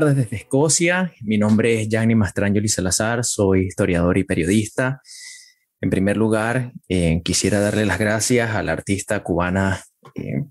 Desde 0.00 0.34
Escocia. 0.34 1.14
Mi 1.22 1.38
nombre 1.38 1.80
es 1.80 1.88
Gianni 1.88 2.16
Mastrangeli 2.16 2.66
Salazar, 2.66 3.24
soy 3.24 3.66
historiador 3.66 4.18
y 4.18 4.24
periodista. 4.24 5.00
En 5.80 5.88
primer 5.88 6.16
lugar, 6.16 6.72
eh, 6.88 7.22
quisiera 7.24 7.60
darle 7.60 7.86
las 7.86 8.00
gracias 8.00 8.50
a 8.56 8.64
la 8.64 8.72
artista 8.72 9.22
cubana 9.22 9.84
eh, 10.16 10.42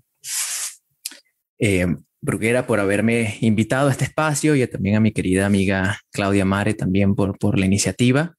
eh, 1.58 1.86
Bruguera 2.22 2.66
por 2.66 2.80
haberme 2.80 3.36
invitado 3.42 3.88
a 3.88 3.90
este 3.90 4.04
espacio 4.04 4.56
y 4.56 4.66
también 4.66 4.96
a 4.96 5.00
mi 5.00 5.12
querida 5.12 5.44
amiga 5.44 6.00
Claudia 6.10 6.46
Mare 6.46 6.72
también 6.72 7.14
por, 7.14 7.36
por 7.38 7.58
la 7.58 7.66
iniciativa. 7.66 8.34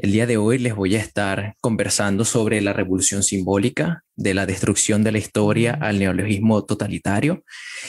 El 0.00 0.12
día 0.12 0.28
de 0.28 0.36
hoy 0.36 0.58
les 0.58 0.76
voy 0.76 0.94
a 0.94 1.00
estar 1.00 1.56
conversando 1.60 2.24
sobre 2.24 2.60
la 2.60 2.72
revolución 2.72 3.24
simbólica, 3.24 4.04
de 4.14 4.32
la 4.32 4.46
destrucción 4.46 5.02
de 5.02 5.10
la 5.10 5.18
historia 5.18 5.76
al 5.80 5.98
neologismo 5.98 6.64
totalitario. 6.64 7.42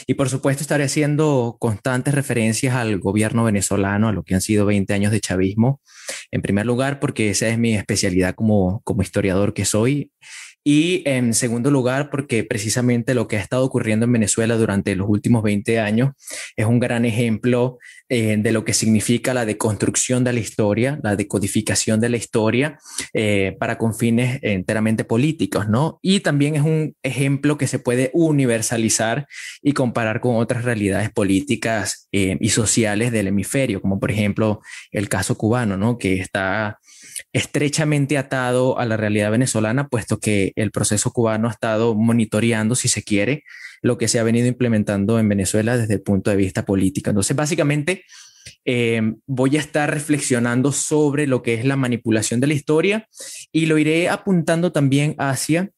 Y 0.08 0.16
por 0.16 0.28
supuesto 0.28 0.64
estaré 0.64 0.86
haciendo 0.86 1.58
constantes 1.60 2.16
referencias 2.16 2.74
al 2.74 2.98
gobierno 2.98 3.44
venezolano, 3.44 4.08
a 4.08 4.12
lo 4.12 4.24
que 4.24 4.34
han 4.34 4.42
sido 4.42 4.66
20 4.66 4.92
años 4.92 5.12
de 5.12 5.20
chavismo. 5.20 5.82
En 6.32 6.42
primer 6.42 6.66
lugar, 6.66 7.00
porque 7.00 7.30
esa 7.30 7.48
es 7.48 7.60
mi 7.60 7.76
especialidad 7.76 8.34
como, 8.34 8.82
como 8.86 9.04
historiador 9.04 9.54
que 9.54 9.66
soy. 9.66 10.12
Y 10.64 11.04
en 11.06 11.34
segundo 11.34 11.72
lugar, 11.72 12.10
porque 12.10 12.44
precisamente 12.44 13.14
lo 13.14 13.28
que 13.28 13.38
ha 13.38 13.42
estado 13.42 13.64
ocurriendo 13.64 14.06
en 14.06 14.12
Venezuela 14.12 14.56
durante 14.56 14.96
los 14.96 15.08
últimos 15.10 15.42
20 15.42 15.80
años 15.80 16.12
es 16.56 16.66
un 16.66 16.80
gran 16.80 17.06
ejemplo 17.06 17.78
eh, 18.10 18.38
de 18.38 18.52
lo 18.52 18.66
que 18.66 18.74
significa 18.74 19.34
la 19.34 19.46
deconstrucción 19.46 20.24
de 20.24 20.34
la 20.34 20.40
historia, 20.40 21.00
la 21.04 21.16
decodificación 21.16 22.00
de 22.00 22.10
la 22.10 22.18
historia 22.18 22.78
eh, 23.14 23.56
para 23.60 23.78
con 23.78 23.96
fines 23.96 24.40
enteramente 24.42 25.04
políticos, 25.04 25.70
¿no? 25.70 26.00
Y 26.02 26.22
también 26.22 26.56
es 26.56 26.64
un 26.64 26.96
ejemplo 27.04 27.58
que 27.58 27.68
se 27.68 27.80
puede 27.80 28.10
universalizar 28.14 29.28
y 29.62 29.74
comparar 29.74 30.20
con 30.22 30.36
otras 30.38 30.66
realidades 30.66 31.10
políticas 31.12 32.08
eh, 32.12 32.38
y 32.42 32.50
sociales 32.50 33.12
del 33.12 33.28
hemisferio, 33.28 33.82
como 33.82 34.00
por 34.00 34.12
ejemplo 34.12 34.62
el 34.92 35.08
caso 35.08 35.38
cubano, 35.38 35.78
¿no? 35.78 35.98
Que 35.98 36.20
está 36.20 36.80
estrechamente 37.34 38.18
atado 38.18 38.80
a 38.80 38.86
la 38.86 38.98
realidad 38.98 39.32
venezolana, 39.32 39.88
puesto 39.88 40.20
que 40.20 40.52
el 40.56 40.72
proceso 40.72 41.12
cubano 41.12 41.48
ha 41.48 41.52
estado 41.52 41.96
monitoreando, 41.96 42.76
si 42.76 42.88
se 42.88 43.04
quiere, 43.04 43.44
lo 43.82 43.98
que 43.98 44.08
se 44.08 44.20
ha 44.20 44.24
venido 44.24 44.48
implementando 44.48 45.20
en 45.20 45.30
Venezuela 45.30 45.78
desde 45.78 45.96
el 45.96 46.02
punto 46.02 46.32
de 46.32 46.38
vista 46.38 46.66
político. 46.66 47.10
Entonces, 47.10 47.36
básicamente, 47.36 48.04
eh, 48.66 49.02
voy 49.26 49.58
a 49.58 49.60
estar 49.60 49.92
reflexionando 49.92 50.72
sobre 50.72 51.28
lo 51.28 51.42
que 51.42 51.56
es 51.56 51.66
la 51.66 51.76
manipulación 51.76 52.40
de 52.40 52.48
la 52.48 52.54
historia 52.54 53.08
y 53.52 53.66
lo 53.66 53.78
iré 53.78 54.10
apuntando 54.10 54.72
también 54.72 55.16
hacia 55.18 55.72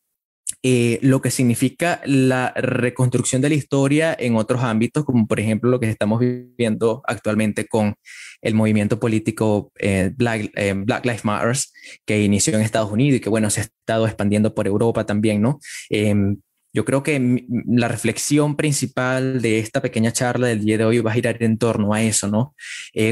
eh, 0.63 0.99
lo 1.01 1.21
que 1.21 1.31
significa 1.31 2.01
la 2.05 2.53
reconstrucción 2.55 3.41
de 3.41 3.49
la 3.49 3.55
historia 3.55 4.15
en 4.17 4.35
otros 4.35 4.61
ámbitos, 4.61 5.03
como 5.03 5.25
por 5.25 5.39
ejemplo 5.39 5.71
lo 5.71 5.79
que 5.79 5.89
estamos 5.89 6.19
viviendo 6.19 7.01
actualmente 7.07 7.67
con 7.67 7.95
el 8.43 8.53
movimiento 8.53 8.99
político 8.99 9.71
eh, 9.79 10.11
Black, 10.15 10.51
eh, 10.55 10.73
Black, 10.77 11.03
Lives 11.05 11.25
Matter, 11.25 11.57
que 12.05 12.21
inició 12.21 12.53
en 12.53 12.61
Estados 12.61 12.91
Unidos 12.91 13.17
y 13.17 13.21
que, 13.21 13.29
bueno, 13.29 13.49
se 13.49 13.61
ha 13.61 13.63
estado 13.63 14.05
expandiendo 14.05 14.53
por 14.53 14.67
Europa 14.67 15.03
también, 15.03 15.41
¿no? 15.41 15.59
Em, 15.89 16.37
yo 16.73 16.85
creo 16.85 17.01
que 17.01 17.43
la 17.67 17.87
reflexión 17.87 18.55
principal 18.55 19.41
de 19.41 19.57
esta 19.59 19.81
pequeña 19.81 20.13
charla 20.13 20.47
del 20.47 20.63
día 20.63 20.77
de 20.77 20.85
hoy 20.85 20.99
va 20.99 21.11
a 21.11 21.15
girar 21.15 21.41
en 21.41 21.57
torno 21.57 21.93
a 21.93 22.01
eso, 22.01 22.29
¿no? 22.29 22.55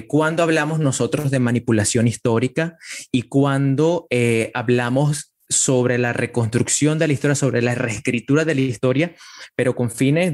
cuando 0.07 0.43
hablamos 0.43 0.79
nosotros 0.79 1.29
de 1.29 1.39
manipulación 1.39 2.07
histórica 2.07 2.77
y 3.11 3.23
cuando 3.23 4.07
hablamos 4.53 5.33
sobre 5.49 5.97
la 5.97 6.13
reconstrucción 6.13 6.99
de 6.99 7.07
la 7.07 7.13
historia, 7.13 7.35
sobre 7.35 7.61
la 7.61 7.75
reescritura 7.75 8.45
de 8.45 8.55
la 8.55 8.61
historia, 8.61 9.15
pero 9.55 9.75
con 9.75 9.89
fines, 9.89 10.33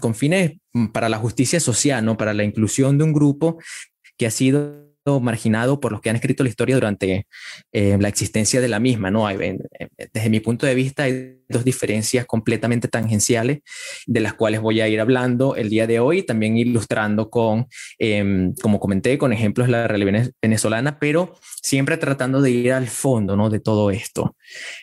con 0.00 0.14
fines 0.14 0.52
para 0.92 1.08
la 1.08 1.18
justicia 1.18 1.58
social, 1.58 2.04
¿no? 2.04 2.16
para 2.16 2.32
la 2.32 2.44
inclusión 2.44 2.96
de 2.96 3.04
un 3.04 3.12
grupo 3.12 3.58
que 4.16 4.26
ha 4.26 4.30
sido 4.30 4.86
marginado 5.20 5.80
por 5.80 5.92
los 5.92 6.00
que 6.00 6.10
han 6.10 6.16
escrito 6.16 6.42
la 6.42 6.48
historia 6.48 6.74
durante 6.74 7.26
eh, 7.72 7.96
la 8.00 8.08
existencia 8.08 8.60
de 8.60 8.68
la 8.68 8.80
misma. 8.80 9.10
¿no? 9.10 9.26
Hay, 9.26 9.56
desde 10.12 10.30
mi 10.30 10.40
punto 10.40 10.66
de 10.66 10.74
vista 10.74 11.04
hay 11.04 11.38
dos 11.48 11.64
diferencias 11.64 12.26
completamente 12.26 12.88
tangenciales 12.88 13.58
de 14.06 14.20
las 14.20 14.34
cuales 14.34 14.60
voy 14.60 14.80
a 14.80 14.88
ir 14.88 15.00
hablando 15.00 15.54
el 15.54 15.70
día 15.70 15.86
de 15.86 16.00
hoy, 16.00 16.22
también 16.22 16.56
ilustrando 16.56 17.30
con, 17.30 17.66
em, 17.98 18.52
como 18.54 18.80
comenté, 18.80 19.16
con 19.16 19.32
ejemplos 19.32 19.68
de 19.68 19.72
la 19.72 19.86
realidad 19.86 20.30
venezolana, 20.42 20.98
pero 20.98 21.34
siempre 21.66 21.96
tratando 21.96 22.40
de 22.40 22.52
ir 22.52 22.72
al 22.72 22.86
fondo 22.86 23.34
¿no? 23.34 23.50
de 23.50 23.58
todo 23.58 23.90
esto. 23.90 24.36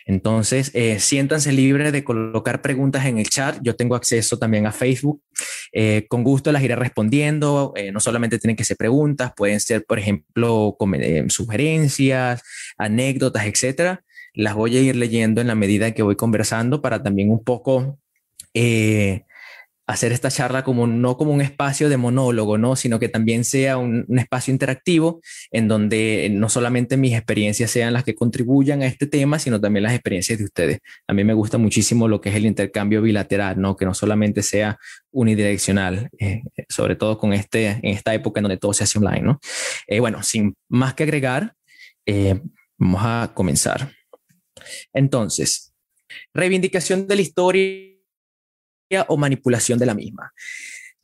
Entonces, 0.04 0.70
eh, 0.74 1.00
siéntanse 1.00 1.50
libres 1.50 1.92
de 1.92 2.04
colocar 2.04 2.60
preguntas 2.60 3.06
en 3.06 3.16
el 3.16 3.30
chat. 3.30 3.56
Yo 3.62 3.74
tengo 3.74 3.94
acceso 3.94 4.38
también 4.38 4.66
a 4.66 4.72
Facebook. 4.72 5.22
Eh, 5.72 6.04
con 6.10 6.22
gusto 6.22 6.52
las 6.52 6.62
iré 6.62 6.76
respondiendo. 6.76 7.72
Eh, 7.74 7.90
no 7.90 8.00
solamente 8.00 8.38
tienen 8.38 8.54
que 8.54 8.64
ser 8.64 8.76
preguntas, 8.76 9.32
pueden 9.34 9.60
ser, 9.60 9.86
por 9.86 9.98
ejemplo, 9.98 10.76
sugerencias, 11.28 12.42
anécdotas, 12.76 13.46
etcétera. 13.46 14.04
Las 14.34 14.54
voy 14.54 14.76
a 14.76 14.80
ir 14.82 14.94
leyendo 14.94 15.40
en 15.40 15.46
la 15.46 15.54
medida 15.54 15.92
que 15.92 16.02
voy 16.02 16.16
conversando 16.16 16.82
para 16.82 17.02
también 17.02 17.30
un 17.30 17.42
poco 17.42 17.98
hacer 19.86 20.12
esta 20.12 20.30
charla 20.30 20.64
como 20.64 20.86
no 20.86 21.16
como 21.16 21.32
un 21.32 21.40
espacio 21.40 21.88
de 21.88 21.96
monólogo, 21.96 22.56
¿no? 22.56 22.74
sino 22.74 22.98
que 22.98 23.08
también 23.08 23.44
sea 23.44 23.76
un, 23.76 24.06
espacio 24.18 24.52
interactivo 24.52 25.20
en 25.50 25.68
donde 25.68 26.28
no 26.30 26.48
solamente 26.48 26.96
mis 26.96 27.12
experiencias 27.12 27.70
sean 27.70 27.92
las 27.92 28.04
que 28.04 28.14
contribuyan 28.14 28.82
a 28.82 28.86
este 28.86 29.06
tema, 29.06 29.38
sino 29.38 29.60
también 29.60 29.82
las 29.82 29.92
experiencias 29.92 30.38
de 30.38 30.44
ustedes. 30.44 30.78
A 31.06 31.12
mí 31.12 31.22
me 31.24 31.34
gusta 31.34 31.58
muchísimo 31.58 32.08
lo 32.08 32.20
que 32.20 32.30
es 32.30 32.36
el 32.36 32.46
intercambio 32.46 33.02
bilateral, 33.02 33.60
¿no? 33.60 33.76
que 33.76 33.84
no 33.84 33.92
solamente 33.92 34.42
sea 34.42 34.78
unidireccional, 35.10 36.08
eh, 36.18 36.42
sobre 36.68 36.96
todo 36.96 37.18
con 37.18 37.32
este, 37.32 37.66
en 37.68 37.84
esta 37.84 38.14
época 38.14 38.40
en 38.40 38.44
donde 38.44 38.56
todo 38.56 38.72
se 38.72 38.84
hace 38.84 38.98
online. 38.98 39.22
¿no? 39.22 39.40
Eh, 39.86 40.00
bueno, 40.00 40.22
sin 40.22 40.54
más 40.68 40.94
que 40.94 41.02
agregar, 41.02 41.54
eh, 42.06 42.40
vamos 42.78 43.02
a 43.04 43.32
comenzar. 43.34 43.92
Entonces, 44.94 45.74
reivindicación 46.32 47.06
de 47.06 47.16
la 47.16 47.22
historia 47.22 47.93
o 49.02 49.16
manipulación 49.16 49.78
de 49.78 49.86
la 49.86 49.94
misma. 49.94 50.32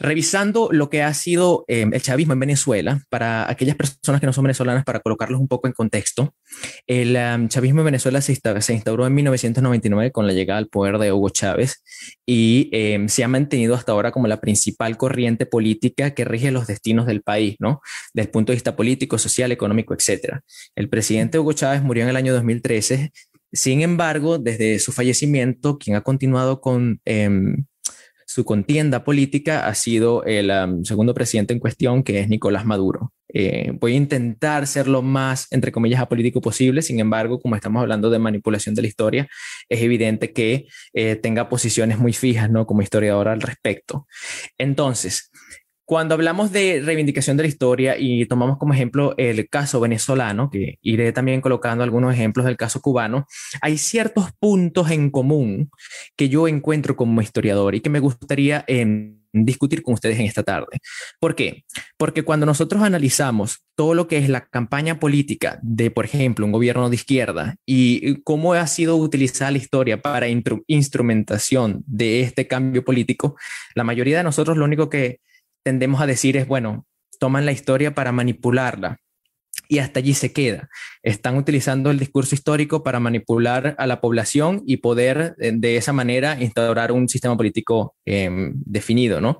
Revisando 0.02 0.70
lo 0.72 0.88
que 0.88 1.02
ha 1.02 1.12
sido 1.12 1.66
eh, 1.68 1.84
el 1.92 2.00
chavismo 2.00 2.32
en 2.32 2.40
Venezuela, 2.40 3.02
para 3.10 3.50
aquellas 3.50 3.76
personas 3.76 4.18
que 4.18 4.26
no 4.26 4.32
son 4.32 4.44
venezolanas, 4.44 4.82
para 4.82 5.00
colocarlos 5.00 5.38
un 5.38 5.46
poco 5.46 5.66
en 5.66 5.74
contexto, 5.74 6.34
el 6.86 7.16
um, 7.16 7.48
chavismo 7.48 7.80
en 7.80 7.84
Venezuela 7.84 8.22
se, 8.22 8.32
instauró 8.32 9.06
en 9.06 9.12
1999 9.12 10.10
con 10.10 10.26
la 10.26 10.32
llegada 10.32 10.56
al 10.56 10.68
poder 10.68 10.96
de 10.96 11.12
Hugo 11.12 11.28
Chávez 11.28 11.82
y 12.24 12.70
em, 12.72 13.08
se 13.08 13.24
ha 13.24 13.28
mantenido 13.28 13.74
hasta 13.74 13.92
ahora 13.92 14.10
como 14.10 14.26
la 14.26 14.40
principal 14.40 14.96
corriente 14.96 15.44
política 15.44 16.14
que 16.14 16.24
rige 16.24 16.50
los 16.50 16.66
destinos 16.66 17.04
del 17.04 17.20
país, 17.20 17.56
¿no? 17.58 17.82
Desde 18.14 18.28
el 18.28 18.32
punto 18.32 18.52
de 18.52 18.56
vista 18.56 18.76
político, 18.76 19.18
social, 19.18 19.52
económico, 19.52 19.92
etcétera. 19.92 20.40
El 20.76 20.88
presidente 20.88 21.38
Hugo 21.38 21.52
Chávez 21.52 21.82
murió 21.82 22.04
en 22.04 22.08
el 22.08 22.16
año 22.16 22.32
2013 22.32 23.12
sin 23.52 23.82
embargo, 23.82 24.38
desde 24.38 24.78
su 24.78 24.92
fallecimiento, 24.92 25.76
quien 25.76 25.96
ha 25.96 26.02
continuado 26.02 26.60
con 26.60 27.00
em, 27.04 27.66
su 28.30 28.44
contienda 28.44 29.02
política 29.02 29.66
ha 29.66 29.74
sido 29.74 30.22
el 30.22 30.52
segundo 30.84 31.14
presidente 31.14 31.52
en 31.52 31.58
cuestión, 31.58 32.04
que 32.04 32.20
es 32.20 32.28
Nicolás 32.28 32.64
Maduro. 32.64 33.12
Eh, 33.26 33.72
voy 33.80 33.94
a 33.94 33.96
intentar 33.96 34.68
ser 34.68 34.86
lo 34.86 35.02
más, 35.02 35.48
entre 35.50 35.72
comillas, 35.72 36.00
apolítico 36.00 36.40
posible. 36.40 36.80
Sin 36.82 37.00
embargo, 37.00 37.40
como 37.40 37.56
estamos 37.56 37.82
hablando 37.82 38.08
de 38.08 38.20
manipulación 38.20 38.76
de 38.76 38.82
la 38.82 38.88
historia, 38.88 39.28
es 39.68 39.82
evidente 39.82 40.32
que 40.32 40.68
eh, 40.92 41.16
tenga 41.16 41.48
posiciones 41.48 41.98
muy 41.98 42.12
fijas, 42.12 42.48
¿no? 42.48 42.66
Como 42.66 42.82
historiador 42.82 43.26
al 43.26 43.40
respecto. 43.40 44.06
Entonces, 44.58 45.32
cuando 45.90 46.14
hablamos 46.14 46.52
de 46.52 46.80
reivindicación 46.84 47.36
de 47.36 47.42
la 47.42 47.48
historia 47.48 47.96
y 47.98 48.24
tomamos 48.26 48.58
como 48.58 48.72
ejemplo 48.72 49.12
el 49.16 49.48
caso 49.48 49.80
venezolano, 49.80 50.48
que 50.48 50.78
iré 50.82 51.10
también 51.10 51.40
colocando 51.40 51.82
algunos 51.82 52.14
ejemplos 52.14 52.46
del 52.46 52.56
caso 52.56 52.80
cubano, 52.80 53.26
hay 53.60 53.76
ciertos 53.76 54.30
puntos 54.38 54.92
en 54.92 55.10
común 55.10 55.68
que 56.14 56.28
yo 56.28 56.46
encuentro 56.46 56.94
como 56.94 57.20
historiador 57.22 57.74
y 57.74 57.80
que 57.80 57.90
me 57.90 57.98
gustaría 57.98 58.64
em, 58.68 59.18
discutir 59.32 59.82
con 59.82 59.94
ustedes 59.94 60.20
en 60.20 60.26
esta 60.26 60.44
tarde. 60.44 60.78
¿Por 61.18 61.34
qué? 61.34 61.64
Porque 61.96 62.22
cuando 62.22 62.46
nosotros 62.46 62.84
analizamos 62.84 63.64
todo 63.74 63.94
lo 63.94 64.06
que 64.06 64.18
es 64.18 64.28
la 64.28 64.46
campaña 64.46 65.00
política 65.00 65.58
de, 65.60 65.90
por 65.90 66.04
ejemplo, 66.04 66.46
un 66.46 66.52
gobierno 66.52 66.88
de 66.88 66.94
izquierda 66.94 67.56
y 67.66 68.22
cómo 68.22 68.54
ha 68.54 68.68
sido 68.68 68.94
utilizada 68.94 69.50
la 69.50 69.58
historia 69.58 70.00
para 70.00 70.28
instrumentación 70.28 71.82
de 71.84 72.20
este 72.20 72.46
cambio 72.46 72.84
político, 72.84 73.34
la 73.74 73.82
mayoría 73.82 74.18
de 74.18 74.22
nosotros 74.22 74.56
lo 74.56 74.64
único 74.64 74.88
que 74.88 75.18
tendemos 75.64 76.00
a 76.00 76.06
decir 76.06 76.36
es, 76.36 76.46
bueno, 76.46 76.86
toman 77.18 77.46
la 77.46 77.52
historia 77.52 77.94
para 77.94 78.12
manipularla. 78.12 78.98
Y 79.70 79.78
hasta 79.78 80.00
allí 80.00 80.14
se 80.14 80.32
queda. 80.32 80.68
Están 81.00 81.36
utilizando 81.36 81.92
el 81.92 81.98
discurso 82.00 82.34
histórico 82.34 82.82
para 82.82 82.98
manipular 82.98 83.76
a 83.78 83.86
la 83.86 84.00
población 84.00 84.64
y 84.66 84.78
poder 84.78 85.36
eh, 85.38 85.52
de 85.54 85.76
esa 85.76 85.92
manera 85.92 86.36
instaurar 86.40 86.90
un 86.90 87.08
sistema 87.08 87.36
político 87.36 87.94
em, 88.04 88.52
definido, 88.56 89.20
¿no? 89.20 89.38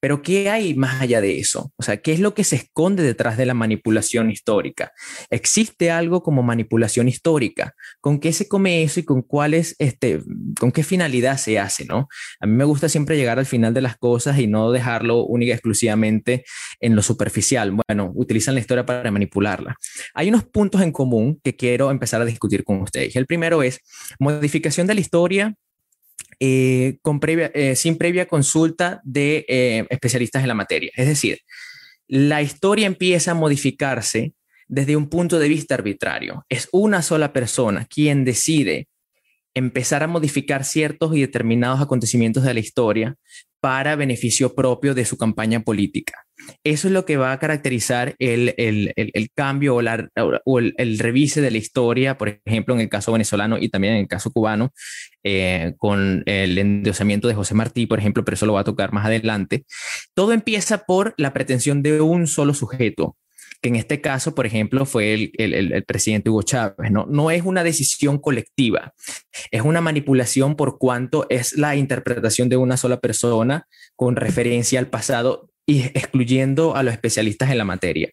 Pero 0.00 0.20
¿qué 0.20 0.50
hay 0.50 0.74
más 0.74 1.00
allá 1.00 1.20
de 1.20 1.38
eso? 1.38 1.72
O 1.76 1.84
sea, 1.84 1.98
¿qué 1.98 2.12
es 2.12 2.18
lo 2.18 2.34
que 2.34 2.42
se 2.42 2.56
esconde 2.56 3.04
detrás 3.04 3.36
de 3.36 3.46
la 3.46 3.54
manipulación 3.54 4.32
histórica? 4.32 4.90
¿Existe 5.30 5.92
algo 5.92 6.24
como 6.24 6.42
manipulación 6.42 7.06
histórica? 7.06 7.74
¿Con 8.00 8.18
qué 8.18 8.32
se 8.32 8.48
come 8.48 8.82
eso 8.82 8.98
y 8.98 9.04
con 9.04 9.22
cuáles, 9.22 9.76
este, 9.78 10.22
con 10.58 10.72
qué 10.72 10.82
finalidad 10.82 11.36
se 11.36 11.60
hace, 11.60 11.84
¿no? 11.84 12.08
A 12.40 12.46
mí 12.46 12.52
me 12.52 12.64
gusta 12.64 12.88
siempre 12.88 13.16
llegar 13.16 13.38
al 13.38 13.46
final 13.46 13.72
de 13.72 13.82
las 13.82 13.96
cosas 13.96 14.40
y 14.40 14.48
no 14.48 14.72
dejarlo 14.72 15.24
única 15.24 15.52
exclusivamente 15.52 16.44
en 16.80 16.96
lo 16.96 17.02
superficial. 17.02 17.76
Bueno, 17.86 18.10
utilizan 18.16 18.54
la 18.54 18.60
historia 18.60 18.84
para 18.84 19.12
manipularla 19.12 19.67
hay 20.14 20.28
unos 20.28 20.44
puntos 20.44 20.80
en 20.82 20.92
común 20.92 21.40
que 21.42 21.56
quiero 21.56 21.90
empezar 21.90 22.20
a 22.20 22.24
discutir 22.24 22.64
con 22.64 22.80
ustedes. 22.82 23.16
El 23.16 23.26
primero 23.26 23.62
es 23.62 23.80
modificación 24.18 24.86
de 24.86 24.94
la 24.94 25.00
historia 25.00 25.54
eh, 26.40 26.98
eh, 27.00 27.76
sin 27.76 27.98
previa 27.98 28.28
consulta 28.28 29.00
de 29.04 29.44
eh, 29.48 29.86
especialistas 29.90 30.42
en 30.42 30.48
la 30.48 30.54
materia. 30.54 30.90
Es 30.96 31.06
decir, 31.06 31.40
la 32.06 32.42
historia 32.42 32.86
empieza 32.86 33.32
a 33.32 33.34
modificarse 33.34 34.34
desde 34.68 34.96
un 34.96 35.08
punto 35.08 35.38
de 35.38 35.48
vista 35.48 35.74
arbitrario. 35.74 36.44
Es 36.48 36.68
una 36.72 37.02
sola 37.02 37.32
persona 37.32 37.86
quien 37.86 38.24
decide 38.24 38.88
empezar 39.54 40.02
a 40.02 40.06
modificar 40.06 40.64
ciertos 40.64 41.16
y 41.16 41.20
determinados 41.20 41.80
acontecimientos 41.80 42.44
de 42.44 42.54
la 42.54 42.60
historia 42.60 43.16
para 43.60 43.96
beneficio 43.96 44.54
propio 44.54 44.94
de 44.94 45.04
su 45.04 45.16
campaña 45.16 45.60
política. 45.60 46.27
Eso 46.64 46.88
es 46.88 46.94
lo 46.94 47.04
que 47.04 47.16
va 47.16 47.32
a 47.32 47.38
caracterizar 47.38 48.14
el, 48.18 48.94
cambio 49.34 49.76
o, 49.76 50.58
el, 50.58 50.98
revise 50.98 51.40
de 51.40 51.50
la 51.50 51.58
historia, 51.58 52.16
por 52.16 52.40
ejemplo, 52.44 52.74
en 52.74 52.80
el 52.80 52.88
caso 52.88 53.12
venezolano 53.12 53.58
y 53.58 53.68
también 53.68 53.94
en 53.94 54.00
el 54.00 54.08
caso 54.08 54.30
cubano, 54.30 54.72
eh, 55.24 55.74
con 55.78 56.22
el 56.26 56.58
endiosamiento 56.58 57.28
de 57.28 57.34
José 57.34 57.54
Martí, 57.54 57.86
por 57.86 57.98
ejemplo, 57.98 58.24
pero 58.24 58.34
eso 58.34 58.46
lo 58.46 58.54
va 58.54 58.60
a 58.60 58.64
tocar 58.64 58.92
más 58.92 59.06
adelante. 59.06 59.64
Todo 60.14 60.32
empieza 60.32 60.78
por 60.78 61.14
la 61.16 61.32
pretensión 61.32 61.82
de 61.82 62.00
un 62.00 62.26
solo 62.26 62.54
sujeto, 62.54 63.16
que 63.60 63.68
en 63.68 63.76
este 63.76 64.00
caso, 64.00 64.34
por 64.34 64.46
ejemplo, 64.46 64.86
fue 64.86 65.14
el, 65.14 65.84
presidente 65.86 66.30
Hugo 66.30 66.42
Chávez. 66.42 66.90
¿no? 66.90 67.06
no 67.08 67.30
es 67.30 67.42
una 67.42 67.64
decisión 67.64 68.18
colectiva, 68.18 68.94
es 69.50 69.62
una 69.62 69.80
manipulación 69.80 70.54
por 70.54 70.78
cuanto 70.78 71.26
es 71.28 71.56
la 71.56 71.76
interpretación 71.76 72.48
de 72.48 72.56
una 72.56 72.76
sola 72.76 73.00
persona 73.00 73.66
con 73.96 74.16
referencia 74.16 74.78
al 74.78 74.88
pasado 74.88 75.47
y 75.68 75.82
excluyendo 75.82 76.74
a 76.76 76.82
los 76.82 76.94
especialistas 76.94 77.50
en 77.50 77.58
la 77.58 77.64
materia. 77.66 78.10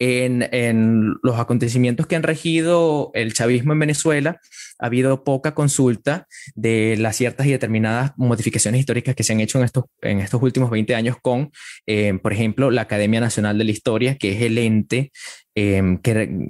En, 0.00 1.14
los 1.22 1.38
acontecimientos 1.38 2.08
que 2.08 2.16
han 2.16 2.24
regido 2.24 3.12
el 3.14 3.34
chavismo 3.34 3.72
en 3.72 3.78
Venezuela, 3.78 4.40
ha 4.80 4.86
habido 4.86 5.22
poca 5.22 5.54
consulta 5.54 6.26
de 6.56 6.96
las 6.98 7.14
ciertas 7.14 7.46
y 7.46 7.52
determinadas 7.52 8.14
modificaciones 8.16 8.80
históricas 8.80 9.14
que 9.14 9.22
se 9.22 9.32
han 9.32 9.38
hecho 9.38 9.58
en 9.58 9.64
estos, 9.64 9.84
en 10.02 10.18
estos 10.18 10.42
últimos 10.42 10.70
20 10.70 10.96
años 10.96 11.16
con, 11.22 11.52
eh, 11.86 12.18
por 12.20 12.32
ejemplo, 12.32 12.72
la 12.72 12.82
Academia 12.82 13.20
Nacional 13.20 13.56
de 13.58 13.64
la 13.64 13.70
Historia, 13.70 14.16
que 14.16 14.32
es 14.32 14.42
el 14.42 14.58
ente, 14.58 15.12
eh, 15.54 15.98
que, 16.02 16.48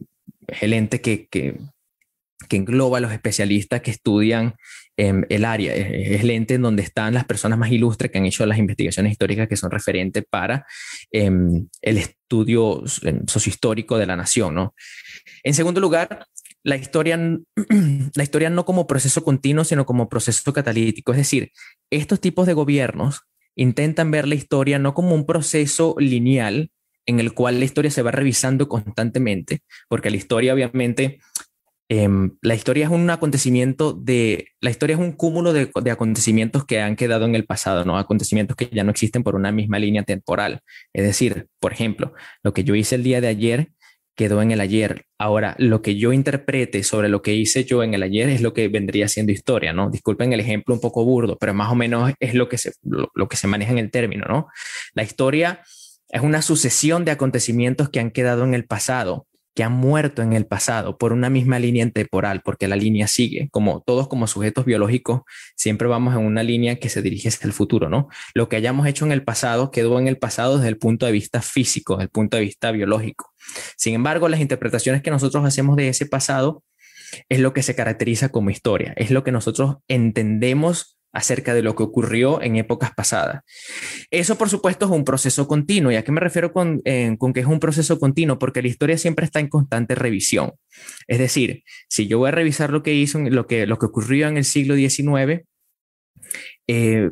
el 0.63 0.73
ente 0.73 1.03
que, 1.03 1.29
que, 1.29 1.59
que 2.49 2.57
engloba 2.57 2.97
a 2.97 3.01
los 3.03 3.13
especialistas 3.13 3.83
que 3.83 3.91
estudian 3.91 4.55
el 4.99 5.45
área, 5.45 5.75
es, 5.75 6.21
el 6.21 6.31
ente 6.31 6.55
en 6.55 6.63
donde 6.63 6.83
están 6.83 7.15
las 7.15 7.25
personas 7.25 7.59
más 7.59 7.71
ilustres 7.71 8.11
que 8.11 8.19
han 8.19 8.27
hecho 8.27 8.45
las 8.47 8.59
investigaciones 8.59 9.13
históricas 9.13 9.49
que 9.49 9.57
son 9.57 9.71
referentes 9.71 10.25
para 10.29 10.67
em, 11.13 11.69
el 11.81 11.99
estudio 11.99 12.83
em, 13.03 13.25
sociohistórico 13.27 13.97
de 13.97 14.07
la 14.07 14.17
nación. 14.17 14.55
¿no? 14.55 14.75
En 15.45 15.55
segundo 15.55 15.81
lugar, 15.81 16.27
la 16.65 16.77
historia, 16.77 17.17
la 18.15 18.23
historia 18.23 18.51
no 18.51 18.65
como 18.65 18.89
proceso 18.89 19.23
continuo, 19.23 19.65
sino 19.65 19.87
como 19.87 20.09
proceso 20.09 20.53
catalítico. 20.53 21.13
Es 21.13 21.19
decir, 21.19 21.53
estos 21.91 22.21
tipos 22.21 22.47
de 22.47 22.55
gobiernos 22.55 23.23
intentan 23.55 24.11
ver 24.11 24.27
la 24.27 24.35
historia 24.35 24.79
no 24.79 24.95
como 24.95 25.15
un 25.15 25.27
proceso 25.27 25.95
lineal 25.99 26.71
en 27.07 27.21
el 27.21 27.33
cual 27.33 27.59
la 27.59 27.65
historia 27.65 27.91
se 27.91 28.03
va 28.03 28.11
revisando 28.11 28.69
constantemente, 28.69 29.61
porque 29.89 30.11
la 30.11 30.19
historia 30.19 30.53
obviamente 30.53 31.21
Em, 31.91 32.37
la 32.43 32.55
historia 32.55 32.85
es 32.85 32.91
un 32.91 33.09
acontecimiento 33.09 33.95
de, 33.95 34.49
la 34.61 34.69
historia 34.69 34.95
es 34.95 35.01
un 35.01 35.13
cúmulo 35.13 35.55
de, 35.55 35.71
acontecimientos 35.91 36.67
que 36.67 36.81
han 36.81 36.97
quedado 36.97 37.25
en 37.25 37.35
el 37.35 37.47
pasado, 37.47 37.87
¿no? 37.87 37.97
Acontecimientos 37.97 38.57
que 38.57 38.69
ya 38.71 38.85
no 38.85 38.91
existen 38.91 39.23
por 39.23 39.35
una 39.35 39.53
misma 39.53 39.79
línea 39.79 40.03
temporal. 40.03 40.61
Es 40.93 41.05
decir, 41.05 41.47
por 41.59 41.73
ejemplo, 41.73 42.13
lo 42.43 42.53
que 42.53 42.65
yo 42.65 42.75
hice 42.75 42.97
el 42.97 43.05
día 43.05 43.23
de 43.23 43.29
ayer 43.29 43.69
quedó 44.15 44.43
en 44.43 44.51
el 44.51 44.61
ayer. 44.61 45.07
Ahora, 45.19 45.55
lo 45.59 45.81
que 45.81 45.97
yo 45.97 46.13
interprete 46.13 46.83
sobre 46.83 47.09
lo 47.09 47.23
que 47.23 47.35
hice 47.35 47.65
yo 47.65 47.83
en 47.83 47.95
el 47.95 48.03
ayer 48.03 48.29
es 48.29 48.43
lo 48.43 48.53
que 48.53 48.69
vendría 48.69 49.09
siendo 49.09 49.33
historia, 49.33 49.73
¿no? 49.73 49.91
Disculpen 49.91 50.33
el 50.33 50.41
ejemplo 50.41 50.75
un 50.75 50.81
poco 50.81 51.05
burdo, 51.05 51.39
pero 51.39 51.55
más 51.55 51.73
o 51.73 51.75
menos 51.75 52.13
es 52.21 52.35
lo 52.35 52.49
que 52.49 52.59
se, 52.59 52.73
lo 52.83 53.29
que 53.29 53.37
se 53.37 53.47
maneja 53.47 53.73
en 53.73 53.79
el 53.79 53.91
término, 53.91 54.27
¿no? 54.29 54.49
La 54.95 55.05
historia 55.05 55.63
es 56.11 56.23
una 56.23 56.43
sucesión 56.43 57.05
de 57.05 57.13
acontecimientos 57.13 57.89
que 57.91 58.01
han 58.01 58.11
quedado 58.11 58.45
en 58.45 58.55
el 58.55 58.67
pasado 58.67 59.28
que 59.59 59.65
han 59.65 59.73
muerto 59.73 60.23
en 60.23 60.35
el 60.35 60.47
pasado 60.47 60.99
por 60.99 61.13
una 61.13 61.31
misma 61.31 61.59
línea 61.59 61.91
temporal, 61.91 62.43
porque 62.45 62.69
la 62.69 62.77
línea 62.77 63.09
sigue, 63.09 63.49
como 63.51 63.83
todos 63.85 64.07
como 64.07 64.29
sujetos 64.29 64.65
biológicos, 64.65 65.23
siempre 65.57 65.89
vamos 65.89 66.15
en 66.15 66.21
una 66.21 66.45
línea 66.45 66.77
que 66.77 66.89
se 66.89 67.03
dirige 67.03 67.27
hacia 67.27 67.49
el 67.49 67.53
futuro, 67.53 67.89
¿no? 67.89 68.07
Lo 68.35 68.49
que 68.49 68.55
hayamos 68.55 68.87
hecho 68.87 69.05
en 69.05 69.11
el 69.11 69.25
pasado 69.25 69.73
quedó 69.73 69.99
en 69.99 70.07
el 70.07 70.17
pasado 70.17 70.59
desde 70.59 70.69
el 70.69 70.79
punto 70.79 71.07
de 71.07 71.11
vista 71.11 71.43
físico, 71.43 71.95
desde 71.95 72.05
el 72.05 72.11
punto 72.11 72.37
de 72.37 72.45
vista 72.45 72.71
biológico. 72.71 73.33
Sin 73.77 73.95
embargo, 73.95 74.29
las 74.29 74.39
interpretaciones 74.39 75.03
que 75.03 75.11
nosotros 75.11 75.45
hacemos 75.45 75.75
de 75.75 75.89
ese 75.89 76.07
pasado 76.07 76.63
es 77.29 77.41
lo 77.41 77.53
que 77.53 77.65
se 77.65 77.75
caracteriza 77.75 78.29
como 78.29 78.51
historia, 78.51 78.93
es 78.97 79.11
lo 79.11 79.25
que 79.25 79.33
nosotros 79.33 79.79
entendemos 79.89 80.98
acerca 81.13 81.55
de 81.55 81.63
lo 81.63 81.75
que 81.75 81.83
ocurrió 81.83 82.43
en 82.43 82.57
épocas 82.57 82.93
pasadas. 82.95 83.43
Eso, 84.11 84.37
por 84.37 84.49
supuesto, 84.49 84.87
es 84.87 84.93
un 84.93 85.05
proceso 85.05 85.49
continuo. 85.49 85.91
¿Y 85.91 85.97
a 85.97 86.05
qué 86.05 86.13
me 86.13 86.21
refiero 86.21 86.53
con, 86.53 86.83
con, 87.19 87.33
que 87.33 87.41
es 87.41 87.47
un 87.47 87.61
proceso 87.61 87.99
continuo? 87.99 88.39
Porque 88.39 88.63
la 88.63 88.69
historia 88.69 88.99
siempre 88.99 89.25
está 89.25 89.41
en 89.41 89.49
constante 89.49 89.95
revisión. 89.95 90.53
Es 91.07 91.19
decir, 91.19 91.65
si 91.89 92.07
yo 92.07 92.19
voy 92.19 92.29
a 92.29 92.33
revisar 92.33 92.71
lo 92.71 92.83
que 92.83 92.95
hizo, 92.95 93.19
lo 93.19 93.47
que, 93.47 93.67
lo 93.67 93.79
que 93.79 93.87
ocurrió 93.87 94.29
en 94.29 94.37
el 94.37 94.45
siglo 94.45 94.75
XIX, 94.75 95.45
eh, 96.67 97.11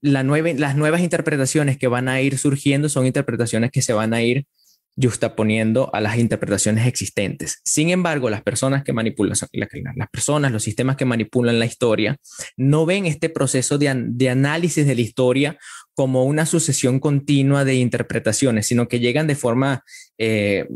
la 0.00 0.22
las 0.22 0.76
nuevas 0.76 1.00
interpretaciones 1.00 1.76
que 1.78 1.88
van 1.88 2.08
a 2.08 2.20
ir 2.20 2.38
surgiendo 2.38 2.88
son 2.88 3.06
interpretaciones 3.06 3.70
que 3.72 3.82
se 3.82 3.92
van 3.92 4.14
a 4.14 4.22
ir 4.22 4.46
justaponiendo 5.00 5.90
a 5.92 6.00
las 6.00 6.18
interpretaciones 6.18 6.86
existentes. 6.86 7.60
Sin 7.64 7.90
embargo, 7.90 8.30
las 8.30 8.42
personas 8.42 8.84
que 8.84 8.92
manipulan, 8.92 9.36
las 9.96 10.10
personas, 10.10 10.52
los 10.52 10.62
sistemas 10.62 10.96
que 10.96 11.04
manipulan 11.04 11.58
la 11.58 11.66
historia, 11.66 12.16
no 12.56 12.86
ven 12.86 13.06
este 13.06 13.28
proceso 13.28 13.78
de, 13.78 13.88
análisis 14.28 14.86
de 14.86 14.94
la 14.94 15.00
historia 15.00 15.58
como 15.94 16.24
una 16.24 16.46
sucesión 16.46 17.00
continua 17.00 17.64
de 17.64 17.74
interpretaciones, 17.74 18.66
sino 18.66 18.88
que 18.88 19.00
llegan 19.00 19.26
de 19.26 19.34
forma 19.34 19.84
eh, 20.18 20.66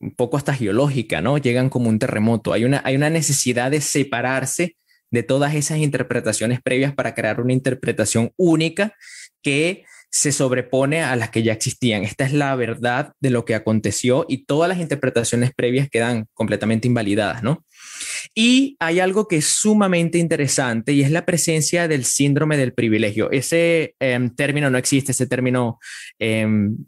un 0.00 0.14
poco 0.14 0.36
hasta 0.36 0.54
geológica, 0.54 1.20
¿no? 1.20 1.38
Llegan 1.38 1.68
como 1.68 1.88
un 1.88 1.98
terremoto. 1.98 2.52
Hay 2.52 2.64
una, 2.64 2.82
hay 2.84 2.96
una 2.96 3.10
necesidad 3.10 3.70
de 3.70 3.80
separarse 3.80 4.76
de 5.10 5.22
todas 5.22 5.54
esas 5.54 5.78
interpretaciones 5.78 6.60
previas 6.60 6.94
para 6.94 7.14
crear 7.14 7.40
una 7.40 7.52
interpretación 7.52 8.32
única 8.36 8.94
que 9.40 9.84
se 10.16 10.32
sobrepone 10.32 11.02
a 11.02 11.14
las 11.14 11.28
que 11.28 11.42
ya 11.42 11.52
existían. 11.52 12.02
Esta 12.02 12.24
es 12.24 12.32
la 12.32 12.56
verdad 12.56 13.12
de 13.20 13.28
lo 13.28 13.44
que 13.44 13.54
aconteció 13.54 14.24
y 14.26 14.46
todas 14.46 14.66
las 14.66 14.78
interpretaciones 14.78 15.52
previas 15.54 15.90
quedan 15.90 16.26
completamente 16.32 16.88
invalidadas, 16.88 17.42
¿no? 17.42 17.66
Y 18.34 18.76
hay 18.80 18.98
algo 19.00 19.28
que 19.28 19.36
es 19.36 19.44
sumamente 19.44 20.16
interesante 20.16 20.94
y 20.94 21.02
es 21.02 21.10
la 21.10 21.26
presencia 21.26 21.86
del 21.86 22.06
síndrome 22.06 22.56
del 22.56 22.72
privilegio. 22.72 23.30
Ese 23.30 23.94
em, 24.00 24.34
término 24.34 24.70
no 24.70 24.78
existe, 24.78 25.12
ese 25.12 25.26
término... 25.26 25.78
Em, 26.18 26.78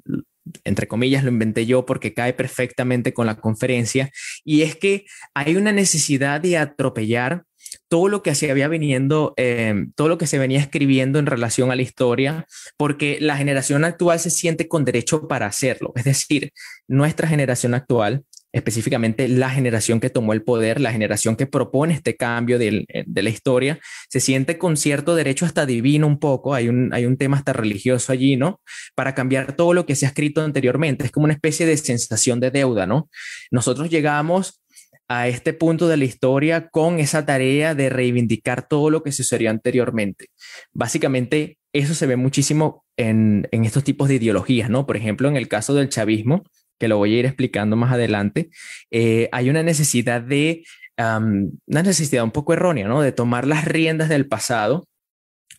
entre 0.65 0.89
comillas, 0.89 1.25
lo 1.25 1.31
inventé 1.31 1.67
yo 1.67 1.85
porque 1.85 2.15
cae 2.15 2.33
perfectamente 2.33 3.13
con 3.13 3.27
la 3.27 3.39
conferencia, 3.39 4.11
y 4.47 4.63
es 4.63 4.77
que 4.77 5.05
hay 5.35 5.57
una 5.57 5.73
necesidad 5.73 6.41
de 6.41 6.57
atropellar 6.57 7.45
todo 7.89 8.09
lo 8.09 8.23
que 8.23 8.35
se 8.35 8.51
había 8.51 8.69
viniendo, 8.69 9.35
eh, 9.37 9.87
todo 9.95 10.09
lo 10.09 10.19
que 10.19 10.27
se 10.27 10.39
venía 10.39 10.61
escribiendo 10.61 11.19
en 11.19 11.27
relación 11.27 11.71
a 11.71 11.77
la 11.77 11.83
historia, 11.83 12.47
porque 12.77 13.19
la 13.21 13.37
generación 13.37 13.85
actual 13.85 14.21
se 14.21 14.31
siente 14.31 14.69
con 14.69 14.85
derecho 14.85 15.29
para 15.29 15.47
hacerlo. 15.47 15.93
Es 15.97 16.05
decir, 16.05 16.53
nuestra 16.87 17.29
generación 17.29 17.75
actual, 17.75 18.25
específicamente 18.53 19.29
la 19.29 19.51
generación 19.51 20.01
que 20.01 20.11
tomó 20.11 20.33
el 20.33 20.43
poder, 20.43 20.81
la 20.81 20.93
generación 20.93 21.37
que 21.37 21.47
propone 21.47 21.95
este 21.95 22.17
cambio 22.17 22.59
de, 22.59 22.87
la 23.07 23.31
historia, 23.31 23.79
se 24.09 24.21
siente 24.21 24.59
con 24.59 24.77
cierto 24.77 25.15
derecho 25.15 25.45
hasta 25.45 25.67
divino 25.67 26.07
un 26.07 26.19
poco, 26.19 26.55
hay 26.55 26.69
un, 26.69 26.93
hay 26.93 27.05
un 27.07 27.17
tema 27.17 27.37
hasta 27.37 27.53
religioso 27.53 28.13
allí, 28.13 28.37
¿no? 28.37 28.61
Para 28.95 29.15
cambiar 29.15 29.55
todo 29.55 29.75
lo 29.75 29.87
que 29.87 29.95
se 29.95 30.07
ha 30.07 30.09
escrito 30.09 30.43
anteriormente. 30.43 31.05
Es 31.05 31.11
como 31.11 31.25
una 31.25 31.35
especie 31.35 31.67
de 31.67 31.77
sensación 31.77 32.41
de 32.41 32.51
deuda, 32.51 32.87
¿no? 32.87 33.09
Nosotros 33.51 33.91
llegamos 33.91 34.63
a 35.09 35.27
este 35.27 35.55
punto 35.55 35.89
de 35.89 35.97
la 35.97 36.05
historia 36.05 36.69
con 36.69 36.99
esa 36.99 37.25
tarea 37.25 37.75
de 37.75 37.89
reivindicar 37.89 38.69
todo 38.69 38.91
lo 38.91 39.03
que 39.03 39.13
sucedió 39.13 39.51
anteriormente. 39.51 40.27
Básicamente, 40.73 41.59
eso 41.73 41.95
se 41.95 42.07
ve 42.07 42.17
muchísimo 42.17 42.85
en, 42.97 43.49
estos 43.51 43.85
tipos 43.85 44.09
de 44.09 44.17
ideologías, 44.17 44.69
¿no? 44.69 44.87
Por 44.87 44.97
ejemplo, 44.97 45.29
en 45.29 45.37
el 45.37 45.49
caso 45.49 45.75
del 45.75 45.89
chavismo, 45.89 46.45
que 46.79 46.89
lo 46.89 46.99
voy 46.99 47.15
a 47.15 47.19
ir 47.21 47.27
explicando 47.27 47.75
más 47.75 47.93
adelante, 47.93 48.51
eh, 48.91 49.29
hay 49.33 49.49
una 49.49 49.63
necesidad 49.63 50.21
de, 50.21 50.63
una 50.99 51.83
necesidad 51.83 52.25
un 52.25 52.31
poco 52.31 52.53
errónea, 52.53 52.87
¿no? 52.87 53.01
De 53.01 53.13
tomar 53.13 53.47
las 53.47 53.65
riendas 53.65 54.09
del 54.09 54.27
pasado 54.27 54.87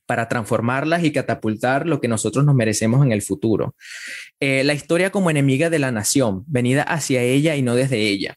para 0.05 0.27
transformarlas 0.27 1.03
y 1.03 1.11
catapultar 1.11 1.85
lo 1.85 2.01
que 2.01 2.07
nosotros 2.07 2.43
nos 2.43 2.55
merecemos 2.55 3.05
en 3.05 3.11
el 3.11 3.21
futuro. 3.21 3.75
Eh, 4.39 4.63
la 4.63 4.73
historia 4.73 5.11
como 5.11 5.29
enemiga 5.29 5.69
de 5.69 5.79
la 5.79 5.91
nación, 5.91 6.43
venida 6.47 6.83
hacia 6.83 7.21
ella 7.21 7.55
y 7.55 7.61
no 7.61 7.75
desde 7.75 7.99
ella. 7.99 8.35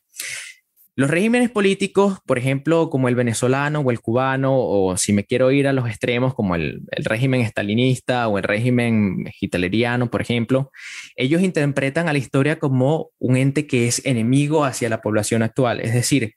Los 0.95 1.11
regímenes 1.11 1.51
políticos, 1.51 2.19
por 2.27 2.37
ejemplo, 2.37 2.91
como 2.91 3.09
el 3.09 3.15
venezolano 3.15 3.81
o 3.81 3.91
el 3.91 4.01
cubano, 4.01 4.53
o 4.55 4.99
si 4.99 5.15
me 5.15 5.25
quiero 5.25 5.51
ir 5.51 5.67
a 5.67 5.73
los 5.73 5.89
extremos, 5.89 6.35
como 6.35 6.55
el, 6.55 6.83
régimen 6.91 7.41
estalinista 7.41 8.29
o 8.29 8.37
el 8.37 8.45
régimen 8.45 9.25
hitleriano, 9.41 10.11
por 10.11 10.21
ejemplo, 10.21 10.71
ellos 11.17 11.41
interpretan 11.41 12.09
a 12.09 12.13
la 12.13 12.19
historia 12.19 12.59
como 12.59 13.09
un 13.19 13.39
ente 13.39 13.67
que 13.67 13.89
es 13.89 14.05
enemigo 14.05 14.67
hacia 14.67 14.91
la 14.91 15.01
población 15.01 15.43
actual. 15.43 15.81
Es 15.81 15.95
decir, 15.95 16.35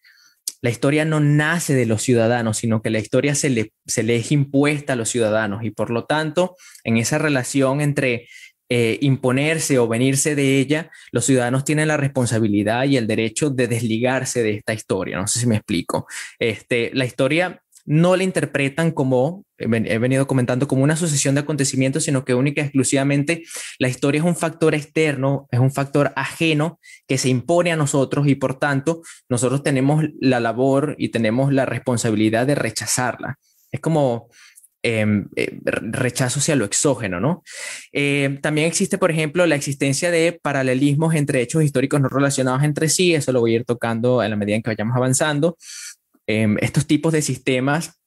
la 0.61 0.69
historia 0.69 1.03
no 1.03 1.19
nace 1.19 1.73
de 1.75 1.85
los 1.85 2.01
ciudadanos, 2.01 2.57
sino 2.57 2.81
que 2.81 2.89
la 2.89 2.99
historia 2.99 3.35
se 3.35 3.49
le, 3.49 3.73
se 3.85 4.03
le 4.03 4.15
es 4.15 4.31
impuesta 4.31 4.93
a 4.93 4.95
los 4.95 5.09
ciudadanos 5.09 5.63
y 5.65 5.71
por 5.71 5.89
lo 5.89 6.05
tanto, 6.05 6.55
en 6.85 6.95
esa 6.95 7.17
relación 7.17 7.81
entre 7.81 8.27
eh, 8.69 8.97
imponerse 9.01 9.77
o 9.77 9.87
venirse 9.87 10.35
de 10.35 10.59
ella, 10.59 10.89
los 11.11 11.25
ciudadanos 11.25 11.63
tienen 11.63 11.87
la 11.87 11.97
responsabilidad 11.97 12.85
y 12.85 12.97
el 12.97 13.07
derecho 13.07 13.49
de 13.49 13.67
desligarse 13.67 14.41
de 14.43 14.55
esta 14.55 14.73
historia. 14.73 15.17
No 15.17 15.27
sé 15.27 15.39
si 15.39 15.47
me 15.47 15.57
explico. 15.57 16.07
Este, 16.39 16.91
la 16.93 17.05
historia 17.05 17.61
no 17.85 18.15
la 18.15 18.23
interpretan 18.23 18.91
como, 18.91 19.45
he 19.57 19.97
venido 19.99 20.25
comentando, 20.25 20.67
como 20.67 20.83
una 20.83 20.95
sucesión 20.95 21.35
de 21.35 21.41
acontecimientos, 21.41 22.03
sino 22.03 22.25
que 22.25 22.33
única 22.33 22.61
y 22.61 22.65
exclusivamente 22.65 23.43
la 23.77 23.87
historia 23.87 24.19
es 24.19 24.25
un 24.25 24.35
factor 24.35 24.73
externo, 24.73 25.47
es 25.51 25.59
un 25.59 25.71
factor 25.71 26.11
ajeno 26.15 26.79
que 27.07 27.19
se 27.19 27.29
impone 27.29 27.71
a 27.71 27.75
nosotros 27.75 28.27
y 28.27 28.35
por 28.35 28.57
tanto 28.57 29.03
nosotros 29.29 29.61
tenemos 29.61 30.03
la 30.19 30.39
labor 30.39 30.95
y 30.97 31.09
tenemos 31.09 31.53
la 31.53 31.65
responsabilidad 31.65 32.47
de 32.47 32.55
rechazarla. 32.55 33.37
Es 33.71 33.79
como 33.79 34.29
eh, 34.87 35.59
rechazo 35.63 36.39
hacia 36.39 36.55
lo 36.55 36.63
exógeno, 36.63 37.19
¿no? 37.19 37.43
Eh, 37.91 38.37
también 38.43 38.67
existe, 38.67 38.99
por 38.99 39.09
ejemplo, 39.09 39.47
la 39.47 39.55
existencia 39.55 40.11
de 40.11 40.39
paralelismos 40.39 41.15
entre 41.15 41.41
hechos 41.41 41.63
históricos 41.63 41.99
no 41.99 42.07
relacionados 42.07 42.61
entre 42.61 42.87
sí, 42.89 43.15
eso 43.15 43.31
lo 43.31 43.39
voy 43.39 43.53
a 43.53 43.55
ir 43.57 43.65
tocando 43.65 44.21
en 44.21 44.29
la 44.29 44.35
medida 44.35 44.57
en 44.57 44.61
que 44.61 44.69
vayamos 44.69 44.95
avanzando. 44.95 45.57
Em, 46.27 46.57
estos 46.61 46.85
tipos 46.85 47.13
de 47.13 47.23
sistemas 47.23 47.99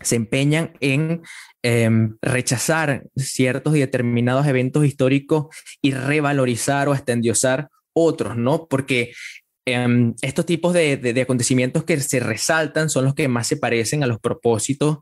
se 0.00 0.16
empeñan 0.16 0.72
en 0.80 1.22
em, 1.62 2.16
rechazar 2.20 3.04
ciertos 3.14 3.76
y 3.76 3.78
determinados 3.78 4.46
eventos 4.48 4.84
históricos 4.84 5.54
y 5.80 5.92
revalorizar 5.92 6.88
o 6.88 6.92
hasta 6.92 7.12
otros, 7.92 8.36
¿no? 8.36 8.66
Porque 8.66 9.12
estos 9.66 10.44
tipos 10.44 10.74
de, 10.74 10.98
de, 10.98 11.20
acontecimientos 11.22 11.84
que 11.84 11.98
se 11.98 12.20
resaltan 12.20 12.90
son 12.90 13.04
los 13.04 13.14
que 13.14 13.28
más 13.28 13.46
se 13.46 13.56
parecen 13.56 14.02
a 14.02 14.06
los 14.06 14.20
propósitos 14.20 14.98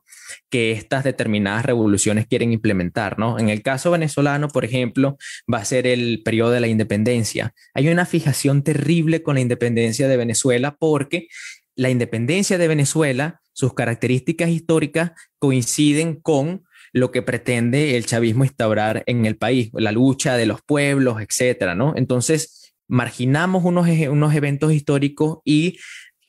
que 0.51 0.71
estas 0.71 1.03
determinadas 1.03 1.65
revoluciones 1.65 2.29
quieren 2.29 2.53
implementar, 2.53 3.19
¿no? 3.19 3.41
En 3.41 3.49
el 3.49 3.63
caso 3.63 3.91
venezolano, 3.91 4.49
por 4.49 4.65
ejemplo, 4.65 5.17
va 5.53 5.59
a 5.59 5.65
ser 5.65 5.89
el 5.89 6.23
periodo 6.25 6.53
de 6.53 6.61
la 6.61 6.69
independencia. 6.69 7.55
Hay 7.75 7.89
una 7.89 8.07
fijación 8.07 8.63
terrible 8.63 9.23
con 9.23 9.35
la 9.35 9.41
independencia 9.41 10.07
de 10.07 10.17
Venezuela 10.17 10.77
porque 10.79 11.27
la 11.75 11.91
independencia 11.91 12.57
de 12.57 12.69
Venezuela, 12.69 13.41
sus 13.53 13.75
características 13.75 14.51
históricas 14.51 15.13
coinciden 15.39 16.21
con 16.21 16.65
lo 16.93 17.11
que 17.11 17.23
pretende 17.23 17.97
el 17.97 18.07
chavismo 18.07 18.45
instaurar 18.45 19.03
en 19.07 19.25
el 19.25 19.37
país, 19.37 19.71
la 19.73 19.93
lucha 19.93 20.37
de 20.37 20.47
los 20.47 20.61
pueblos, 20.63 21.21
etcétera, 21.21 21.75
¿no? 21.75 21.95
Entonces, 21.97 22.62
marginamos 22.93 23.65
unos, 23.65 23.89
unos 24.11 24.35
eventos 24.35 24.71
históricos 24.71 25.39
y 25.47 25.79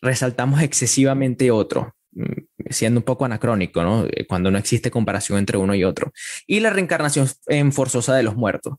resaltamos 0.01 0.61
excesivamente 0.61 1.51
otros. 1.51 1.87
Mm, 2.15 2.69
siendo 2.69 3.01
un 3.01 3.03
poco 3.03 3.25
anacrónico. 3.25 3.81
Eh, 4.05 4.25
cuando 4.25 4.49
no 4.49 4.57
existe 4.57 4.89
comparación 4.89 5.39
entre 5.39 5.57
uno 5.57 5.75
y 5.75 5.83
otro. 5.83 6.13
Y 6.47 6.61
la 6.61 6.69
reencarnación 6.69 7.27
en 7.47 7.73
forzosa 7.73 8.15
de 8.15 8.23
los 8.23 8.35
muertos. 8.37 8.75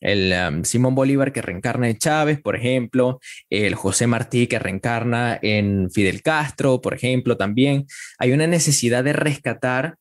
El 0.00 0.32
um, 0.32 0.64
Simón 0.64 0.94
Bolívar 0.94 1.32
que 1.32 1.42
reencarna 1.42 1.88
en 1.88 1.98
Chávez, 1.98 2.40
por 2.40 2.56
ejemplo, 2.56 3.20
el 3.50 3.74
José 3.74 4.06
Martí 4.06 4.46
que 4.46 4.58
reencarna 4.58 5.38
en 5.40 5.90
Fidel 5.90 6.22
Castro, 6.22 6.80
por 6.80 6.94
ejemplo, 6.94 7.36
también. 7.36 7.86
Hay 8.18 8.32
una 8.32 8.46
necesidad 8.48 9.04
de 9.04 9.12
rescatar 9.12 9.96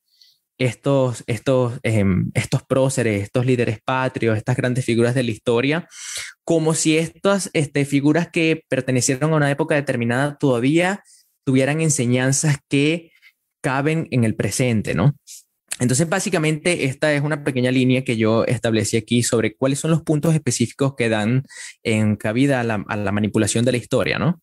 estos, 0.57 1.23
estos, 1.27 1.79
em, 1.83 2.31
estos 2.33 2.63
próceres, 2.63 3.23
estos 3.23 3.45
líderes 3.45 3.79
patrios, 3.83 4.37
estas 4.37 4.57
grandes 4.57 4.85
figuras 4.85 5.15
de 5.15 5.23
la 5.23 5.31
historia, 5.31 5.87
como 6.43 6.73
si 6.73 6.97
estas 6.97 7.49
este, 7.53 7.85
figuras 7.85 8.29
que 8.29 8.63
pertenecieron 8.69 9.33
a 9.33 9.37
una 9.37 9.51
época 9.51 9.75
determinada 9.75 10.37
todavía 10.37 11.03
tuvieran 11.45 11.81
enseñanzas 11.81 12.57
que 12.67 13.11
caben 13.61 14.07
en 14.11 14.23
el 14.23 14.35
presente, 14.35 14.95
¿no? 14.95 15.15
Entonces, 15.79 16.09
básicamente, 16.09 16.85
esta 16.85 17.13
es 17.13 17.21
una 17.21 17.43
pequeña 17.43 17.69
línea 17.69 18.03
que 18.03 18.17
yo 18.17 18.45
establecí 18.45 18.97
aquí 18.97 19.21
sobre 19.21 19.55
cuáles 19.55 19.79
son 19.79 19.91
los 19.91 20.01
puntos 20.01 20.33
específicos 20.33 20.95
que 20.95 21.07
dan 21.07 21.43
en 21.83 22.15
cabida 22.15 22.59
a 22.59 22.63
la, 22.63 22.83
a 22.87 22.97
la 22.97 23.11
manipulación 23.11 23.63
de 23.63 23.73
la 23.73 23.77
historia, 23.77 24.17
¿no? 24.17 24.41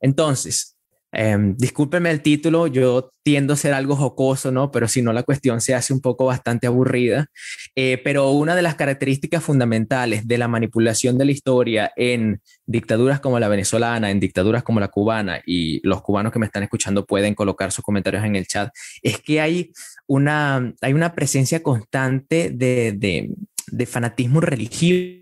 Entonces, 0.00 0.76
Um, 1.12 1.56
discúlpenme 1.56 2.10
el 2.10 2.22
título, 2.22 2.68
yo 2.68 3.12
tiendo 3.24 3.54
a 3.54 3.56
ser 3.56 3.74
algo 3.74 3.96
jocoso, 3.96 4.52
¿no? 4.52 4.70
Pero 4.70 4.86
si 4.86 5.02
no, 5.02 5.12
la 5.12 5.24
cuestión 5.24 5.60
se 5.60 5.74
hace 5.74 5.92
un 5.92 6.00
poco 6.00 6.26
bastante 6.26 6.66
aburrida. 6.68 7.26
Eh, 7.74 8.00
pero 8.04 8.30
una 8.30 8.54
de 8.54 8.62
las 8.62 8.76
características 8.76 9.42
fundamentales 9.42 10.26
de 10.28 10.38
la 10.38 10.46
manipulación 10.46 11.18
de 11.18 11.24
la 11.24 11.32
historia 11.32 11.92
en 11.96 12.40
dictaduras 12.64 13.20
como 13.20 13.40
la 13.40 13.48
venezolana, 13.48 14.10
en 14.10 14.20
dictaduras 14.20 14.62
como 14.62 14.78
la 14.78 14.88
cubana, 14.88 15.40
y 15.44 15.86
los 15.86 16.02
cubanos 16.02 16.32
que 16.32 16.38
me 16.38 16.46
están 16.46 16.62
escuchando 16.62 17.04
pueden 17.04 17.34
colocar 17.34 17.72
sus 17.72 17.84
comentarios 17.84 18.24
en 18.24 18.36
el 18.36 18.46
chat, 18.46 18.70
es 19.02 19.18
que 19.20 19.40
hay 19.40 19.72
una, 20.06 20.72
hay 20.80 20.92
una 20.92 21.14
presencia 21.14 21.62
constante 21.62 22.50
de, 22.50 22.92
de, 22.92 23.30
de 23.66 23.86
fanatismo 23.86 24.40
religioso 24.40 25.19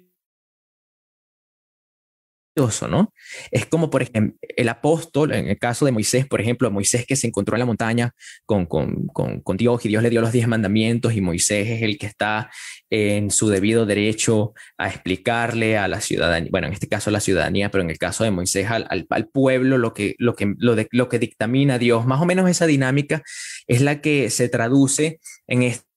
¿no? 2.88 3.12
Es 3.50 3.66
como, 3.66 3.90
por 3.90 4.02
ejemplo, 4.02 4.36
el 4.56 4.68
apóstol, 4.68 5.32
en 5.32 5.48
el 5.48 5.58
caso 5.58 5.84
de 5.84 5.92
Moisés, 5.92 6.26
por 6.26 6.40
ejemplo, 6.40 6.70
Moisés 6.70 7.06
que 7.06 7.16
se 7.16 7.26
encontró 7.26 7.54
en 7.56 7.60
la 7.60 7.66
montaña 7.66 8.14
con, 8.44 8.66
con, 8.66 9.06
con, 9.08 9.56
Dios 9.56 9.84
y 9.84 9.88
Dios 9.88 10.02
le 10.02 10.10
dio 10.10 10.20
los 10.20 10.32
diez 10.32 10.46
mandamientos 10.46 11.14
y 11.14 11.20
Moisés 11.20 11.68
es 11.68 11.82
el 11.82 11.98
que 11.98 12.06
está 12.06 12.50
en 12.90 13.30
su 13.30 13.48
debido 13.48 13.86
derecho 13.86 14.54
a 14.76 14.88
explicarle 14.88 15.78
a 15.78 15.88
la 15.88 16.00
ciudadanía, 16.00 16.48
bueno, 16.50 16.66
en 16.66 16.72
este 16.72 16.88
caso 16.88 17.10
a 17.10 17.12
la 17.12 17.20
ciudadanía, 17.20 17.70
pero 17.70 17.82
en 17.82 17.90
el 17.90 17.98
caso 17.98 18.24
de 18.24 18.30
Moisés 18.30 18.68
al, 18.70 18.86
al, 18.88 19.28
pueblo 19.28 19.78
lo 19.78 19.94
que, 19.94 20.14
lo, 20.18 20.34
que, 20.34 20.54
lo, 20.58 20.76
lo 20.90 21.08
que 21.08 21.18
dictamina 21.18 21.78
Dios, 21.78 22.06
más 22.06 22.20
o 22.20 22.26
menos 22.26 22.48
esa 22.50 22.66
dinámica 22.66 23.22
es 23.66 23.80
la 23.80 24.00
que 24.00 24.30
se 24.30 24.48
traduce 24.48 25.20
en 25.46 25.62
este 25.62 25.87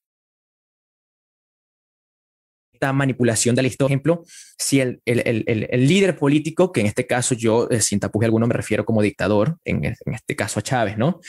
manipulación 2.92 3.56
de 3.56 3.62
la 3.62 3.68
historia. 3.68 3.88
Por 3.88 3.92
ejemplo, 3.92 4.24
si 4.58 4.80
el, 4.80 5.02
el, 5.06 5.46
el, 5.48 5.88
líder 5.88 6.18
político, 6.18 6.72
que 6.72 6.82
en 6.82 6.88
este 6.88 7.08
caso 7.08 7.36
yo, 7.36 7.68
eh, 7.70 7.82
sin 7.82 8.00
tapuje 8.00 8.26
alguno, 8.26 8.48
me 8.48 8.54
refiero 8.54 8.86
como 8.86 9.02
dictador, 9.02 9.58
en, 9.66 9.86
este 9.86 10.36
caso 10.36 10.60
a 10.60 10.64
Chávez, 10.64 10.98
¿no? 10.98 11.20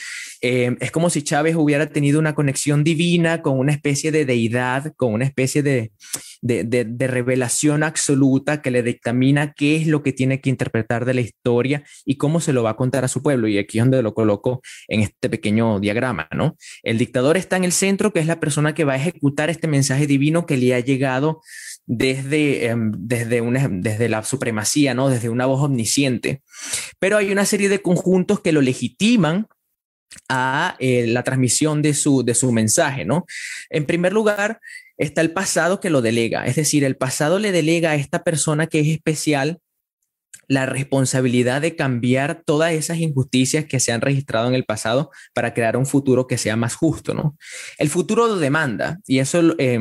Eh, 0.41 0.75
es 0.79 0.91
como 0.91 1.09
si 1.09 1.23
Chávez 1.23 1.55
hubiera 1.55 1.87
tenido 1.87 2.19
una 2.19 2.35
conexión 2.35 2.83
divina 2.83 3.41
con 3.41 3.57
una 3.57 3.71
especie 3.71 4.11
de 4.11 4.25
deidad, 4.25 4.93
con 4.95 5.13
una 5.13 5.25
especie 5.25 5.63
de, 5.63 5.91
de, 6.41 6.63
de 6.63 7.07
revelación 7.07 7.83
absoluta 7.83 8.61
que 8.61 8.71
le 8.71 8.83
dictamina 8.83 9.53
qué 9.53 9.77
es 9.77 9.87
lo 9.87 10.03
que 10.03 10.13
tiene 10.13 10.41
que 10.41 10.49
interpretar 10.49 11.05
de 11.05 11.13
la 11.13 11.21
historia 11.21 11.83
y 12.05 12.17
cómo 12.17 12.39
se 12.39 12.53
lo 12.53 12.63
va 12.63 12.71
a 12.71 12.75
contar 12.75 13.03
a 13.03 13.07
su 13.07 13.21
pueblo. 13.21 13.47
Y 13.47 13.57
aquí 13.57 13.79
es 13.79 13.83
donde 13.83 14.03
lo 14.03 14.13
coloco 14.13 14.61
en 14.87 15.01
este 15.01 15.29
pequeño 15.29 15.79
diagrama, 15.79 16.27
¿no? 16.31 16.55
El 16.83 16.97
dictador 16.97 17.37
está 17.37 17.57
en 17.57 17.63
el 17.63 17.71
centro, 17.71 18.11
que 18.13 18.19
es 18.19 18.27
la 18.27 18.39
persona 18.39 18.73
que 18.75 18.83
va 18.83 18.93
a 18.93 18.97
ejecutar 18.97 19.49
este 19.49 19.67
mensaje 19.67 20.07
divino 20.07 20.45
que 20.45 20.57
le 20.57 20.73
ha 20.75 20.79
llegado 20.79 21.41
desde, 21.85 22.67
em, 22.67 22.91
desde, 22.95 23.41
una, 23.41 23.67
desde 23.69 24.09
la 24.09 24.23
supremacía, 24.23 24.93
¿no? 24.93 25.09
desde 25.09 25.29
una 25.29 25.45
voz 25.45 25.61
omnisciente. 25.63 26.41
Pero 26.99 27.17
hay 27.17 27.31
una 27.31 27.45
serie 27.45 27.69
de 27.69 27.81
conjuntos 27.81 28.39
que 28.41 28.51
lo 28.51 28.61
legitiman 28.61 29.47
a 30.29 30.75
eh, 30.79 31.07
la 31.07 31.23
transmisión 31.23 31.81
de 31.81 31.93
su, 31.93 32.23
de 32.23 32.35
su 32.35 32.51
mensaje, 32.51 33.05
¿no? 33.05 33.25
En 33.69 33.85
primer 33.85 34.13
lugar, 34.13 34.59
está 34.97 35.21
el 35.21 35.31
pasado 35.31 35.79
que 35.79 35.89
lo 35.89 36.01
delega, 36.01 36.45
es 36.45 36.55
decir, 36.55 36.83
el 36.83 36.95
pasado 36.95 37.39
le 37.39 37.51
delega 37.51 37.91
a 37.91 37.95
esta 37.95 38.23
persona 38.23 38.67
que 38.67 38.79
es 38.79 38.87
especial 38.87 39.59
la 40.47 40.65
responsabilidad 40.65 41.61
de 41.61 41.75
cambiar 41.75 42.43
todas 42.45 42.73
esas 42.73 42.97
injusticias 42.97 43.65
que 43.65 43.79
se 43.79 43.91
han 43.91 44.01
registrado 44.01 44.47
en 44.49 44.55
el 44.55 44.65
pasado 44.65 45.09
para 45.33 45.53
crear 45.53 45.77
un 45.77 45.85
futuro 45.85 46.27
que 46.27 46.37
sea 46.37 46.55
más 46.55 46.75
justo, 46.75 47.13
¿no? 47.13 47.37
El 47.77 47.89
futuro 47.89 48.27
lo 48.27 48.37
demanda 48.37 48.99
y 49.07 49.19
eso 49.19 49.55
eh, 49.57 49.79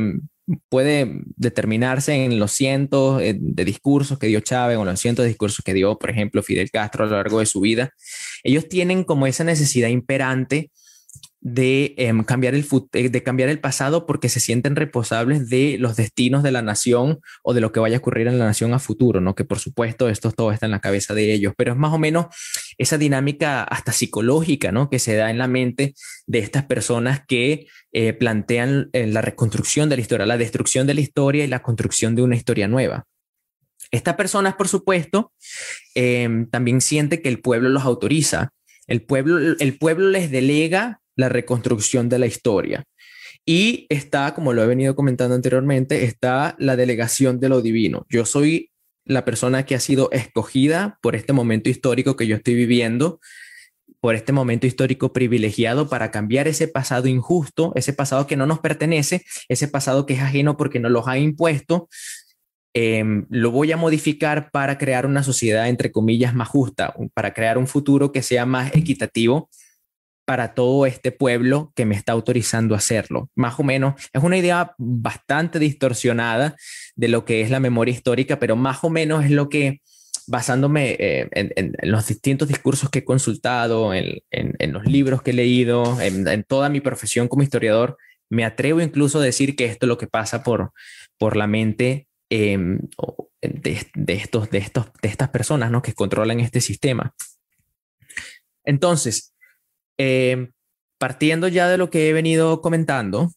puede 0.69 1.21
determinarse 1.37 2.25
en 2.25 2.39
los 2.39 2.53
cientos 2.53 3.21
eh, 3.23 3.37
de 3.39 3.65
discursos 3.65 4.19
que 4.19 4.27
dio 4.27 4.41
Chávez 4.41 4.77
o 4.77 4.85
los 4.85 5.01
cientos 5.01 5.25
de 5.25 5.29
discursos 5.29 5.65
que 5.65 5.75
dio, 5.75 5.99
por 5.99 6.11
ejemplo, 6.11 6.43
Fidel 6.43 6.71
Castro 6.71 7.05
a 7.05 7.09
lo 7.09 7.17
largo 7.17 7.41
de 7.41 7.47
su 7.47 7.61
vida. 7.61 7.91
Ellos 8.43 8.69
tienen 8.69 9.05
como 9.05 9.27
esa 9.27 9.45
necesidad 9.45 9.89
imperante 9.89 10.71
de, 11.45 11.95
em, 11.99 12.23
cambiar 12.23 12.55
el, 12.55 12.65
eh, 12.93 13.09
de 13.09 13.23
cambiar 13.25 13.49
el 13.49 13.59
pasado 13.59 14.07
porque 14.07 14.29
se 14.29 14.39
sienten 14.39 14.77
responsables 14.77 15.49
de 15.49 15.77
los 15.79 15.97
destinos 15.97 16.45
de 16.45 16.53
la 16.53 16.63
nación 16.63 17.19
o 17.43 17.53
de 17.53 17.61
lo 17.61 17.73
que 17.73 17.81
vaya 17.81 17.97
a 17.97 17.99
ocurrir 17.99 18.29
en 18.29 18.39
la 18.39 18.45
nación 18.45 18.73
a 18.75 18.79
futuro, 18.79 19.21
¿no? 19.21 19.35
Que 19.35 19.45
por 19.45 19.59
supuesto 19.59 20.09
esto 20.09 20.31
todo 20.31 20.53
está 20.53 20.67
en 20.67 20.73
la 20.73 20.81
cabeza 20.81 21.15
de 21.15 21.33
ellos, 21.33 21.53
pero 21.57 21.73
es 21.73 21.79
más 21.79 21.93
o 21.93 21.99
menos 21.99 22.27
esa 22.79 22.97
dinámica 22.97 23.65
hasta 23.65 23.91
psicológica, 23.91 24.71
¿no? 24.71 24.89
Que 24.89 25.01
se 25.01 25.17
da 25.17 25.31
en 25.31 25.39
la 25.39 25.49
mente 25.49 25.95
de 26.27 26.39
estas 26.39 26.65
personas 26.65 27.23
que 27.27 27.67
eh, 27.91 28.13
plantean 28.13 28.89
eh, 28.93 29.09
la 29.09 29.21
reconstrucción 29.21 29.89
de 29.89 29.97
la 29.97 30.03
historia, 30.03 30.27
la 30.27 30.39
destrucción 30.39 30.87
de 30.87 30.95
la 30.95 31.01
historia 31.01 31.45
y 31.45 31.49
la 31.49 31.63
construcción 31.63 32.15
de 32.15 32.23
una 32.23 32.37
historia 32.37 32.69
nueva. 32.69 33.07
Estas 33.91 34.15
personas, 34.15 34.55
por 34.55 34.69
supuesto, 34.69 35.33
em, 35.97 36.49
también 36.49 36.81
siente 36.81 37.21
que 37.21 37.29
el 37.29 37.41
pueblo 37.41 37.69
los 37.69 37.83
autoriza. 37.83 38.51
El 38.87 39.03
pueblo, 39.03 39.57
el 39.59 39.79
pueblo 39.79 40.09
les 40.09 40.31
delega 40.31 41.02
la 41.17 41.29
reconstrucción 41.29 42.09
de 42.09 42.19
la 42.19 42.27
historia. 42.27 42.85
Y 43.45 43.87
está, 43.89 44.35
como 44.35 44.53
lo 44.53 44.63
he 44.63 44.67
venido 44.67 44.95
comentando 44.95 45.35
anteriormente, 45.35 46.05
está 46.05 46.55
la 46.59 46.77
delegación 46.77 47.41
de 47.41 47.49
lo 47.49 47.61
divino. 47.61 48.07
Yo 48.09 48.25
soy 48.25 48.71
la 49.05 49.25
persona 49.25 49.67
que 49.67 49.75
ha 49.75 49.81
sido 49.81 50.11
escogida 50.13 50.99
por 51.03 51.17
este 51.17 51.33
momento 51.33 51.69
histórico 51.69 52.17
que 52.17 52.27
yo 52.27 52.37
estoy 52.37 52.55
viviendo, 52.55 53.21
por 54.01 54.15
este 54.15 54.33
momento 54.33 54.67
histórico 54.67 55.13
privilegiado 55.13 55.89
para 55.89 56.11
cambiar 56.11 56.49
ese 56.49 56.69
pasado 56.69 57.09
injusto, 57.09 57.73
ese 57.75 57.93
pasado 57.93 58.27
que 58.27 58.37
no 58.37 58.47
nos 58.47 58.61
pertenece, 58.61 59.25
ese 59.49 59.69
pasado 59.69 60.07
que 60.07 60.15
es 60.15 60.21
ajeno 60.21 60.57
porque 60.57 60.81
nos 60.81 60.93
los 60.93 61.09
ha 61.09 61.19
impuesto. 61.19 61.89
Em, 62.75 63.27
lo 63.29 63.51
voy 63.51 63.71
a 63.71 63.77
modificar 63.77 64.51
para 64.51 64.79
crear 64.79 65.05
una 65.05 65.23
sociedad, 65.23 65.69
entre 65.69 65.93
comillas, 65.93 66.35
más 66.35 66.49
justa, 66.49 66.95
para 67.13 67.35
crear 67.35 67.59
un 67.59 67.67
futuro 67.67 68.13
que 68.13 68.23
sea 68.23 68.47
más 68.47 68.75
equitativo 68.75 69.51
para 70.33 70.55
todo 70.55 70.87
este 70.87 71.13
pueblo 71.13 71.75
que 71.77 71.85
me 71.85 71.95
está 71.95 72.13
autorizando 72.13 72.75
a 72.75 72.79
hacerlo. 72.79 73.29
Más 73.35 73.61
o 73.61 73.65
menos, 73.65 74.01
es 74.15 74.23
una 74.23 74.39
idea 74.39 74.75
bastante 74.79 75.59
distorsionada 75.59 76.57
de 76.97 77.09
lo 77.09 77.27
que 77.27 77.43
es 77.43 77.51
la 77.51 77.61
memoria 77.61 77.93
histórica, 77.93 78.39
pero 78.39 78.57
más 78.57 78.83
o 78.83 78.89
menos 78.89 79.27
es 79.27 79.31
lo 79.31 79.51
que, 79.51 79.83
basándome 80.27 80.97
eh, 80.99 81.29
en, 81.33 81.75
los 81.83 82.07
distintos 82.07 82.49
discursos 82.49 82.89
que 82.89 83.01
he 83.01 83.05
consultado, 83.05 83.93
en, 83.93 84.23
los 84.73 84.87
libros 84.87 85.21
que 85.21 85.33
he 85.33 85.35
leído, 85.35 86.01
en, 86.01 86.45
toda 86.45 86.71
mi 86.71 86.81
profesión 86.81 87.29
como 87.29 87.43
historiador, 87.43 87.99
me 88.31 88.47
atrevo 88.47 88.81
incluso 88.81 89.19
a 89.19 89.23
decir 89.23 89.55
que 89.55 89.67
esto 89.67 89.85
es 89.85 89.89
lo 89.89 89.99
que 89.99 90.07
pasa 90.07 90.43
por, 90.43 90.73
por 91.19 91.37
la 91.37 91.47
mente 91.47 92.07
em, 92.31 92.79
de, 93.43 93.87
de, 93.95 94.13
estos, 94.15 94.49
de, 94.49 94.57
estos, 94.57 94.87
de 95.03 95.11
estas 95.11 95.29
personas 95.29 95.71
¿no? 95.71 95.83
que 95.83 95.93
controlan 95.93 96.41
este 96.41 96.63
sistema. 96.63 97.15
Entonces, 98.65 99.32
eh, 99.99 100.49
partiendo 100.99 101.49
ya 101.49 101.69
de 101.69 101.79
lo 101.79 101.91
que 101.91 102.09
he 102.09 102.13
venido 102.13 102.61
comentando, 102.61 103.31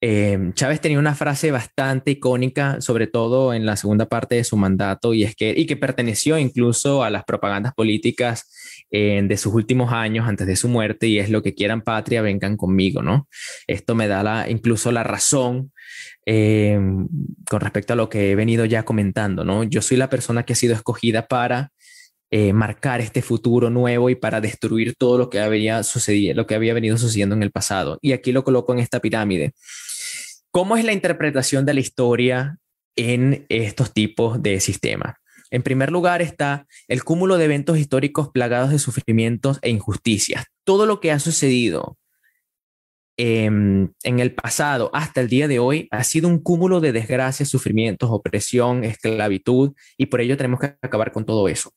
eh, 0.00 0.50
Chávez 0.54 0.80
tenía 0.80 0.98
una 0.98 1.14
frase 1.14 1.50
bastante 1.50 2.10
icónica, 2.10 2.80
sobre 2.80 3.06
todo 3.06 3.54
en 3.54 3.64
la 3.64 3.76
segunda 3.76 4.06
parte 4.06 4.34
de 4.34 4.44
su 4.44 4.56
mandato, 4.56 5.14
y 5.14 5.24
es 5.24 5.34
que, 5.34 5.54
y 5.56 5.66
que 5.66 5.76
perteneció 5.76 6.38
incluso 6.38 7.02
a 7.02 7.10
las 7.10 7.24
propagandas 7.24 7.72
políticas 7.74 8.50
de 8.90 9.36
sus 9.36 9.52
últimos 9.54 9.92
años 9.92 10.28
antes 10.28 10.46
de 10.46 10.54
su 10.54 10.68
muerte, 10.68 11.08
y 11.08 11.18
es 11.18 11.28
lo 11.28 11.42
que 11.42 11.54
quieran 11.54 11.82
patria, 11.82 12.22
vengan 12.22 12.56
conmigo, 12.56 13.02
¿no? 13.02 13.28
Esto 13.66 13.96
me 13.96 14.06
da 14.06 14.48
incluso 14.48 14.92
la 14.92 15.02
razón 15.02 15.72
con 16.24 17.60
respecto 17.60 17.94
a 17.94 17.96
lo 17.96 18.08
que 18.08 18.30
he 18.30 18.34
venido 18.36 18.64
ya 18.66 18.84
comentando, 18.84 19.44
¿no? 19.44 19.64
Yo 19.64 19.82
soy 19.82 19.96
la 19.96 20.10
persona 20.10 20.44
que 20.44 20.52
ha 20.52 20.56
sido 20.56 20.74
escogida 20.74 21.26
para 21.26 21.72
eh, 22.36 22.52
marcar 22.52 23.00
este 23.00 23.22
futuro 23.22 23.70
nuevo 23.70 24.10
y 24.10 24.16
para 24.16 24.40
destruir 24.40 24.96
todo 24.96 25.18
lo 25.18 25.30
que 25.30 25.38
había 25.38 25.84
sucedido, 25.84 26.34
lo 26.34 26.48
que 26.48 26.56
había 26.56 26.74
venido 26.74 26.98
sucediendo 26.98 27.36
en 27.36 27.44
el 27.44 27.52
pasado. 27.52 27.96
Y 28.02 28.10
aquí 28.10 28.32
lo 28.32 28.42
coloco 28.42 28.72
en 28.72 28.80
esta 28.80 28.98
pirámide. 28.98 29.52
¿Cómo 30.50 30.76
es 30.76 30.84
la 30.84 30.92
interpretación 30.92 31.64
de 31.64 31.74
la 31.74 31.78
historia 31.78 32.58
en 32.96 33.46
estos 33.48 33.92
tipos 33.94 34.42
de 34.42 34.58
sistemas? 34.58 35.14
En 35.52 35.62
primer 35.62 35.92
lugar 35.92 36.22
está 36.22 36.66
el 36.88 37.04
cúmulo 37.04 37.38
de 37.38 37.44
eventos 37.44 37.78
históricos 37.78 38.30
plagados 38.30 38.70
de 38.70 38.80
sufrimientos 38.80 39.60
e 39.62 39.70
injusticias. 39.70 40.46
Todo 40.64 40.86
lo 40.86 40.98
que 40.98 41.12
ha 41.12 41.20
sucedido 41.20 41.98
en 43.16 43.94
el 44.02 44.34
pasado 44.34 44.90
hasta 44.92 45.20
el 45.20 45.28
día 45.28 45.46
de 45.46 45.60
hoy 45.60 45.86
ha 45.92 46.02
sido 46.02 46.26
un 46.26 46.40
cúmulo 46.40 46.80
de 46.80 46.90
desgracias, 46.90 47.48
sufrimientos, 47.48 48.10
opresión, 48.10 48.82
esclavitud, 48.82 49.74
y 49.96 50.06
por 50.06 50.20
ello 50.20 50.36
tenemos 50.36 50.58
que 50.58 50.74
acabar 50.82 51.12
con 51.12 51.24
todo 51.24 51.46
eso 51.46 51.70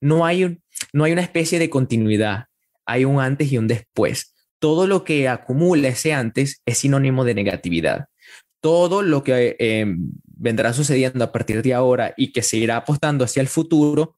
no 0.00 0.24
hay, 0.26 0.58
no 0.92 1.04
hay 1.04 1.12
una 1.12 1.22
especie 1.22 1.58
de 1.58 1.70
continuidad, 1.70 2.46
hay 2.86 3.04
un 3.04 3.20
antes 3.20 3.52
y 3.52 3.58
un 3.58 3.68
después. 3.68 4.34
Todo 4.58 4.86
lo 4.86 5.04
que 5.04 5.28
acumula 5.28 5.88
ese 5.88 6.12
antes 6.12 6.62
es 6.66 6.78
sinónimo 6.78 7.24
de 7.24 7.34
negatividad. 7.34 8.06
Todo 8.60 9.02
lo 9.02 9.24
que 9.24 9.56
eh, 9.58 9.86
vendrá 10.26 10.72
sucediendo 10.72 11.24
a 11.24 11.32
partir 11.32 11.62
de 11.62 11.74
ahora 11.74 12.14
y 12.16 12.32
que 12.32 12.42
se 12.42 12.58
irá 12.58 12.76
apostando 12.76 13.24
hacia 13.24 13.40
el 13.40 13.48
futuro 13.48 14.16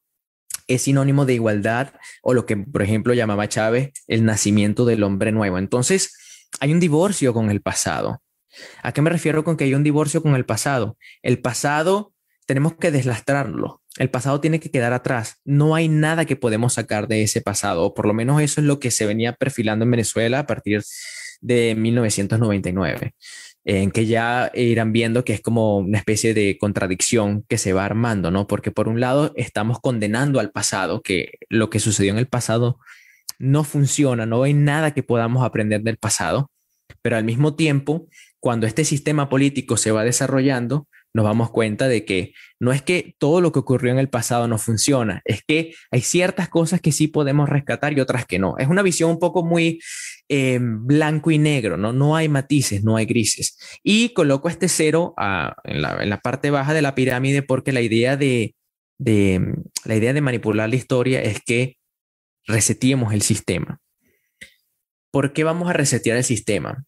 es 0.67 0.83
sinónimo 0.83 1.25
de 1.25 1.35
igualdad 1.35 1.93
o 2.21 2.33
lo 2.33 2.45
que, 2.45 2.57
por 2.57 2.81
ejemplo, 2.81 3.13
llamaba 3.13 3.49
Chávez 3.49 3.91
el 4.07 4.25
nacimiento 4.25 4.85
del 4.85 5.03
hombre 5.03 5.31
nuevo. 5.31 5.57
Entonces, 5.57 6.13
hay 6.59 6.73
un 6.73 6.79
divorcio 6.79 7.33
con 7.33 7.51
el 7.51 7.61
pasado. 7.61 8.21
¿A 8.81 8.91
qué 8.91 9.01
me 9.01 9.09
refiero 9.09 9.43
con 9.43 9.57
que 9.57 9.63
hay 9.65 9.73
un 9.73 9.83
divorcio 9.83 10.21
con 10.21 10.35
el 10.35 10.45
pasado? 10.45 10.97
El 11.21 11.39
pasado 11.41 12.12
tenemos 12.45 12.75
que 12.75 12.91
deslastrarlo, 12.91 13.81
el 13.97 14.09
pasado 14.09 14.41
tiene 14.41 14.59
que 14.59 14.71
quedar 14.71 14.93
atrás. 14.93 15.39
No 15.45 15.75
hay 15.75 15.87
nada 15.87 16.25
que 16.25 16.35
podemos 16.35 16.73
sacar 16.73 17.07
de 17.07 17.23
ese 17.23 17.41
pasado, 17.41 17.83
o 17.83 17.93
por 17.93 18.07
lo 18.07 18.13
menos 18.13 18.41
eso 18.41 18.61
es 18.61 18.67
lo 18.67 18.79
que 18.79 18.91
se 18.91 19.05
venía 19.05 19.33
perfilando 19.33 19.85
en 19.85 19.91
Venezuela 19.91 20.39
a 20.39 20.47
partir 20.47 20.83
de 21.41 21.75
1999, 21.75 23.13
en 23.65 23.91
que 23.91 24.05
ya 24.05 24.51
irán 24.55 24.93
viendo 24.93 25.23
que 25.23 25.33
es 25.33 25.41
como 25.41 25.77
una 25.77 25.99
especie 25.99 26.33
de 26.33 26.57
contradicción 26.57 27.43
que 27.47 27.57
se 27.57 27.73
va 27.73 27.85
armando, 27.85 28.31
¿no? 28.31 28.47
Porque 28.47 28.71
por 28.71 28.87
un 28.87 28.99
lado 28.99 29.33
estamos 29.35 29.79
condenando 29.79 30.39
al 30.39 30.51
pasado, 30.51 31.01
que 31.01 31.33
lo 31.49 31.69
que 31.69 31.79
sucedió 31.79 32.11
en 32.11 32.17
el 32.19 32.27
pasado 32.27 32.79
no 33.39 33.63
funciona, 33.63 34.25
no 34.25 34.43
hay 34.43 34.53
nada 34.53 34.93
que 34.93 35.03
podamos 35.03 35.43
aprender 35.43 35.81
del 35.81 35.97
pasado, 35.97 36.49
pero 37.01 37.17
al 37.17 37.25
mismo 37.25 37.55
tiempo, 37.55 38.07
cuando 38.39 38.65
este 38.65 38.85
sistema 38.85 39.29
político 39.29 39.77
se 39.77 39.91
va 39.91 40.03
desarrollando, 40.03 40.87
nos 41.13 41.25
damos 41.25 41.51
cuenta 41.51 41.87
de 41.87 42.05
que 42.05 42.33
no 42.59 42.71
es 42.71 42.81
que 42.81 43.15
todo 43.19 43.39
lo 43.39 43.51
que 43.51 43.59
ocurrió 43.59 43.91
en 43.91 43.99
el 43.99 44.09
pasado 44.09 44.47
no 44.47 44.57
funciona, 44.57 45.21
es 45.25 45.43
que 45.47 45.75
hay 45.91 46.01
ciertas 46.01 46.49
cosas 46.49 46.81
que 46.81 46.91
sí 46.91 47.07
podemos 47.07 47.47
rescatar 47.49 47.93
y 47.93 48.01
otras 48.01 48.25
que 48.25 48.39
no. 48.39 48.57
Es 48.57 48.67
una 48.67 48.81
visión 48.81 49.11
un 49.11 49.19
poco 49.19 49.45
muy 49.45 49.79
eh, 50.27 50.59
blanco 50.59 51.29
y 51.29 51.37
negro, 51.37 51.77
¿no? 51.77 51.93
No 51.93 52.15
hay 52.15 52.29
matices, 52.29 52.83
no 52.83 52.95
hay 52.95 53.05
grises. 53.05 53.57
Y 53.83 54.09
coloco 54.09 54.49
este 54.49 54.67
cero 54.67 55.13
en, 55.63 55.81
la, 55.81 56.19
parte 56.23 56.49
baja 56.49 56.73
de 56.73 56.81
la 56.81 56.95
pirámide 56.95 57.43
porque 57.43 57.71
la 57.71 57.81
idea 57.81 58.17
de, 58.17 58.55
de, 58.97 59.53
la 59.85 59.95
idea 59.95 60.13
de 60.13 60.21
manipular 60.21 60.69
la 60.69 60.75
historia 60.75 61.21
es 61.21 61.41
que 61.43 61.77
reseteemos 62.47 63.13
el 63.13 63.21
sistema. 63.21 63.79
¿Por 65.11 65.33
qué 65.33 65.43
vamos 65.43 65.69
a 65.69 65.73
resetear 65.73 66.17
el 66.17 66.23
sistema? 66.23 66.85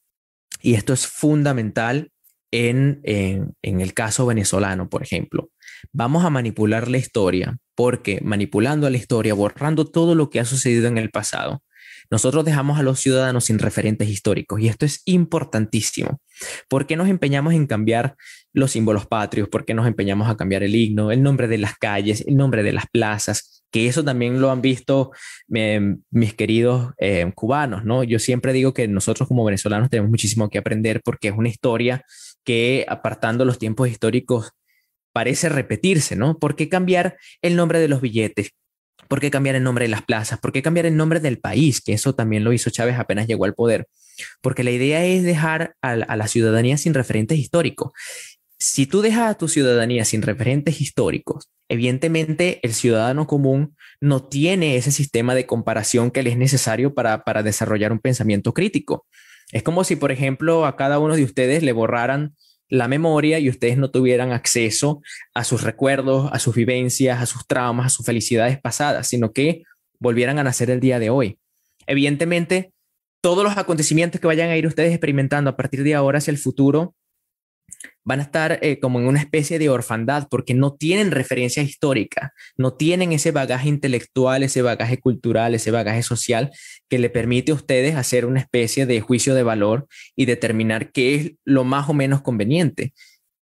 Y 0.62 0.74
esto 0.74 0.94
es 0.94 1.06
fundamental 1.06 2.12
en, 2.56 3.54
el 3.62 3.94
caso 3.94 4.26
venezolano, 4.26 4.90
por 4.90 5.04
ejemplo. 5.04 5.50
Vamos 5.92 6.24
a 6.24 6.30
manipular 6.30 6.90
la 6.90 6.98
historia 6.98 7.58
porque 7.76 8.22
manipulando 8.24 8.90
la 8.90 8.98
historia, 8.98 9.34
borrando 9.34 9.86
todo 9.86 10.16
lo 10.16 10.30
que 10.30 10.40
ha 10.40 10.46
sucedido 10.46 10.88
en 10.88 10.98
el 10.98 11.10
pasado, 11.10 11.62
nosotros 12.10 12.46
dejamos 12.46 12.80
a 12.80 12.84
los 12.84 13.00
ciudadanos 13.00 13.46
sin 13.46 13.60
referentes 13.60 14.10
históricos 14.10 14.62
y 14.62 14.68
esto 14.68 14.86
es 14.86 15.02
importantísimo. 15.06 16.22
¿Por 16.70 16.86
qué 16.86 16.96
nos 16.96 17.10
empeñamos 17.10 17.54
en 17.54 17.66
cambiar 17.66 18.16
los 18.54 18.72
símbolos 18.72 19.08
patrios? 19.08 19.50
¿Por 19.50 19.66
qué 19.66 19.74
nos 19.74 19.88
empeñamos 19.88 20.30
a 20.30 20.38
cambiar 20.38 20.64
el 20.64 20.76
himno, 20.76 21.12
el 21.12 21.24
nombre 21.24 21.48
de 21.48 21.58
las 21.58 21.76
calles, 21.78 22.24
el 22.28 22.38
nombre 22.38 22.64
de 22.64 22.74
las 22.74 22.86
plazas? 22.88 23.64
Que 23.72 23.88
eso 23.88 24.04
también 24.04 24.40
lo 24.40 24.52
han 24.52 24.62
visto 24.62 25.12
em, 25.54 26.02
mis 26.12 26.34
queridos 26.36 26.94
em, 26.98 27.32
cubanos, 27.32 27.84
¿no? 27.84 28.04
Yo 28.04 28.20
siempre 28.20 28.54
digo 28.54 28.74
que 28.74 28.88
nosotros 28.88 29.28
como 29.28 29.44
venezolanos 29.44 29.90
tenemos 29.90 30.12
muchísimo 30.12 30.50
que 30.50 30.60
aprender 30.60 31.02
porque 31.04 31.30
es 31.30 31.34
una 31.36 31.50
historia 31.50 32.04
que 32.46 32.86
apartando 32.88 33.44
los 33.44 33.60
tiempos 33.60 33.90
históricos 33.90 34.52
parece 35.12 35.50
repetirse, 35.50 36.16
¿no? 36.16 36.38
¿Por 36.40 36.56
qué 36.56 36.70
cambiar 36.70 37.18
el 37.42 37.56
nombre 37.56 37.80
de 37.80 37.88
los 37.88 38.02
billetes? 38.02 38.52
¿Por 39.08 39.20
qué 39.20 39.32
cambiar 39.32 39.56
el 39.56 39.64
nombre 39.64 39.86
de 39.86 39.90
las 39.90 40.02
plazas? 40.02 40.40
¿Por 40.40 40.52
qué 40.52 40.62
cambiar 40.62 40.86
el 40.86 40.98
nombre 40.98 41.20
del 41.20 41.40
país? 41.40 41.82
Que 41.82 41.94
eso 41.94 42.16
también 42.16 42.44
lo 42.44 42.54
hizo 42.54 42.70
Chávez 42.70 42.98
apenas 42.98 43.28
llegó 43.28 43.46
al 43.46 43.54
poder. 43.54 43.88
Porque 44.42 44.64
la 44.64 44.72
idea 44.72 45.06
es 45.06 45.24
dejar 45.24 45.76
a, 45.82 45.96
la 45.96 46.28
ciudadanía 46.28 46.78
sin 46.78 46.94
referentes 46.94 47.38
históricos. 47.38 47.92
Si 48.58 48.88
tú 48.88 49.02
dejas 49.02 49.32
a 49.32 49.38
tu 49.38 49.48
ciudadanía 49.48 50.06
sin 50.06 50.22
referentes 50.22 50.82
históricos, 50.82 51.50
evidentemente 51.70 52.60
el 52.64 52.74
ciudadano 52.74 53.28
común 53.28 53.76
no 54.00 54.24
tiene 54.24 54.78
ese 54.78 54.92
sistema 54.92 55.36
de 55.36 55.46
comparación 55.46 56.10
que 56.10 56.24
le 56.24 56.32
es 56.32 56.38
necesario 56.38 56.94
para, 56.94 57.24
para 57.24 57.44
desarrollar 57.44 57.92
un 57.92 58.00
pensamiento 58.00 58.54
crítico. 58.54 59.06
Es 59.52 59.64
como 59.64 59.84
si, 59.84 59.96
por 59.96 60.12
ejemplo, 60.12 60.66
a 60.66 60.76
cada 60.76 61.00
uno 61.00 61.16
de 61.16 61.24
ustedes 61.24 61.64
le 61.64 61.72
borraran 61.72 62.36
la 62.68 62.88
memoria 62.88 63.40
y 63.40 63.50
ustedes 63.50 63.78
no 63.78 63.92
tuvieran 63.92 64.32
acceso 64.32 65.02
a 65.34 65.44
sus 65.44 65.64
recuerdos, 65.64 66.30
a 66.32 66.40
sus 66.40 66.56
vivencias, 66.56 67.22
a 67.22 67.26
sus 67.26 67.46
traumas, 67.48 67.88
a 67.88 67.90
sus 67.90 68.06
felicidades 68.06 68.60
pasadas, 68.60 69.08
sino 69.08 69.34
que 69.34 69.64
volvieran 70.00 70.40
a 70.40 70.44
nacer 70.44 70.70
el 70.72 70.80
día 70.80 71.00
de 71.00 71.10
hoy. 71.10 71.40
Evidentemente, 71.88 72.74
todos 73.22 73.44
los 73.44 73.58
acontecimientos 73.58 74.20
que 74.20 74.28
vayan 74.28 74.50
a 74.50 74.58
ir 74.58 74.68
ustedes 74.68 74.92
experimentando 74.92 75.50
a 75.50 75.58
partir 75.58 75.84
de 75.84 75.96
ahora 75.96 76.18
hacia 76.18 76.32
el 76.32 76.38
futuro 76.38 76.96
van 78.06 78.20
a 78.20 78.24
estar 78.24 78.60
eh, 78.62 78.80
como 78.80 79.00
en 79.00 79.08
una 79.08 79.20
especie 79.20 79.60
de 79.60 79.70
orfandad 79.70 80.28
porque 80.30 80.54
no 80.54 80.74
tienen 80.74 81.12
referencia 81.12 81.64
histórica, 81.64 82.34
no 82.56 82.74
tienen 82.74 83.12
ese 83.12 83.32
bagaje 83.32 83.68
intelectual, 83.68 84.44
ese 84.44 84.62
bagaje 84.62 85.00
cultural, 85.00 85.56
ese 85.56 85.72
bagaje 85.72 86.04
social 86.04 86.52
que 86.88 87.00
le 87.00 87.10
permite 87.10 87.52
a 87.52 87.56
ustedes 87.56 87.96
hacer 87.96 88.26
una 88.26 88.40
especie 88.40 88.86
de 88.86 89.02
juicio 89.02 89.34
de 89.34 89.44
valor 89.44 89.88
y 90.16 90.26
determinar 90.26 90.92
qué 90.92 91.16
es 91.16 91.32
lo 91.44 91.64
más 91.64 91.90
o 91.90 91.94
menos 91.94 92.22
conveniente. 92.22 92.94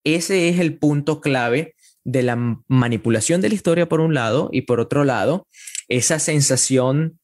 Ese 0.03 0.49
es 0.49 0.59
el 0.59 0.77
punto 0.77 1.21
clave 1.21 1.75
de 2.03 2.23
la 2.23 2.35
manipulación 2.67 3.39
de 3.41 3.49
la 3.49 3.55
historia 3.55 3.87
por 3.87 4.01
un 4.01 4.13
lado 4.13 4.49
y 4.51 4.61
por 4.61 4.79
otro 4.79 5.03
lado, 5.03 5.47
esa 5.87 6.19
sensación 6.19 7.19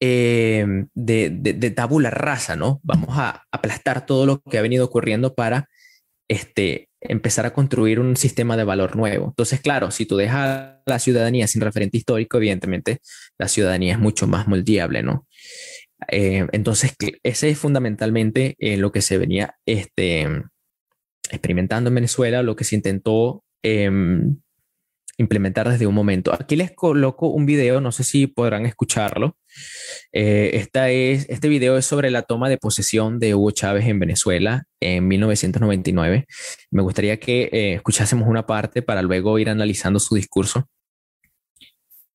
eh, 0.00 0.64
de, 0.94 1.30
de, 1.30 1.70
tabula 1.70 2.10
rasa, 2.10 2.54
¿no? 2.54 2.78
Vamos 2.84 3.18
a 3.18 3.44
aplastar 3.50 4.06
todo 4.06 4.26
lo 4.26 4.40
que 4.40 4.58
ha 4.58 4.62
venido 4.62 4.84
ocurriendo 4.84 5.34
para 5.34 5.68
este, 6.28 6.88
empezar 7.00 7.46
a 7.46 7.52
construir 7.52 8.00
un 8.00 8.16
sistema 8.16 8.56
de 8.56 8.64
valor 8.64 8.96
nuevo. 8.96 9.28
Entonces, 9.28 9.60
claro, 9.60 9.90
si 9.90 10.06
tú 10.06 10.16
dejas 10.16 10.76
la 10.84 10.98
ciudadanía 10.98 11.46
sin 11.46 11.62
referente 11.62 11.96
histórico, 11.96 12.36
evidentemente 12.36 12.98
la 13.38 13.48
ciudadanía 13.48 13.94
es 13.94 13.98
mucho 13.98 14.26
más 14.26 14.46
moldeable, 14.46 15.02
¿no? 15.02 15.26
Eh, 16.08 16.46
entonces, 16.52 16.94
ese 17.22 17.50
es 17.50 17.58
fundamentalmente 17.58 18.54
eh, 18.58 18.76
lo 18.76 18.92
que 18.92 19.02
se 19.02 19.18
venía 19.18 19.56
este, 19.66 20.28
experimentando 21.30 21.88
en 21.88 21.94
Venezuela, 21.94 22.42
lo 22.42 22.56
que 22.56 22.64
se 22.64 22.76
intentó 22.76 23.42
em, 23.62 24.38
implementar 25.18 25.68
desde 25.68 25.86
un 25.86 25.94
momento. 25.94 26.32
Aquí 26.32 26.56
les 26.56 26.70
coloco 26.70 27.28
un 27.28 27.44
video, 27.44 27.80
no 27.80 27.92
sé 27.92 28.04
si 28.04 28.28
podrán 28.28 28.64
escucharlo. 28.66 29.36
Eh, 30.12 30.50
esta 30.54 30.90
es, 30.90 31.26
este 31.28 31.48
video 31.48 31.76
es 31.76 31.84
sobre 31.84 32.10
la 32.10 32.22
toma 32.22 32.48
de 32.48 32.56
posesión 32.56 33.18
de 33.18 33.34
Hugo 33.34 33.50
Chávez 33.50 33.86
en 33.86 33.98
Venezuela 33.98 34.64
en 34.80 35.06
1999. 35.08 36.26
Me 36.70 36.82
gustaría 36.82 37.18
que 37.18 37.50
eh, 37.52 37.74
escuchásemos 37.74 38.28
una 38.28 38.46
parte 38.46 38.80
para 38.80 39.02
luego 39.02 39.38
ir 39.38 39.50
analizando 39.50 39.98
su 39.98 40.14
discurso. 40.14 40.68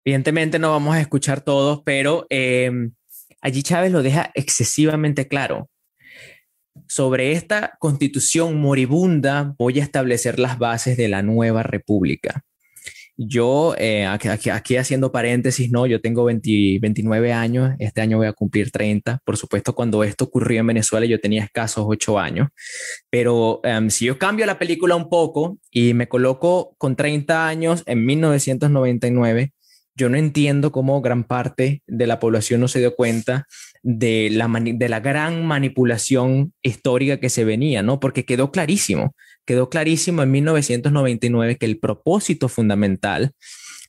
Evidentemente 0.06 0.58
no 0.58 0.72
vamos 0.72 0.96
a 0.96 1.02
escuchar 1.02 1.42
todos, 1.42 1.82
pero 1.86 2.26
em, 2.30 2.94
allí 3.42 3.64
Chávez 3.64 3.92
lo 3.92 4.02
deja 4.02 4.32
excesivamente 4.34 5.28
claro. 5.28 5.70
Sobre 6.88 7.34
esta 7.34 7.76
constitución 7.80 8.60
moribunda 8.60 9.56
voy 9.58 9.80
a 9.80 9.84
establecer 9.84 10.40
las 10.40 10.58
bases 10.58 10.98
de 10.98 11.10
la 11.10 11.22
nueva 11.22 11.64
república. 11.64 12.44
Yo, 13.16 13.76
eh, 13.78 14.08
aquí, 14.08 14.76
haciendo 14.76 15.12
paréntesis, 15.12 15.70
¿no? 15.70 15.86
Yo 15.86 16.02
tengo 16.02 16.26
29 16.26 17.32
años, 17.32 17.76
este 17.78 18.02
año 18.02 18.18
voy 18.18 18.26
a 18.26 18.34
cumplir 18.34 18.72
30. 18.72 19.20
Por 19.24 19.38
supuesto, 19.38 19.76
cuando 19.76 20.04
esto 20.04 20.26
ocurrió 20.26 20.62
en 20.62 20.68
Venezuela 20.68 21.06
yo 21.06 21.20
tenía 21.20 21.44
escasos 21.44 21.86
8 21.88 22.18
años, 22.18 22.48
pero 23.12 23.62
em, 23.64 23.92
si 23.92 24.06
yo 24.06 24.18
cambio 24.18 24.48
la 24.48 24.58
película 24.58 24.96
un 24.96 25.10
poco 25.10 25.60
y 25.70 25.94
me 25.94 26.08
coloco 26.08 26.76
con 26.80 26.96
30 26.96 27.48
años 27.48 27.84
en 27.86 28.04
1999, 28.04 29.54
yo 29.96 30.10
no 30.10 30.18
entiendo 30.18 30.72
cómo 30.72 31.00
gran 31.02 31.24
parte 31.24 31.84
de 31.86 32.08
la 32.08 32.20
población 32.20 32.62
no 32.62 32.68
se 32.68 32.80
dio 32.80 32.96
cuenta 32.96 33.46
de 33.84 34.30
la, 34.32 34.50
de 34.50 34.90
la 34.90 35.02
gran 35.02 35.46
manipulación 35.46 36.54
histórica 36.64 37.20
que 37.20 37.30
se 37.30 37.46
venía, 37.46 37.84
¿no? 37.84 38.00
Porque 38.00 38.26
quedó 38.26 38.52
clarísimo 38.52 39.14
quedó 39.46 39.70
clarísimo 39.70 40.24
en 40.24 40.32
1999 40.32 41.58
que 41.58 41.66
el 41.66 41.80
propósito 41.80 42.50
fundamental 42.50 43.34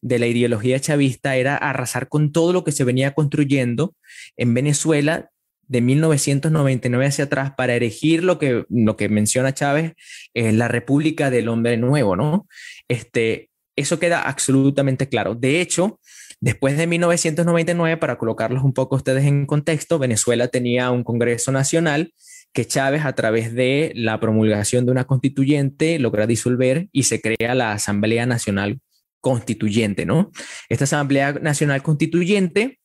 de 0.02 0.18
la 0.18 0.26
ideología 0.26 0.78
chavista 0.80 1.36
era 1.36 1.56
arrasar 1.56 2.08
con 2.08 2.32
todo 2.32 2.52
lo 2.52 2.64
que 2.64 2.72
se 2.72 2.84
venía 2.84 3.14
construyendo 3.14 3.94
en 4.36 4.52
Venezuela 4.52 5.30
de 5.66 5.80
1999 5.80 7.06
hacia 7.06 7.24
atrás 7.24 7.52
para 7.56 7.74
erigir 7.74 8.22
lo 8.22 8.38
que, 8.38 8.64
lo 8.68 8.96
que 8.96 9.08
menciona 9.08 9.54
Chávez, 9.54 9.94
la 10.34 10.68
República 10.68 11.30
del 11.30 11.48
Hombre 11.48 11.76
Nuevo, 11.76 12.16
¿no? 12.16 12.46
Este, 12.88 13.50
eso 13.76 13.98
queda 13.98 14.22
absolutamente 14.22 15.08
claro. 15.08 15.34
De 15.34 15.60
hecho, 15.60 16.00
después 16.40 16.76
de 16.76 16.86
1999, 16.86 17.96
para 17.96 18.18
colocarlos 18.18 18.62
un 18.62 18.74
poco 18.74 18.96
ustedes 18.96 19.24
en 19.24 19.46
contexto, 19.46 19.98
Venezuela 19.98 20.48
tenía 20.48 20.90
un 20.90 21.02
Congreso 21.02 21.50
Nacional 21.50 22.12
que 22.54 22.66
Chávez, 22.66 23.04
a 23.04 23.12
través 23.14 23.52
de 23.52 23.92
la 23.96 24.20
promulgación 24.20 24.86
de 24.86 24.92
una 24.92 25.04
constituyente, 25.04 25.98
logra 25.98 26.26
disolver 26.26 26.88
y 26.92 27.02
se 27.02 27.20
crea 27.20 27.54
la 27.54 27.72
Asamblea 27.72 28.26
Nacional 28.26 28.80
Constituyente, 29.20 30.06
¿no? 30.06 30.30
Esta 30.68 30.84
Asamblea 30.84 31.32
Nacional 31.32 31.82
Constituyente, 31.82 32.78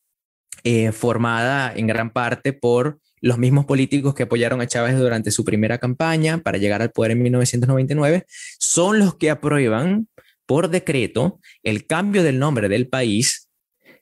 eh, 0.64 0.92
formada 0.92 1.72
en 1.76 1.86
gran 1.86 2.10
parte 2.10 2.52
por 2.52 3.00
los 3.22 3.38
mismos 3.38 3.66
políticos 3.66 4.16
que 4.16 4.24
apoyaron 4.24 4.60
a 4.60 4.68
Chávez 4.68 4.98
durante 4.98 5.30
su 5.30 5.46
primera 5.46 5.78
campaña 5.78 6.40
para 6.40 6.58
llegar 6.58 6.82
al 6.82 6.92
poder 6.92 7.12
en 7.12 7.22
1999, 7.22 8.26
son 8.58 8.98
los 8.98 9.16
que 9.16 9.30
aprueban 9.30 10.08
por 10.48 10.70
decreto 10.70 11.40
el 11.62 11.86
cambio 11.86 12.24
del 12.24 12.40
nombre 12.40 12.70
del 12.70 12.88
país 12.88 13.50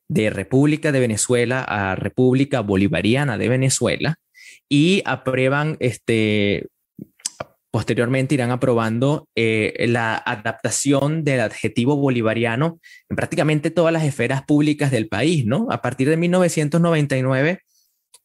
de 0.08 0.30
República 0.30 0.94
de 0.94 1.02
Venezuela 1.02 1.62
a 1.62 1.96
República 1.96 2.62
Bolivariana 2.62 3.38
de 3.38 3.50
Venezuela, 3.50 4.18
y 4.70 5.02
aprueban 5.06 5.78
este, 5.80 6.68
posteriormente 7.72 8.36
irán 8.36 8.52
aprobando 8.52 9.28
eh, 9.36 9.86
la 9.88 10.16
adaptación 10.16 11.24
del 11.24 11.42
adjetivo 11.42 11.96
bolivariano 11.96 12.80
en 13.10 13.16
prácticamente 13.16 13.72
todas 13.72 13.94
las 13.94 14.04
esferas 14.04 14.44
públicas 14.44 14.92
del 14.92 15.08
país, 15.08 15.46
¿no? 15.46 15.68
A 15.70 15.82
partir 15.82 16.10
de 16.10 16.18
1999, 16.18 17.60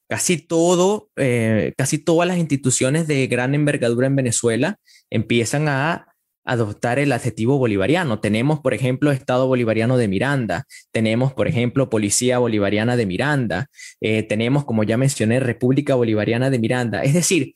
casi 0.09 0.38
todo, 0.38 1.11
eh, 1.16 1.72
casi 1.76 1.98
todas 1.98 2.28
las 2.28 2.38
instituciones 2.38 3.07
de 3.07 3.26
gran 3.26 3.55
envergadura 3.55 4.07
en 4.07 4.16
Venezuela 4.16 4.76
empiezan 5.11 5.68
a 5.68 6.12
adoptar 6.44 6.98
el 6.98 7.12
adjetivo 7.12 7.59
bolivariano. 7.59 8.20
Tenemos, 8.20 8.61
por 8.61 8.74
ejemplo, 8.74 9.12
Estado 9.12 9.46
Bolivariano 9.46 9.96
de 9.96 10.09
Miranda, 10.09 10.64
tenemos, 10.90 11.33
por 11.33 11.48
ejemplo, 11.48 11.90
Policía 11.90 12.38
Bolivariana 12.38 12.96
de 12.96 13.07
Miranda, 13.07 13.66
eh, 14.00 14.22
tenemos, 14.22 14.64
como 14.64 14.85
ya 14.85 14.96
mencioné, 14.96 15.40
República 15.40 15.94
Bolivariana 15.94 16.50
de 16.50 16.59
Miranda. 16.59 17.02
Es 17.02 17.14
decir, 17.14 17.55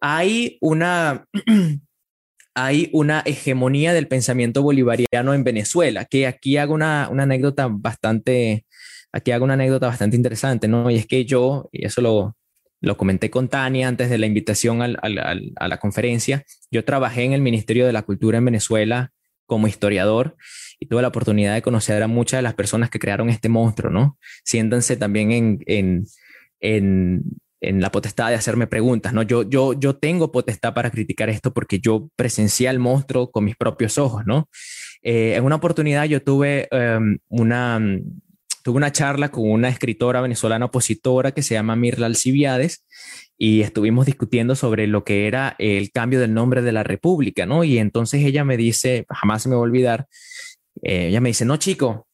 hay 0.00 0.58
una, 0.60 1.26
hay 2.54 2.90
una 2.92 3.20
hegemonía 3.20 3.92
del 3.92 4.08
pensamiento 4.08 4.62
bolivariano 4.62 5.34
en 5.34 5.44
Venezuela, 5.44 6.04
que 6.04 6.26
aquí 6.26 6.56
hago 6.56 6.74
una, 6.74 7.08
una 7.10 7.24
anécdota 7.24 7.68
bastante, 7.70 8.66
aquí 9.12 9.30
hago 9.32 9.44
una 9.44 9.54
anécdota 9.54 9.86
bastante 9.86 10.16
interesante, 10.16 10.68
¿no? 10.68 10.90
Y 10.90 10.96
es 10.96 11.06
que 11.06 11.24
yo, 11.24 11.68
y 11.72 11.86
eso 11.86 12.00
lo, 12.00 12.37
lo 12.80 12.96
comenté 12.96 13.30
con 13.30 13.48
Tania 13.48 13.88
antes 13.88 14.10
de 14.10 14.18
la 14.18 14.26
invitación 14.26 14.82
a 14.82 15.68
la 15.68 15.76
conferencia. 15.78 16.44
Yo 16.70 16.84
trabajé 16.84 17.24
en 17.24 17.32
el 17.32 17.40
Ministerio 17.40 17.86
de 17.86 17.92
la 17.92 18.02
Cultura 18.02 18.38
en 18.38 18.44
Venezuela 18.44 19.12
como 19.46 19.66
historiador 19.66 20.36
y 20.78 20.86
tuve 20.86 21.02
la 21.02 21.08
oportunidad 21.08 21.54
de 21.54 21.62
conocer 21.62 22.02
a 22.02 22.06
muchas 22.06 22.38
de 22.38 22.42
las 22.42 22.54
personas 22.54 22.90
que 22.90 22.98
crearon 22.98 23.30
este 23.30 23.48
monstruo, 23.48 23.90
¿no? 23.90 24.18
Siéntanse 24.44 24.96
también 24.96 25.32
en, 25.32 25.58
en, 25.66 26.04
en, 27.60 27.80
la 27.80 27.90
potestad 27.90 28.28
de 28.28 28.36
hacerme 28.36 28.66
preguntas, 28.66 29.12
¿no? 29.12 29.22
Yo, 29.22 29.42
yo, 29.42 29.72
yo 29.72 29.96
tengo 29.96 30.30
potestad 30.30 30.74
para 30.74 30.90
criticar 30.90 31.30
esto 31.30 31.52
porque 31.52 31.80
yo 31.80 32.10
presencié 32.14 32.68
al 32.68 32.78
monstruo 32.78 33.30
con 33.30 33.44
mis 33.44 33.56
propios 33.56 33.98
ojos, 33.98 34.24
¿no? 34.26 34.48
Eh, 35.02 35.34
en 35.34 35.44
una 35.44 35.56
oportunidad 35.56 36.04
yo 36.04 36.22
tuve 36.22 36.68
em, 36.70 37.18
una 37.28 37.80
tuve 38.68 38.76
una 38.76 38.92
charla 38.92 39.30
con 39.30 39.50
una 39.50 39.70
escritora 39.70 40.20
venezolana 40.20 40.66
opositora 40.66 41.32
que 41.32 41.42
se 41.42 41.54
llama 41.54 41.74
Mirla 41.74 42.04
Alcibiades 42.04 42.84
y 43.38 43.62
estuvimos 43.62 44.04
discutiendo 44.04 44.54
sobre 44.56 44.86
lo 44.86 45.04
que 45.04 45.26
era 45.26 45.56
el 45.58 45.90
cambio 45.90 46.20
del 46.20 46.34
nombre 46.34 46.60
de 46.60 46.72
la 46.72 46.82
República, 46.82 47.46
¿no? 47.46 47.64
Y 47.64 47.78
entonces 47.78 48.22
ella 48.26 48.44
me 48.44 48.58
dice, 48.58 49.06
jamás 49.08 49.46
me 49.46 49.54
va 49.54 49.60
a 49.60 49.62
olvidar, 49.62 50.06
eh, 50.82 51.06
ella 51.06 51.22
me 51.22 51.30
dice, 51.30 51.46
no, 51.46 51.56
chico, 51.56 52.06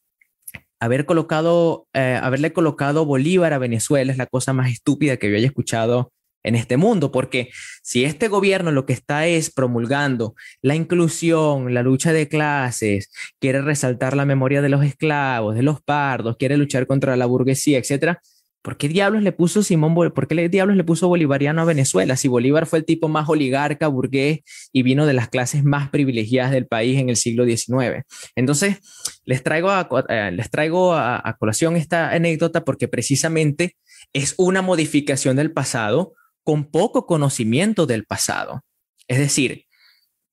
haber 0.79 1.07
colocado, 1.07 1.89
eh, 1.93 2.21
haberle 2.23 2.53
colocado 2.53 3.05
Bolívar 3.05 3.53
a 3.53 3.59
Venezuela 3.59 4.13
es 4.13 4.19
la 4.19 4.27
cosa 4.27 4.53
más 4.53 4.71
estúpida 4.71 5.17
que 5.17 5.29
yo 5.29 5.37
haya 5.37 5.49
escuchado 5.49 6.13
en 6.45 6.55
este 6.55 6.77
mundo, 6.77 7.11
porque 7.11 7.51
si 7.83 8.05
este 8.05 8.29
gobierno 8.29 8.71
lo 8.71 8.87
que 8.87 8.93
está 8.93 9.27
es 9.27 9.51
promulgando 9.51 10.35
la 10.63 10.75
inclusión, 10.75 11.75
la 11.75 11.83
lucha 11.83 12.13
de 12.13 12.29
clases, 12.29 13.11
quiere 13.41 13.63
resaltar 13.63 14.15
la 14.15 14.27
memoria 14.27 14.63
de 14.63 14.69
los 14.69 14.85
esclavos, 14.85 15.55
de 15.55 15.63
los 15.63 15.83
pardos, 15.83 16.37
quiere 16.37 16.57
luchar 16.57 16.87
contra 16.87 17.17
la 17.17 17.27
burguesía, 17.27 17.79
etcétera, 17.79 18.21
¿por 18.61 18.77
qué 18.77 18.89
diablos 18.89 19.23
le 19.23 19.33
puso 19.33 19.63
Simón 19.63 19.95
por 19.95 20.27
qué 20.27 20.49
diablos 20.49 20.77
le 20.77 20.85
puso 20.85 21.09
bolivariano 21.09 21.63
a 21.63 21.65
Venezuela? 21.65 22.17
Si 22.17 22.29
Bolívar 22.29 22.67
fue 22.67 22.81
el 22.81 22.85
tipo 22.85 23.09
más 23.09 23.29
oligarca, 23.29 23.89
burgués 23.89 24.41
y 24.73 24.83
vino 24.83 25.07
de 25.07 25.13
las 25.15 25.29
clases 25.29 25.65
más 25.65 25.89
privilegiadas 25.91 26.53
del 26.53 26.67
país 26.67 26.99
en 26.99 27.09
el 27.09 27.17
siglo 27.17 27.45
XIX. 27.45 28.05
Entonces, 28.37 28.79
les 29.25 29.43
traigo 29.43 29.71
eh, 30.09 30.31
les 30.33 30.51
traigo 30.51 30.95
a 30.95 31.37
colación 31.39 31.77
esta 31.77 32.11
anécdota 32.11 32.65
porque 32.65 32.89
precisamente 32.89 33.77
es 34.13 34.35
una 34.39 34.63
modificación 34.63 35.37
del 35.37 35.53
pasado 35.53 36.15
con 36.45 36.71
poco 36.71 37.07
conocimiento 37.07 37.87
del 37.87 38.05
pasado. 38.05 38.63
Es 39.09 39.19
decir, 39.19 39.65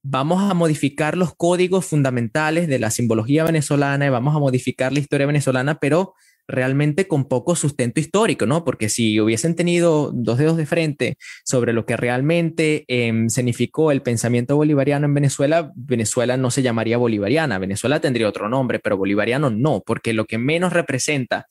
vamos 0.03 0.49
a 0.49 0.53
modificar 0.53 1.17
los 1.17 1.33
códigos 1.35 1.85
fundamentales 1.85 2.67
de 2.67 2.79
la 2.79 2.91
simbología 2.91 3.43
venezolana 3.43 4.05
y 4.05 4.09
vamos 4.09 4.35
a 4.35 4.39
modificar 4.39 4.93
la 4.93 4.99
historia 4.99 5.27
venezolana, 5.27 5.79
pero 5.79 6.13
realmente 6.47 7.07
con 7.07 7.25
poco 7.25 7.55
sustento 7.55 7.99
histórico, 7.99 8.45
¿no? 8.45 8.65
Porque 8.65 8.89
si 8.89 9.19
hubiesen 9.19 9.55
tenido 9.55 10.11
dos 10.13 10.37
dedos 10.37 10.57
de 10.57 10.65
frente 10.65 11.15
sobre 11.45 11.71
lo 11.71 11.85
que 11.85 11.95
realmente 11.95 12.83
em, 12.87 13.29
significó 13.29 13.91
el 13.91 14.01
pensamiento 14.01 14.57
bolivariano 14.57 15.05
en 15.05 15.13
Venezuela, 15.13 15.71
Venezuela 15.75 16.37
no 16.37 16.51
se 16.51 16.61
llamaría 16.61 16.97
bolivariana, 16.97 17.57
Venezuela 17.57 18.01
tendría 18.01 18.27
otro 18.27 18.49
nombre, 18.49 18.79
pero 18.79 18.97
bolivariano 18.97 19.49
no, 19.49 19.81
porque 19.85 20.13
lo 20.13 20.25
que 20.25 20.37
menos 20.37 20.73
representa 20.73 21.47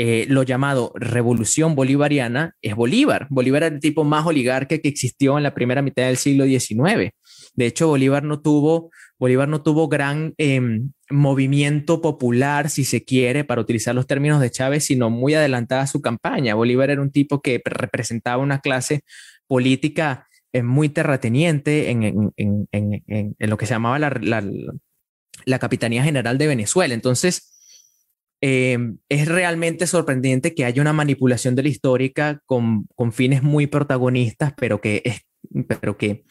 eh, 0.00 0.26
lo 0.28 0.44
llamado 0.44 0.92
revolución 0.94 1.74
bolivariana 1.74 2.54
es 2.62 2.76
Bolívar. 2.76 3.26
Bolívar 3.30 3.64
era 3.64 3.74
el 3.74 3.80
tipo 3.80 4.04
más 4.04 4.24
oligarca 4.26 4.78
que 4.78 4.88
existió 4.88 5.36
en 5.36 5.42
la 5.42 5.54
primera 5.54 5.82
mitad 5.82 6.04
del 6.04 6.16
siglo 6.16 6.44
XIX. 6.44 7.10
De 7.54 7.66
hecho, 7.66 7.88
Bolívar 7.88 8.22
no 8.22 8.40
tuvo, 8.40 8.92
Bolívar 9.18 9.48
no 9.48 9.60
tuvo 9.60 9.88
gran 9.88 10.34
em, 10.38 10.92
movimiento 11.10 12.00
popular, 12.00 12.70
si 12.70 12.84
se 12.84 13.04
quiere, 13.04 13.42
para 13.42 13.60
utilizar 13.60 13.92
los 13.92 14.06
términos 14.06 14.40
de 14.40 14.52
Chávez, 14.52 14.84
sino 14.84 15.10
muy 15.10 15.34
adelantada 15.34 15.88
su 15.88 16.00
campaña. 16.00 16.54
Bolívar 16.54 16.90
era 16.90 17.02
un 17.02 17.10
tipo 17.10 17.42
que 17.42 17.60
representaba 17.64 18.40
una 18.40 18.60
clase 18.60 19.00
política 19.48 20.28
eh, 20.52 20.62
muy 20.62 20.90
terrateniente 20.90 21.90
en, 21.90 22.22
lo 23.38 23.56
que 23.56 23.66
se 23.66 23.74
llamaba 23.74 23.98
la, 23.98 24.44
la 25.44 25.58
Capitanía 25.58 26.04
General 26.04 26.38
de 26.38 26.46
Venezuela. 26.46 26.94
Entonces, 26.94 27.57
Em, 28.40 28.98
es 29.08 29.26
realmente 29.26 29.88
sorprendente 29.88 30.54
que 30.54 30.64
haya 30.64 30.80
una 30.80 30.92
manipulación 30.92 31.56
de 31.56 31.64
la 31.64 31.70
histórica 31.70 32.40
con, 32.46 32.86
fines 33.12 33.42
muy 33.42 33.66
protagonistas, 33.66 34.52
pero 34.56 34.80
que, 34.80 35.02
pero 35.80 35.96
que 35.96 36.24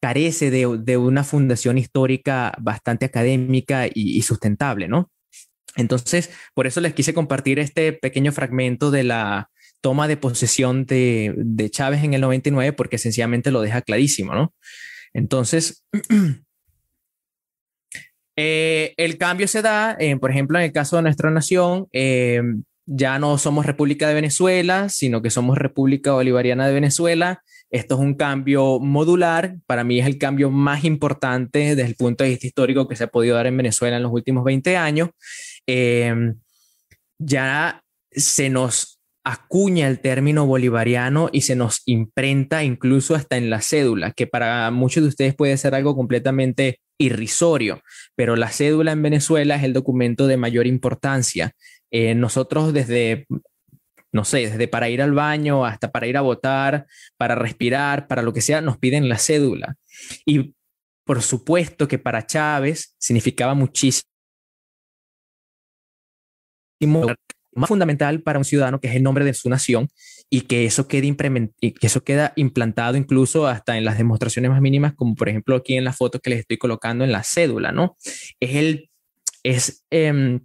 carece 0.00 0.50
de, 0.50 0.78
de, 0.82 0.96
una 0.96 1.22
fundación 1.22 1.78
histórica 1.78 2.52
bastante 2.60 3.06
académica 3.06 3.86
y, 3.92 4.20
sustentable, 4.22 4.88
¿no? 4.88 5.10
Entonces, 5.76 6.30
por 6.54 6.66
eso 6.66 6.80
les 6.80 6.92
quise 6.94 7.14
compartir 7.14 7.58
este 7.58 7.92
pequeño 7.92 8.32
fragmento 8.32 8.90
de 8.90 9.04
la 9.04 9.50
toma 9.80 10.08
de 10.08 10.16
posesión 10.16 10.86
de, 10.86 11.34
de 11.36 11.70
Chávez 11.70 12.02
en 12.04 12.14
el 12.14 12.20
99, 12.20 12.72
porque 12.72 12.98
sencillamente 12.98 13.50
lo 13.50 13.60
deja 13.62 13.82
clarísimo, 13.82 14.34
¿no? 14.34 14.52
Entonces, 15.12 15.84
Eh, 18.36 18.94
el 18.96 19.16
cambio 19.18 19.48
se 19.48 19.62
da, 19.62 19.96
eh, 19.98 20.16
por 20.16 20.30
ejemplo, 20.30 20.58
en 20.58 20.64
el 20.64 20.72
caso 20.72 20.96
de 20.96 21.02
nuestra 21.02 21.30
nación, 21.30 21.86
eh, 21.92 22.42
ya 22.86 23.18
no 23.18 23.38
somos 23.38 23.64
República 23.64 24.08
de 24.08 24.14
Venezuela, 24.14 24.88
sino 24.88 25.22
que 25.22 25.30
somos 25.30 25.56
República 25.56 26.12
Bolivariana 26.12 26.66
de 26.66 26.74
Venezuela. 26.74 27.42
Esto 27.70 27.94
es 27.94 28.00
un 28.00 28.14
cambio 28.14 28.78
modular. 28.80 29.56
Para 29.66 29.84
mí 29.84 30.00
es 30.00 30.06
el 30.06 30.18
cambio 30.18 30.50
más 30.50 30.84
importante 30.84 31.74
desde 31.74 31.88
el 31.90 31.96
punto 31.96 32.24
de 32.24 32.30
vista 32.30 32.46
histórico 32.46 32.86
que 32.86 32.96
se 32.96 33.04
ha 33.04 33.08
podido 33.08 33.36
dar 33.36 33.46
en 33.46 33.56
Venezuela 33.56 33.96
en 33.96 34.02
los 34.02 34.12
últimos 34.12 34.44
20 34.44 34.76
años. 34.76 35.10
ya 37.18 37.80
se 38.10 38.50
nos 38.50 38.93
acuña 39.24 39.88
el 39.88 40.00
término 40.00 40.46
bolivariano 40.46 41.30
y 41.32 41.40
se 41.40 41.56
nos 41.56 41.82
imprenta 41.86 42.62
incluso 42.62 43.14
hasta 43.14 43.38
en 43.38 43.48
la 43.48 43.62
cédula, 43.62 44.12
que 44.12 44.26
para 44.26 44.70
muchos 44.70 45.02
de 45.02 45.08
ustedes 45.08 45.34
puede 45.34 45.56
ser 45.56 45.74
algo 45.74 45.96
completamente 45.96 46.80
irrisorio, 46.98 47.80
pero 48.14 48.36
la 48.36 48.50
cédula 48.50 48.92
en 48.92 49.02
Venezuela 49.02 49.56
es 49.56 49.64
el 49.64 49.72
documento 49.72 50.26
de 50.26 50.36
mayor 50.36 50.66
importancia. 50.66 51.52
Eh, 51.90 52.14
nosotros 52.14 52.72
desde, 52.72 53.26
no 54.12 54.24
sé, 54.24 54.48
desde 54.50 54.68
para 54.68 54.90
ir 54.90 55.00
al 55.00 55.12
baño 55.12 55.64
hasta 55.64 55.90
para 55.90 56.06
ir 56.06 56.18
a 56.18 56.20
votar, 56.20 56.86
para 57.16 57.34
respirar, 57.34 58.06
para 58.06 58.22
lo 58.22 58.32
que 58.32 58.42
sea, 58.42 58.60
nos 58.60 58.78
piden 58.78 59.08
la 59.08 59.18
cédula. 59.18 59.76
Y 60.26 60.54
por 61.04 61.22
supuesto 61.22 61.88
que 61.88 61.98
para 61.98 62.26
Chávez 62.26 62.94
significaba 62.98 63.54
muchísimo 63.54 64.04
más 67.54 67.68
fundamental 67.68 68.22
para 68.22 68.38
un 68.38 68.44
ciudadano, 68.44 68.80
que 68.80 68.88
es 68.88 68.96
el 68.96 69.02
nombre 69.02 69.24
de 69.24 69.34
su 69.34 69.48
nación, 69.48 69.88
y 70.30 70.42
que 70.42 70.64
eso 70.64 70.88
quede 70.88 71.14
que 71.14 71.86
eso 71.86 72.02
queda 72.02 72.32
implantado 72.36 72.96
incluso 72.96 73.46
hasta 73.46 73.76
en 73.78 73.84
las 73.84 73.98
demostraciones 73.98 74.50
más 74.50 74.60
mínimas, 74.60 74.94
como 74.94 75.14
por 75.14 75.28
ejemplo 75.28 75.56
aquí 75.56 75.76
en 75.76 75.84
la 75.84 75.92
foto 75.92 76.20
que 76.20 76.30
les 76.30 76.40
estoy 76.40 76.58
colocando 76.58 77.04
en 77.04 77.12
la 77.12 77.22
cédula, 77.22 77.72
¿no? 77.72 77.96
Es 78.40 78.56
el, 78.56 78.90
es, 79.42 79.84
em, 79.90 80.40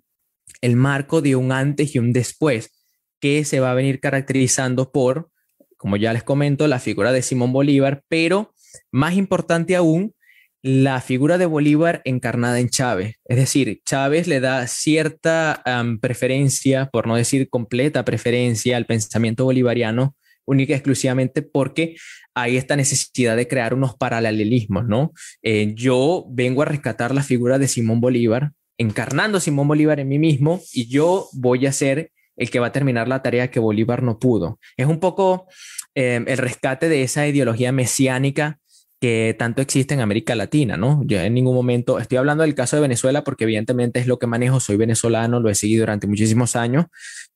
el 0.61 0.75
marco 0.75 1.21
de 1.21 1.35
un 1.35 1.51
antes 1.51 1.95
y 1.95 1.99
un 1.99 2.13
después 2.13 2.71
que 3.19 3.45
se 3.45 3.59
va 3.59 3.71
a 3.71 3.75
venir 3.75 3.99
caracterizando 3.99 4.91
por, 4.91 5.29
como 5.77 5.97
ya 5.97 6.13
les 6.13 6.23
comento, 6.23 6.67
la 6.67 6.79
figura 6.79 7.11
de 7.11 7.21
Simón 7.21 7.53
Bolívar, 7.53 8.03
pero 8.07 8.53
más 8.91 9.15
importante 9.15 9.75
aún, 9.75 10.13
la 10.61 11.01
figura 11.01 11.37
de 11.37 11.45
Bolívar 11.45 12.01
encarnada 12.03 12.59
en 12.59 12.69
Chávez. 12.69 13.15
Es 13.25 13.37
decir, 13.37 13.81
Chávez 13.85 14.27
le 14.27 14.39
da 14.39 14.67
cierta 14.67 15.63
preferencia, 16.01 16.89
por 16.91 17.07
no 17.07 17.15
decir 17.15 17.49
completa 17.49 18.03
preferencia, 18.03 18.77
al 18.77 18.85
pensamiento 18.85 19.45
bolivariano, 19.45 20.15
única 20.45 20.73
y 20.73 20.75
exclusivamente 20.75 21.41
porque 21.41 21.95
hay 22.33 22.57
esta 22.57 22.75
necesidad 22.75 23.37
de 23.37 23.47
crear 23.47 23.73
unos 23.73 23.95
paralelismos, 23.95 24.87
¿no? 24.87 25.13
Eh, 25.43 25.73
yo 25.75 26.25
vengo 26.29 26.63
a 26.63 26.65
rescatar 26.65 27.13
la 27.13 27.23
figura 27.23 27.59
de 27.59 27.67
Simón 27.67 28.01
Bolívar, 28.01 28.51
encarnando 28.77 29.39
Simón 29.39 29.67
Bolívar 29.67 29.99
en 29.99 30.07
mí 30.07 30.19
mismo, 30.19 30.61
y 30.73 30.87
yo 30.87 31.29
voy 31.33 31.65
a 31.67 31.71
ser 31.71 32.11
el 32.35 32.49
que 32.49 32.59
va 32.59 32.67
a 32.67 32.71
terminar 32.71 33.07
la 33.07 33.21
tarea 33.21 33.51
que 33.51 33.59
Bolívar 33.59 34.01
no 34.01 34.17
pudo. 34.17 34.59
Es 34.77 34.87
un 34.87 34.99
poco 34.99 35.47
em, 35.93 36.25
el 36.27 36.37
rescate 36.37 36.89
de 36.89 37.03
esa 37.03 37.27
ideología 37.27 37.71
mesiánica 37.71 38.59
que 38.99 39.35
tanto 39.39 39.61
existe 39.61 39.93
en 39.93 40.01
América 40.01 40.35
Latina, 40.35 40.75
¿no? 40.75 41.01
Yo 41.05 41.19
en 41.19 41.33
ningún 41.33 41.55
momento, 41.55 41.99
estoy 41.99 42.17
hablando 42.17 42.43
del 42.43 42.55
caso 42.55 42.75
de 42.75 42.81
Venezuela 42.81 43.23
porque 43.23 43.45
evidentemente 43.45 43.99
es 43.99 44.07
lo 44.07 44.19
que 44.19 44.27
manejo, 44.27 44.59
soy 44.59 44.75
venezolano, 44.75 45.39
lo 45.39 45.49
he 45.49 45.55
seguido 45.55 45.83
durante 45.83 46.07
muchísimos 46.07 46.55
años, 46.55 46.85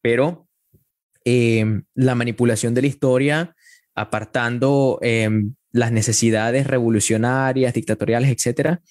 pero 0.01 0.47
em, 1.23 1.83
la 1.95 2.15
manipulación 2.15 2.73
de 2.73 2.81
la 2.81 2.87
historia, 2.87 3.55
apartando 3.95 4.99
em, 5.01 5.55
las 5.71 5.91
necesidades 5.91 6.67
revolucionarias, 6.67 7.73
dictatoriales, 7.73 8.29
etcétera, 8.31 8.81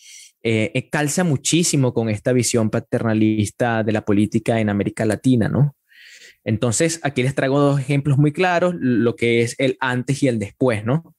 eh, 0.42 0.72
eh, 0.74 0.88
calza 0.88 1.24
muchísimo 1.24 1.92
con 1.92 2.08
esta 2.08 2.32
visión 2.32 2.70
paternalista 2.70 3.84
de 3.84 3.92
la 3.92 4.04
política 4.04 4.60
en 4.60 4.70
América 4.70 5.04
Latina, 5.04 5.48
¿no? 5.48 5.76
Entonces, 6.44 7.00
aquí 7.04 7.22
les 7.22 7.34
traigo 7.34 7.60
dos 7.60 7.80
ejemplos 7.80 8.18
muy 8.18 8.32
claros, 8.32 8.74
lo 8.78 9.14
que 9.14 9.42
es 9.42 9.54
el 9.58 9.76
antes 9.78 10.22
y 10.22 10.28
el 10.28 10.40
después, 10.40 10.84
¿no? 10.84 11.14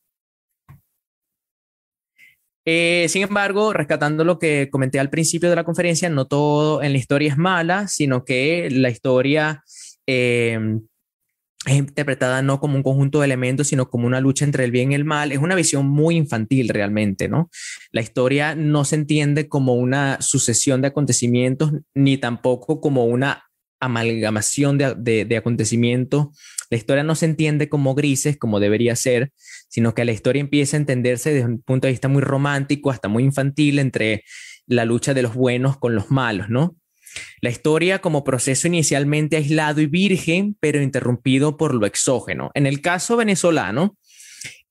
Eh, 2.66 3.08
sin 3.10 3.24
embargo, 3.24 3.74
rescatando 3.74 4.24
lo 4.24 4.40
que 4.40 4.70
comenté 4.72 5.00
al 5.00 5.10
principio 5.10 5.50
de 5.50 5.56
la 5.56 5.64
conferencia, 5.64 6.10
no 6.10 6.26
todo 6.26 6.82
en 6.82 6.94
la 6.94 6.98
historia 6.98 7.30
es 7.30 7.38
mala, 7.38 7.88
sino 7.88 8.24
que 8.24 8.70
la 8.72 8.90
historia 8.90 9.64
eh, 10.08 10.80
es 11.66 11.76
interpretada 11.76 12.42
no 12.42 12.60
como 12.60 12.76
un 12.76 12.84
conjunto 12.84 13.20
de 13.20 13.26
elementos, 13.26 13.68
sino 13.68 13.90
como 13.90 14.08
una 14.08 14.20
lucha 14.20 14.46
entre 14.46 14.66
el 14.66 14.72
bien 14.72 14.92
y 14.92 14.96
el 14.96 15.06
mal. 15.06 15.32
Es 15.32 15.40
una 15.40 15.56
visión 15.56 15.88
muy 15.88 16.16
infantil 16.16 16.70
realmente, 16.70 17.28
¿no? 17.30 17.50
La 17.92 18.02
historia 18.02 18.56
no 18.56 18.86
se 18.86 18.96
entiende 18.96 19.48
como 19.48 19.76
una 19.76 20.22
sucesión 20.22 20.82
de 20.82 20.90
acontecimientos, 20.90 21.72
ni 21.94 22.18
tampoco 22.18 22.82
como 22.82 23.06
una 23.06 23.46
amalgamación 23.80 24.78
de, 24.78 25.26
de 25.26 25.38
acontecimientos. 25.38 26.28
La 26.74 26.78
historia 26.78 27.04
no 27.04 27.14
se 27.14 27.26
entiende 27.26 27.70
como 27.70 27.94
grises, 27.94 28.36
como 28.36 28.60
debería 28.60 28.96
ser, 28.96 29.32
sino 29.70 29.94
que 29.94 30.06
la 30.06 30.12
historia 30.12 30.40
empieza 30.40 30.76
a 30.76 30.80
entenderse 30.80 31.32
desde 31.32 31.46
un 31.46 31.62
punto 31.62 31.86
de 31.86 31.92
vista 31.92 32.08
muy 32.08 32.24
romántico 32.24 32.90
hasta 32.90 33.08
muy 33.10 33.24
infantil 33.24 33.78
entre 33.78 34.24
la 34.66 34.84
lucha 34.84 35.14
de 35.14 35.22
los 35.22 35.36
buenos 35.36 35.78
con 35.78 35.94
los 35.94 36.10
malos, 36.10 36.50
¿no? 36.50 36.76
La 37.42 37.52
historia 37.52 38.00
como 38.00 38.24
proceso 38.24 38.66
inicialmente 38.66 39.38
aislado 39.38 39.82
y 39.82 39.86
virgen, 39.86 40.58
pero 40.60 40.82
interrumpido 40.82 41.58
por 41.58 41.76
lo 41.76 41.86
exógeno. 41.86 42.50
En 42.56 42.66
el 42.66 42.82
caso 42.82 43.18
venezolano, 43.18 43.96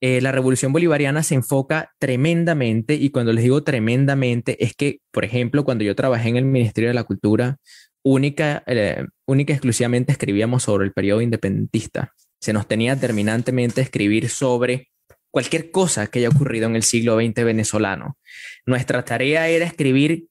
eh, 0.00 0.20
la 0.20 0.32
revolución 0.32 0.72
bolivariana 0.72 1.22
se 1.22 1.36
enfoca 1.36 1.92
tremendamente, 2.00 2.94
y 2.94 3.10
cuando 3.10 3.32
les 3.32 3.44
digo 3.44 3.62
tremendamente, 3.62 4.56
es 4.64 4.74
que, 4.74 4.98
por 5.12 5.24
ejemplo, 5.24 5.62
cuando 5.62 5.84
yo 5.84 5.94
trabajé 5.94 6.30
en 6.30 6.36
el 6.36 6.46
Ministerio 6.46 6.90
de 6.90 6.94
la 6.94 7.04
Cultura, 7.04 7.58
única, 8.02 8.62
eh, 8.66 9.06
única 9.26 9.52
exclusivamente 9.52 10.12
escribíamos 10.12 10.64
sobre 10.64 10.84
el 10.84 10.92
periodo 10.92 11.20
independentista. 11.20 12.12
Se 12.40 12.52
nos 12.52 12.66
tenía 12.66 12.98
terminantemente 12.98 13.80
escribir 13.80 14.28
sobre 14.28 14.88
cualquier 15.30 15.70
cosa 15.70 16.06
que 16.08 16.18
haya 16.20 16.28
ocurrido 16.28 16.66
en 16.66 16.76
el 16.76 16.82
siglo 16.82 17.16
XX 17.16 17.44
venezolano. 17.44 18.18
Nuestra 18.66 19.04
tarea 19.04 19.48
era 19.48 19.64
escribir 19.64 20.26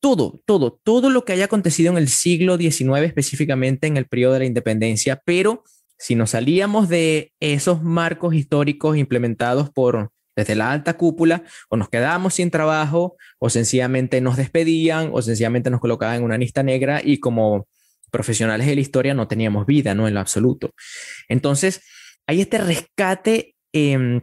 todo, 0.00 0.40
todo, 0.46 0.80
todo 0.82 1.10
lo 1.10 1.24
que 1.24 1.34
haya 1.34 1.44
acontecido 1.44 1.92
en 1.92 1.98
el 1.98 2.08
siglo 2.08 2.56
XIX, 2.56 3.02
específicamente 3.04 3.86
en 3.86 3.96
el 3.96 4.06
periodo 4.06 4.34
de 4.34 4.38
la 4.40 4.46
independencia, 4.46 5.20
pero 5.24 5.62
si 5.98 6.14
nos 6.14 6.30
salíamos 6.30 6.88
de 6.88 7.34
esos 7.40 7.82
marcos 7.82 8.34
históricos 8.34 8.96
implementados 8.96 9.70
por 9.70 10.10
desde 10.36 10.54
la 10.54 10.72
alta 10.72 10.96
cúpula, 10.96 11.42
o 11.68 11.76
nos 11.76 11.88
quedábamos 11.88 12.34
sin 12.34 12.50
trabajo, 12.50 13.16
o 13.38 13.50
sencillamente 13.50 14.20
nos 14.20 14.36
despedían, 14.36 15.10
o 15.12 15.22
sencillamente 15.22 15.70
nos 15.70 15.80
colocaban 15.80 16.16
en 16.16 16.24
una 16.24 16.38
lista 16.38 16.62
negra 16.62 17.00
y 17.02 17.18
como 17.18 17.66
profesionales 18.10 18.66
de 18.66 18.74
la 18.74 18.80
historia 18.80 19.14
no 19.14 19.28
teníamos 19.28 19.66
vida, 19.66 19.94
no 19.94 20.08
en 20.08 20.14
lo 20.14 20.20
absoluto. 20.20 20.70
Entonces, 21.28 21.82
hay 22.26 22.40
este 22.40 22.58
rescate 22.58 23.54
Em, 23.72 24.22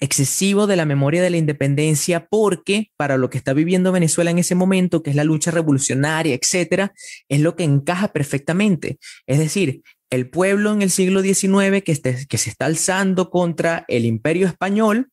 excesivo 0.00 0.66
de 0.66 0.76
la 0.76 0.86
memoria 0.86 1.20
de 1.20 1.30
la 1.30 1.36
independencia 1.36 2.26
porque 2.30 2.90
para 2.96 3.18
lo 3.18 3.28
que 3.28 3.38
está 3.38 3.52
viviendo 3.52 3.92
Venezuela 3.92 4.30
en 4.30 4.38
ese 4.38 4.54
momento, 4.54 5.02
que 5.02 5.10
es 5.10 5.16
la 5.16 5.24
lucha 5.24 5.50
revolucionaria, 5.50 6.34
etcétera, 6.34 6.92
es 7.28 7.40
lo 7.40 7.56
que 7.56 7.64
encaja 7.64 8.08
perfectamente. 8.08 8.98
Es 9.26 9.38
decir, 9.38 9.82
el 10.08 10.30
pueblo 10.30 10.72
en 10.72 10.82
el 10.82 10.90
siglo 10.90 11.22
XIX 11.22 11.82
que, 11.84 12.00
que 12.28 12.38
se 12.38 12.50
está 12.50 12.66
alzando 12.66 13.30
contra 13.30 13.84
el 13.88 14.04
imperio 14.04 14.46
español 14.46 15.10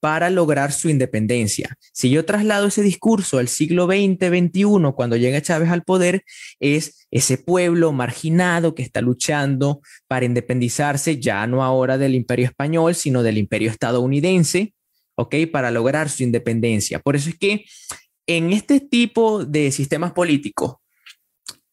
para 0.00 0.30
lograr 0.30 0.72
su 0.72 0.88
independencia. 0.88 1.76
Si 1.92 2.10
yo 2.10 2.24
traslado 2.24 2.66
ese 2.66 2.82
discurso 2.82 3.38
al 3.38 3.48
siglo 3.48 3.86
XX, 3.86 4.28
XXI, 4.28 4.92
cuando 4.94 5.16
llega 5.16 5.42
Chávez 5.42 5.70
al 5.70 5.82
poder, 5.82 6.24
es 6.60 7.06
ese 7.10 7.38
pueblo 7.38 7.92
marginado 7.92 8.74
que 8.74 8.82
está 8.82 9.00
luchando 9.00 9.80
para 10.06 10.26
independizarse, 10.26 11.18
ya 11.18 11.46
no 11.46 11.62
ahora 11.64 11.98
del 11.98 12.14
imperio 12.14 12.46
español, 12.46 12.94
sino 12.94 13.22
del 13.22 13.38
imperio 13.38 13.70
estadounidense, 13.70 14.74
¿ok? 15.16 15.34
Para 15.52 15.70
lograr 15.70 16.08
su 16.08 16.22
independencia. 16.22 17.00
Por 17.00 17.16
eso 17.16 17.30
es 17.30 17.38
que 17.38 17.64
en 18.26 18.52
este 18.52 18.80
tipo 18.80 19.44
de 19.44 19.72
sistemas 19.72 20.12
políticos, 20.12 20.76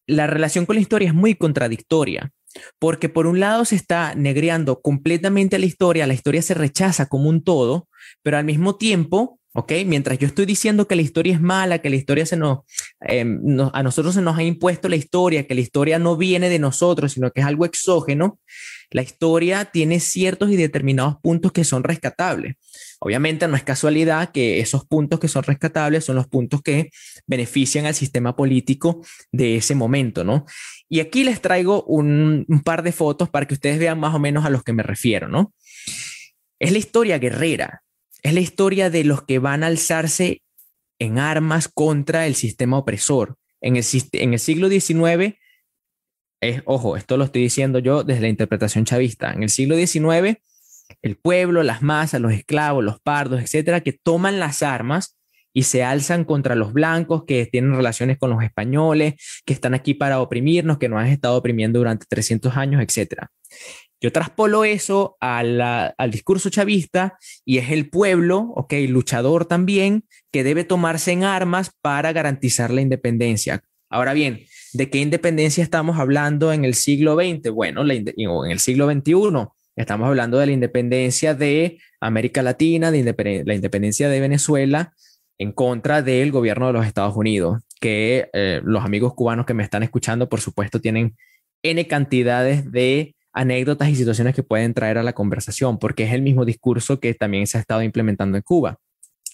la 0.08 0.28
relación 0.28 0.66
con 0.66 0.76
la 0.76 0.82
historia 0.82 1.10
es 1.10 1.14
muy 1.14 1.36
contradictoria. 1.36 2.32
Porque 2.80 3.10
por 3.10 3.28
un 3.28 3.42
lado 3.42 3.66
se 3.66 3.76
está 3.76 4.16
negreando 4.16 4.82
completamente 4.82 5.60
la 5.60 5.66
historia, 5.66 6.08
la 6.08 6.14
historia 6.14 6.42
se 6.42 6.54
rechaza 6.54 7.08
como 7.08 7.28
un 7.28 7.44
todo, 7.44 7.90
pero 8.22 8.38
al 8.38 8.46
mismo 8.46 8.76
tiempo, 8.76 9.40
¿ok? 9.54 9.72
Mientras 9.86 10.20
yo 10.20 10.28
estoy 10.28 10.46
diciendo 10.46 10.88
que 10.88 10.96
la 10.96 11.02
historia 11.02 11.34
es 11.34 11.42
mala, 11.42 11.80
que 11.80 11.90
la 11.90 11.96
historia 11.96 12.26
se 12.26 12.38
em, 13.02 13.40
nos, 13.42 13.72
a 13.74 13.84
nosotros 13.84 14.14
se 14.14 14.22
nos 14.22 14.38
ha 14.38 14.44
impuesto 14.44 14.90
la 14.90 14.98
historia, 14.98 15.48
que 15.48 15.56
la 15.56 15.62
historia 15.62 15.98
no 15.98 16.18
viene 16.18 16.50
de 16.50 16.60
nosotros, 16.60 17.14
sino 17.14 17.32
que 17.32 17.42
es 17.42 17.48
algo 17.48 17.66
exógeno, 17.66 18.40
la 18.92 19.02
historia 19.02 19.66
tiene 19.66 20.00
ciertos 20.00 20.52
y 20.52 20.58
determinados 20.58 21.16
puntos 21.22 21.52
que 21.52 21.64
son 21.64 21.84
rescatables. 21.84 22.56
Obviamente 23.00 23.48
no 23.48 23.56
es 23.56 23.64
casualidad 23.64 24.32
que 24.32 24.60
esos 24.60 24.86
puntos 24.86 25.20
que 25.20 25.28
son 25.28 25.44
rescatables 25.44 26.06
son 26.06 26.16
los 26.16 26.28
puntos 26.28 26.62
que 26.62 26.90
benefician 27.26 27.86
al 27.86 27.96
sistema 27.96 28.36
político 28.36 29.02
de 29.32 29.58
ese 29.58 29.76
momento, 29.76 30.24
¿no? 30.24 30.46
Y 30.90 31.00
aquí 31.00 31.24
les 31.24 31.42
traigo 31.42 31.84
un, 31.84 32.46
un 32.48 32.62
par 32.62 32.84
de 32.84 32.92
fotos 32.92 33.30
para 33.30 33.48
que 33.48 33.54
ustedes 33.54 33.80
vean 33.80 34.00
más 34.00 34.14
o 34.14 34.20
menos 34.20 34.46
a 34.46 34.50
los 34.50 34.64
que 34.64 34.74
me 34.74 34.84
refiero, 34.84 35.28
¿no? 35.28 35.54
Es 36.60 36.72
la 36.72 36.78
historia 36.78 37.20
guerrera, 37.20 37.84
es 38.26 38.34
la 38.34 38.40
historia 38.40 38.90
de 38.90 39.04
los 39.04 39.22
que 39.22 39.38
van 39.38 39.64
a 39.64 39.68
alzarse 39.68 40.42
en 40.98 41.20
armas 41.20 41.68
contra 41.68 42.26
el 42.26 42.34
sistema 42.34 42.76
opresor. 42.76 43.38
En 43.62 43.76
el, 43.76 43.84
siglo 43.84 44.68
XIX, 44.68 45.36
es, 46.42 46.64
ojo, 46.66 46.98
esto 46.98 47.18
lo 47.18 47.26
estoy 47.26 47.44
diciendo 47.44 47.78
yo 47.78 48.04
desde 48.04 48.22
la 48.22 48.30
interpretación 48.30 48.84
chavista, 48.84 49.32
en 49.32 49.44
el 49.44 49.52
siglo 49.52 49.76
XIX, 49.76 50.40
el 51.04 51.18
pueblo, 51.18 51.62
las 51.62 51.84
masas, 51.84 52.20
los 52.20 52.34
esclavos, 52.34 52.84
los 52.84 53.00
pardos, 53.00 53.44
etcétera, 53.44 53.82
que 53.82 53.94
toman 53.94 54.40
las 54.40 54.64
armas 54.64 55.20
y 55.54 55.62
se 55.62 55.84
alzan 55.84 56.26
contra 56.26 56.56
los 56.56 56.74
blancos 56.74 57.26
que 57.28 57.46
tienen 57.46 57.76
relaciones 57.76 58.18
con 58.18 58.32
los 58.32 58.42
españoles, 58.42 59.14
que 59.46 59.54
están 59.54 59.76
aquí 59.76 59.94
para 59.94 60.20
oprimirnos, 60.20 60.80
que 60.80 60.90
nos 60.90 61.00
han 61.00 61.08
estado 61.10 61.38
oprimiendo 61.38 61.78
durante 61.78 62.08
300 62.10 62.58
años, 62.58 62.82
etcétera. 62.82 63.32
Yo 64.02 64.12
traspolo 64.12 64.66
eso 64.66 65.18
al 65.20 66.12
discurso 66.12 66.50
chavista 66.50 67.18
y 67.46 67.58
es 67.58 67.72
el 67.72 67.90
pueblo, 67.90 68.52
ok, 68.56 68.74
luchador 68.88 69.46
también, 69.46 70.06
que 70.32 70.44
debe 70.44 70.64
tomarse 70.64 71.12
en 71.12 71.24
armas 71.24 71.72
para 71.82 72.14
garantizar 72.14 72.72
la 72.72 72.82
independencia. 72.82 73.64
Ahora 73.90 74.14
bien, 74.14 74.46
¿de 74.74 74.90
qué 74.90 75.00
independencia 75.00 75.64
estamos 75.64 75.98
hablando 76.00 76.52
en 76.52 76.66
el 76.66 76.76
siglo 76.76 77.16
XX? 77.16 77.50
Bueno, 77.52 77.84
en 77.90 78.52
el 78.52 78.60
siglo 78.60 78.92
XXI 78.92 79.48
estamos 79.76 80.08
hablando 80.08 80.38
de 80.38 80.48
la 80.48 80.52
independencia 80.52 81.34
de 81.34 81.80
América 82.00 82.44
Latina, 82.44 82.92
de 82.92 83.44
la 83.46 83.56
independencia 83.56 84.10
de 84.10 84.20
Venezuela 84.20 84.94
en 85.38 85.52
contra 85.52 86.02
del 86.02 86.32
gobierno 86.32 86.68
de 86.68 86.74
los 86.74 86.86
Estados 86.86 87.16
Unidos, 87.16 87.62
que 87.80 88.30
eh, 88.34 88.62
los 88.64 88.84
amigos 88.84 89.14
cubanos 89.14 89.46
que 89.46 89.54
me 89.54 89.64
están 89.64 89.84
escuchando, 89.84 90.30
por 90.30 90.42
supuesto, 90.42 90.80
tienen 90.80 91.16
N 91.62 91.88
cantidades 91.88 92.72
de 92.72 93.16
anécdotas 93.36 93.90
y 93.90 93.96
situaciones 93.96 94.34
que 94.34 94.44
pueden 94.44 94.74
traer 94.74 94.98
a 94.98 95.04
la 95.04 95.14
conversación, 95.14 95.78
porque 95.78 96.06
es 96.06 96.14
el 96.14 96.22
mismo 96.22 96.46
discurso 96.46 97.00
que 97.00 97.14
también 97.14 97.46
se 97.46 97.58
ha 97.58 97.62
estado 97.62 97.84
implementando 97.84 98.38
en 98.38 98.44
Cuba. 98.44 98.80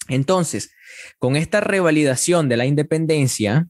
Entonces, 0.08 0.74
con 1.18 1.36
esta 1.36 1.60
revalidación 1.60 2.48
de 2.48 2.56
la 2.56 2.66
independencia, 2.66 3.68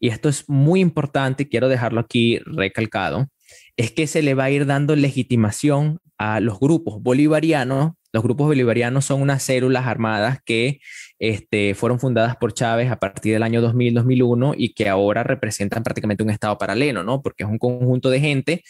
y 0.00 0.08
esto 0.08 0.30
es 0.30 0.48
muy 0.48 0.80
importante, 0.80 1.48
quiero 1.48 1.68
dejarlo 1.68 2.00
aquí 2.00 2.38
recalcado, 2.46 3.28
es 3.76 3.92
que 3.92 4.06
se 4.06 4.22
le 4.22 4.32
va 4.32 4.44
a 4.44 4.50
ir 4.50 4.64
dando 4.64 4.96
legitimación 4.96 5.98
a 6.16 6.40
los 6.40 6.58
grupos 6.58 7.02
bolivarianos. 7.02 7.92
Los 8.12 8.22
grupos 8.22 8.46
bolivarianos 8.46 9.04
son 9.04 9.20
unas 9.20 9.42
células 9.42 9.86
armadas 9.86 10.38
que 10.44 10.80
este, 11.18 11.74
fueron 11.74 12.00
fundadas 12.00 12.36
por 12.36 12.54
Chávez 12.54 12.90
a 12.90 12.98
partir 12.98 13.34
del 13.34 13.42
año 13.42 13.60
2000-2001 13.60 14.54
y 14.56 14.72
que 14.72 14.88
ahora 14.88 15.22
representan 15.22 15.82
prácticamente 15.82 16.22
un 16.22 16.30
estado 16.30 16.56
paralelo, 16.58 17.04
¿no? 17.04 17.22
Porque 17.22 17.44
es 17.44 17.48
un 17.48 17.58
conjunto 17.58 18.10
de 18.10 18.20
gente 18.20 18.62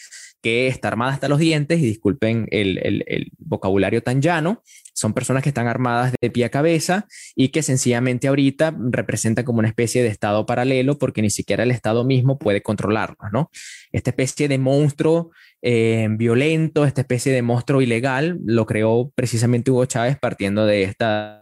que 0.43 0.69
está 0.69 0.89
armada 0.89 1.13
hasta 1.13 1.29
los 1.29 1.39
dientes, 1.39 1.81
y 1.81 1.87
disculpen 1.87 2.47
el, 2.51 3.33
vocabulario 3.39 4.03
tan 4.03 4.23
llano, 4.23 4.63
son 4.95 5.13
personas 5.13 5.43
que 5.43 5.49
están 5.49 5.67
armadas 5.67 6.15
de 6.21 6.31
pie 6.31 6.45
a 6.45 6.51
cabeza 6.51 7.07
y 7.35 7.49
que 7.49 7.63
sencillamente 7.63 8.29
ahorita 8.29 8.77
representan 8.91 9.45
como 9.45 9.59
una 9.59 9.69
especie 9.69 10.03
de 10.03 10.09
estado 10.09 10.47
paralelo 10.47 10.99
porque 10.99 11.23
ni 11.23 11.31
siquiera 11.31 11.63
el 11.63 11.71
estado 11.71 12.05
mismo 12.05 12.39
puede 12.39 12.63
controlarlos, 12.63 13.33
¿no? 13.33 13.51
Esta 13.93 14.11
especie 14.11 14.49
de 14.49 14.59
monstruo 14.59 15.31
eh, 15.63 16.09
violento, 16.11 16.85
esta 16.85 17.03
especie 17.03 17.33
de 17.33 17.43
monstruo 17.43 17.83
ilegal, 17.83 18.39
lo 18.45 18.67
creó 18.67 19.11
precisamente 19.15 19.71
Hugo 19.71 19.85
Chávez 19.87 20.19
partiendo 20.19 20.67
de 20.67 20.83
esta 20.85 21.40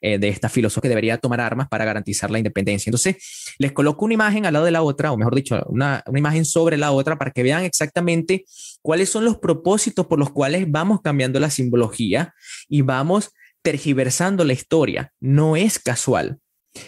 eh, 0.00 0.18
de 0.18 0.28
esta 0.28 0.48
filosofía 0.48 0.82
que 0.82 0.88
debería 0.88 1.18
tomar 1.18 1.40
armas 1.40 1.68
para 1.68 1.84
garantizar 1.84 2.30
la 2.30 2.38
independencia. 2.38 2.90
Entonces, 2.90 3.54
les 3.58 3.72
coloco 3.72 4.04
una 4.04 4.14
imagen 4.14 4.46
al 4.46 4.52
lado 4.54 4.64
de 4.64 4.70
la 4.70 4.82
otra, 4.82 5.12
o 5.12 5.16
mejor 5.16 5.34
dicho, 5.34 5.62
una, 5.68 6.02
una 6.06 6.18
imagen 6.18 6.44
sobre 6.44 6.76
la 6.76 6.92
otra 6.92 7.18
para 7.18 7.30
que 7.30 7.42
vean 7.42 7.64
exactamente 7.64 8.44
cuáles 8.80 9.08
son 9.10 9.24
los 9.24 9.38
propósitos 9.38 10.06
por 10.06 10.18
los 10.18 10.30
cuales 10.30 10.70
vamos 10.70 11.00
cambiando 11.02 11.40
la 11.40 11.50
simbología 11.50 12.34
y 12.68 12.82
vamos 12.82 13.30
tergiversando 13.62 14.44
la 14.44 14.52
historia. 14.52 15.12
No 15.20 15.56
es 15.56 15.78
casual. 15.78 16.38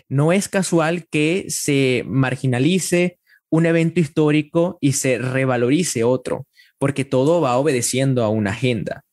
No 0.08 0.32
es 0.32 0.48
casual 0.48 1.06
que 1.10 1.46
se 1.48 2.04
marginalice 2.06 3.18
un 3.50 3.66
evento 3.66 4.00
histórico 4.00 4.78
y 4.80 4.92
se 4.92 5.18
revalorice 5.18 6.02
otro, 6.02 6.46
porque 6.78 7.04
todo 7.04 7.40
va 7.40 7.56
obedeciendo 7.56 8.24
a 8.24 8.28
una 8.28 8.50
agenda 8.50 9.04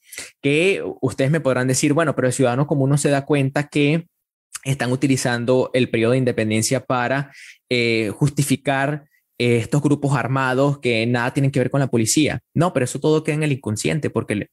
que 0.42 0.84
ustedes 1.02 1.32
me 1.32 1.40
podrán 1.40 1.68
decir, 1.68 1.94
bueno, 1.94 2.16
pero 2.16 2.28
el 2.28 2.34
ciudadano 2.34 2.68
común 2.68 2.90
no 2.90 2.98
se 2.98 3.10
da 3.10 3.26
cuenta 3.26 3.68
que 3.68 4.08
están 4.64 4.92
utilizando 4.92 5.70
el 5.74 5.90
periodo 5.90 6.12
de 6.12 6.20
independencia 6.20 6.86
para 6.86 7.32
eh, 7.70 8.12
justificar 8.16 9.06
eh, 9.38 9.58
estos 9.58 9.82
grupos 9.82 10.16
armados 10.16 10.80
que 10.80 11.06
nada 11.08 11.34
tienen 11.34 11.52
que 11.52 11.60
ver 11.60 11.72
con 11.72 11.80
la 11.80 11.88
policía. 11.88 12.42
No, 12.54 12.74
pero 12.74 12.84
eso 12.84 13.00
todo 13.00 13.24
queda 13.24 13.36
en 13.36 13.44
el 13.44 13.54
inconsciente 13.54 14.10
porque 14.10 14.50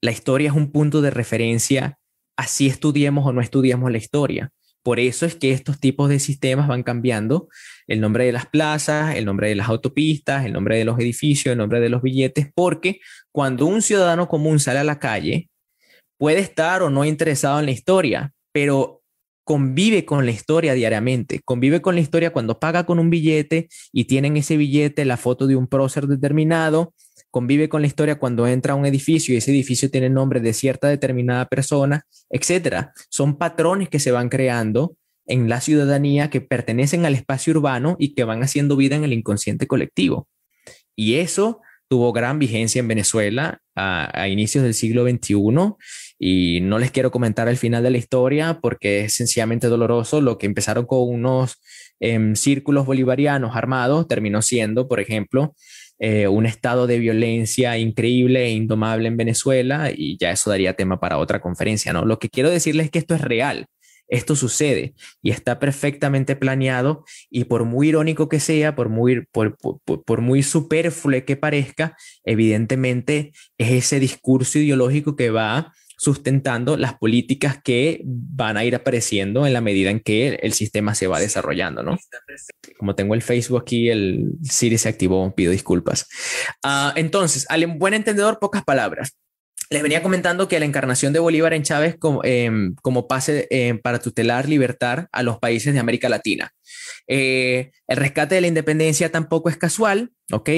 la 0.00 0.10
historia 0.10 0.48
es 0.48 0.56
un 0.56 0.70
punto 0.70 1.02
de 1.02 1.10
referencia, 1.10 1.98
así 2.36 2.66
estudiemos 2.66 3.26
o 3.26 3.32
no 3.32 3.40
estudiemos 3.40 3.90
la 3.90 3.98
historia. 3.98 4.50
Por 4.84 5.00
eso 5.00 5.24
es 5.24 5.34
que 5.34 5.50
estos 5.50 5.80
tipos 5.80 6.10
de 6.10 6.18
sistemas 6.18 6.68
van 6.68 6.82
cambiando. 6.82 7.48
El 7.86 8.02
nombre 8.02 8.26
de 8.26 8.32
las 8.32 8.44
plazas, 8.44 9.16
el 9.16 9.24
nombre 9.24 9.48
de 9.48 9.54
las 9.54 9.68
autopistas, 9.68 10.44
el 10.44 10.52
nombre 10.52 10.76
de 10.76 10.84
los 10.84 10.98
edificios, 10.98 11.52
el 11.52 11.58
nombre 11.58 11.80
de 11.80 11.88
los 11.88 12.02
billetes, 12.02 12.48
porque 12.54 13.00
cuando 13.32 13.64
un 13.64 13.80
ciudadano 13.80 14.28
común 14.28 14.60
sale 14.60 14.80
a 14.80 14.84
la 14.84 14.98
calle, 14.98 15.48
puede 16.18 16.40
estar 16.40 16.82
o 16.82 16.90
no 16.90 17.06
interesado 17.06 17.60
en 17.60 17.64
la 17.64 17.72
historia, 17.72 18.32
pero 18.52 19.02
convive 19.44 20.04
con 20.04 20.26
la 20.26 20.32
historia 20.32 20.74
diariamente, 20.74 21.40
convive 21.44 21.80
con 21.80 21.94
la 21.94 22.02
historia 22.02 22.30
cuando 22.30 22.58
paga 22.58 22.84
con 22.84 22.98
un 22.98 23.08
billete 23.08 23.68
y 23.90 24.04
tiene 24.04 24.28
en 24.28 24.36
ese 24.36 24.58
billete 24.58 25.06
la 25.06 25.16
foto 25.16 25.46
de 25.46 25.56
un 25.56 25.66
prócer 25.66 26.06
determinado, 26.06 26.92
convive 27.34 27.68
con 27.68 27.80
la 27.80 27.88
historia 27.88 28.14
cuando 28.14 28.46
entra 28.46 28.74
a 28.74 28.76
un 28.76 28.86
edificio 28.86 29.34
y 29.34 29.38
ese 29.38 29.50
edificio 29.50 29.90
tiene 29.90 30.08
nombre 30.08 30.38
de 30.38 30.52
cierta 30.52 30.86
determinada 30.86 31.46
persona, 31.46 32.06
etcétera. 32.30 32.92
Son 33.10 33.38
patrones 33.38 33.88
que 33.88 33.98
se 33.98 34.12
van 34.12 34.28
creando 34.28 34.96
en 35.26 35.48
la 35.48 35.60
ciudadanía 35.60 36.30
que 36.30 36.40
pertenecen 36.40 37.04
al 37.04 37.16
espacio 37.16 37.52
urbano 37.52 37.96
y 37.98 38.14
que 38.14 38.22
van 38.22 38.44
haciendo 38.44 38.76
vida 38.76 38.94
en 38.94 39.02
el 39.02 39.12
inconsciente 39.12 39.66
colectivo. 39.66 40.28
Y 40.94 41.14
eso 41.14 41.60
tuvo 41.88 42.12
gran 42.12 42.38
vigencia 42.38 42.78
en 42.78 42.86
Venezuela 42.86 43.60
a, 43.74 44.28
inicios 44.28 44.62
del 44.62 44.74
siglo 44.74 45.02
XXI 45.02 45.34
y 46.20 46.60
no 46.60 46.78
les 46.78 46.92
quiero 46.92 47.10
comentar 47.10 47.48
el 47.48 47.56
final 47.56 47.82
de 47.82 47.90
la 47.90 47.98
historia 47.98 48.60
porque 48.62 49.06
es 49.06 49.14
sencillamente 49.14 49.66
doloroso. 49.66 50.20
Lo 50.20 50.38
que 50.38 50.46
empezaron 50.46 50.86
con 50.86 51.00
unos 51.08 51.60
em, 51.98 52.36
círculos 52.36 52.86
bolivarianos 52.86 53.56
armados 53.56 54.06
terminó 54.06 54.40
siendo, 54.40 54.86
por 54.86 55.00
ejemplo, 55.00 55.56
eh, 56.06 56.28
un 56.28 56.44
estado 56.44 56.86
de 56.86 56.98
violencia 56.98 57.78
increíble 57.78 58.44
e 58.44 58.50
indomable 58.50 59.08
en 59.08 59.16
Venezuela 59.16 59.90
y 59.90 60.18
ya 60.18 60.32
eso 60.32 60.50
daría 60.50 60.74
tema 60.74 61.00
para 61.00 61.16
otra 61.16 61.40
conferencia, 61.40 61.94
¿no? 61.94 62.04
Lo 62.04 62.18
que 62.18 62.28
quiero 62.28 62.50
decirles 62.50 62.84
es 62.84 62.90
que 62.90 62.98
esto 62.98 63.14
es 63.14 63.22
real 63.22 63.68
esto 64.06 64.36
sucede 64.36 64.94
y 65.22 65.30
está 65.30 65.58
perfectamente 65.58 66.36
planeado 66.36 67.04
y 67.30 67.44
por 67.44 67.64
muy 67.64 67.88
irónico 67.88 68.28
que 68.28 68.38
sea, 68.38 68.74
por 68.76 68.90
muy, 68.90 69.24
por, 69.32 69.56
por, 69.56 70.20
muy 70.20 70.42
superfluo 70.42 71.24
que 71.24 71.36
parezca, 71.36 71.96
evidentemente 72.22 73.32
es 73.56 73.70
ese 73.70 74.00
discurso 74.00 74.58
ideológico 74.58 75.16
que 75.16 75.30
va 75.30 75.72
sustentando 76.04 76.76
las 76.76 76.94
políticas 76.94 77.58
que 77.62 78.02
van 78.04 78.56
a 78.56 78.64
ir 78.64 78.74
apareciendo 78.74 79.46
en 79.46 79.54
la 79.54 79.62
medida 79.62 79.90
en 79.90 80.00
que 80.00 80.38
el, 80.42 80.52
sistema 80.52 80.94
se 80.94 81.06
va 81.06 81.18
desarrollando, 81.18 81.82
¿no? 81.82 81.98
Como 82.78 82.94
tengo 82.94 83.14
el 83.14 83.22
Facebook 83.22 83.62
aquí, 83.62 83.88
el 83.88 84.32
Siri 84.42 84.76
se 84.76 84.90
activó, 84.90 85.34
pido 85.34 85.50
disculpas. 85.50 86.06
Ah, 86.62 86.92
entonces, 86.96 87.46
al 87.48 87.66
buen 87.66 87.94
entendedor, 87.94 88.38
pocas 88.38 88.62
palabras 88.64 89.14
les 89.70 89.82
venía 89.82 90.02
comentando 90.02 90.46
que 90.46 90.58
la 90.58 90.66
encarnación 90.66 91.12
de 91.12 91.18
Bolívar 91.18 91.54
en 91.54 91.62
Chávez 91.62 91.96
como, 91.98 92.22
em, 92.24 92.74
como 92.82 93.08
pase 93.08 93.46
em, 93.50 93.78
para 93.78 93.98
tutelar, 93.98 94.48
libertar 94.48 95.08
a 95.10 95.22
los 95.22 95.38
países 95.38 95.72
de 95.74 95.80
América 95.80 96.08
Latina. 96.08 96.52
Eh, 97.06 97.72
el 97.86 97.96
rescate 97.96 98.36
de 98.36 98.40
la 98.40 98.46
independencia 98.46 99.10
tampoco 99.12 99.48
es 99.48 99.56
casual, 99.56 100.12
¿ok? 100.32 100.50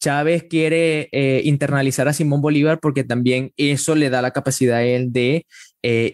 Chávez 0.00 0.44
quiere 0.48 1.08
eh, 1.12 1.42
internalizar 1.44 2.08
a 2.08 2.12
Simón 2.12 2.40
Bolívar 2.40 2.80
porque 2.80 3.04
también 3.04 3.52
eso 3.56 3.94
le 3.94 4.10
da 4.10 4.22
la 4.22 4.30
capacidad 4.30 4.78
a 4.78 4.84
él 4.84 5.12
de 5.12 5.46
eh, 5.82 6.12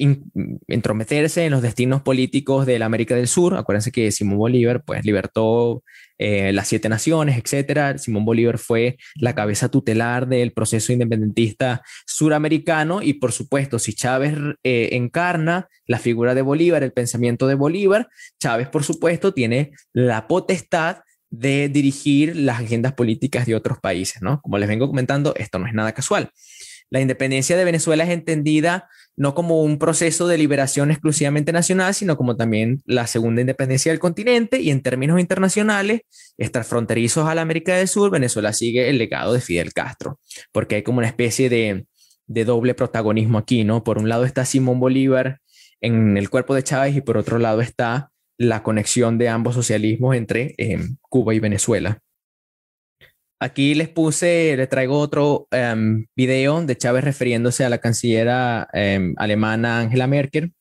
entrometerse 0.67 1.45
en 1.45 1.53
los 1.53 1.63
destinos 1.63 2.03
políticos 2.03 2.67
de 2.67 2.79
la 2.79 2.87
América 2.87 3.15
del 3.15 3.29
Sur. 3.29 3.57
Acuérdense 3.57 3.93
que 3.93 4.11
Simón 4.11 4.39
Bolívar 4.39 4.83
pues 4.85 5.05
libertó 5.05 5.83
eh, 6.19 6.53
las 6.53 6.69
siete 6.69 6.89
naciones, 6.89 7.39
etcétera. 7.39 7.97
Simón 7.99 8.25
Bolívar 8.25 8.59
fue 8.59 8.99
la 9.15 9.35
cabeza 9.35 9.69
tutelar 9.69 10.29
del 10.29 10.53
proceso 10.53 10.93
independentista 10.93 11.83
suramericano 12.07 13.03
y 13.03 13.15
por 13.15 13.33
supuesto 13.33 13.79
si 13.79 13.95
Chávez 13.95 14.35
eh, 14.63 14.91
encarna 14.93 15.69
la 15.87 15.99
figura 15.99 16.35
de 16.35 16.43
Bolívar, 16.43 16.83
el 16.83 16.93
pensamiento 16.93 17.47
de 17.47 17.55
Bolívar, 17.55 18.09
Chávez 18.39 18.69
por 18.69 18.85
supuesto 18.85 19.33
tiene 19.33 19.73
la 19.93 20.27
potestad 20.27 20.99
de 21.31 21.69
dirigir 21.69 22.37
las 22.37 22.61
agendas 22.61 22.95
políticas 22.95 23.47
de 23.47 23.55
otros 23.55 23.79
países, 23.81 24.23
¿no? 24.23 24.41
Como 24.41 24.59
les 24.59 24.69
vengo 24.69 24.89
comentando, 24.89 25.35
esto 25.37 25.59
no 25.59 25.67
es 25.67 25.75
nada 25.75 25.93
casual. 25.93 26.31
La 26.91 27.01
independencia 27.01 27.57
de 27.57 27.65
Venezuela 27.65 28.05
es 28.05 28.11
entendida 28.11 28.89
no 29.19 29.35
como 29.35 29.63
un 29.63 29.79
proceso 29.79 30.29
de 30.29 30.39
liberación 30.39 30.93
exclusivamente 30.93 31.53
nacional, 31.53 31.93
sino 31.93 32.17
como 32.17 32.37
también 32.37 32.83
la 32.87 33.07
segunda 33.09 33.41
independencia 33.41 33.91
del 33.91 33.99
continente 33.99 34.61
y 34.61 34.71
en 34.71 34.81
términos 34.81 35.19
internacionales, 35.19 36.03
extrafronterizos 36.39 37.29
a 37.29 37.35
la 37.35 37.43
América 37.43 37.77
del 37.77 37.89
Sur, 37.89 38.13
Venezuela 38.13 38.53
sigue 38.53 38.89
el 38.89 38.97
legado 38.97 39.33
de 39.33 39.41
Fidel 39.41 39.73
Castro, 39.73 40.21
porque 40.53 40.77
hay 40.77 40.83
como 40.83 40.99
una 40.99 41.09
especie 41.09 41.51
de, 41.51 41.87
doble 42.27 42.75
protagonismo 42.75 43.39
aquí, 43.39 43.65
¿no? 43.65 43.83
Por 43.83 43.99
un 43.99 44.09
lado 44.09 44.25
está 44.25 44.45
Simón 44.45 44.79
Bolívar 44.79 45.41
en 45.81 46.17
el 46.17 46.31
cuerpo 46.31 46.55
de 46.55 46.63
Chávez 46.63 46.95
y 46.95 47.01
por 47.01 47.17
otro 47.17 47.39
lado 47.39 47.61
está 47.61 48.11
la 48.37 48.63
conexión 48.63 49.19
de 49.19 49.29
ambos 49.29 49.55
socialismos 49.55 50.15
entre 50.15 50.55
eh, 50.59 50.79
Cuba 51.09 51.35
y 51.35 51.41
Venezuela. 51.41 51.99
Aquí 53.41 53.75
les 53.75 53.89
puse, 53.89 54.57
les 54.57 54.69
traigo 54.69 54.99
otro 54.99 55.47
em, 55.53 56.07
video 56.17 56.61
de 56.65 56.77
Chávez 56.77 57.05
refiriéndose 57.05 57.65
a 57.65 57.69
la 57.69 57.79
cancillera 57.79 58.69
em, 58.73 59.15
alemana 59.17 59.79
Angela 59.79 60.09
Merkel, 60.09 60.55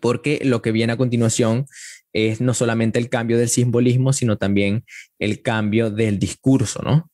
porque 0.00 0.40
lo 0.44 0.62
que 0.62 0.70
viene 0.70 0.92
a 0.92 0.96
continuación 0.96 1.66
es 2.12 2.40
no 2.40 2.54
solamente 2.54 3.00
el 3.00 3.08
cambio 3.08 3.36
del 3.36 3.48
simbolismo, 3.48 4.12
sino 4.12 4.38
también 4.38 4.84
el 5.18 5.42
cambio 5.42 5.90
del 5.90 6.20
discurso, 6.20 6.82
¿no? 6.82 7.10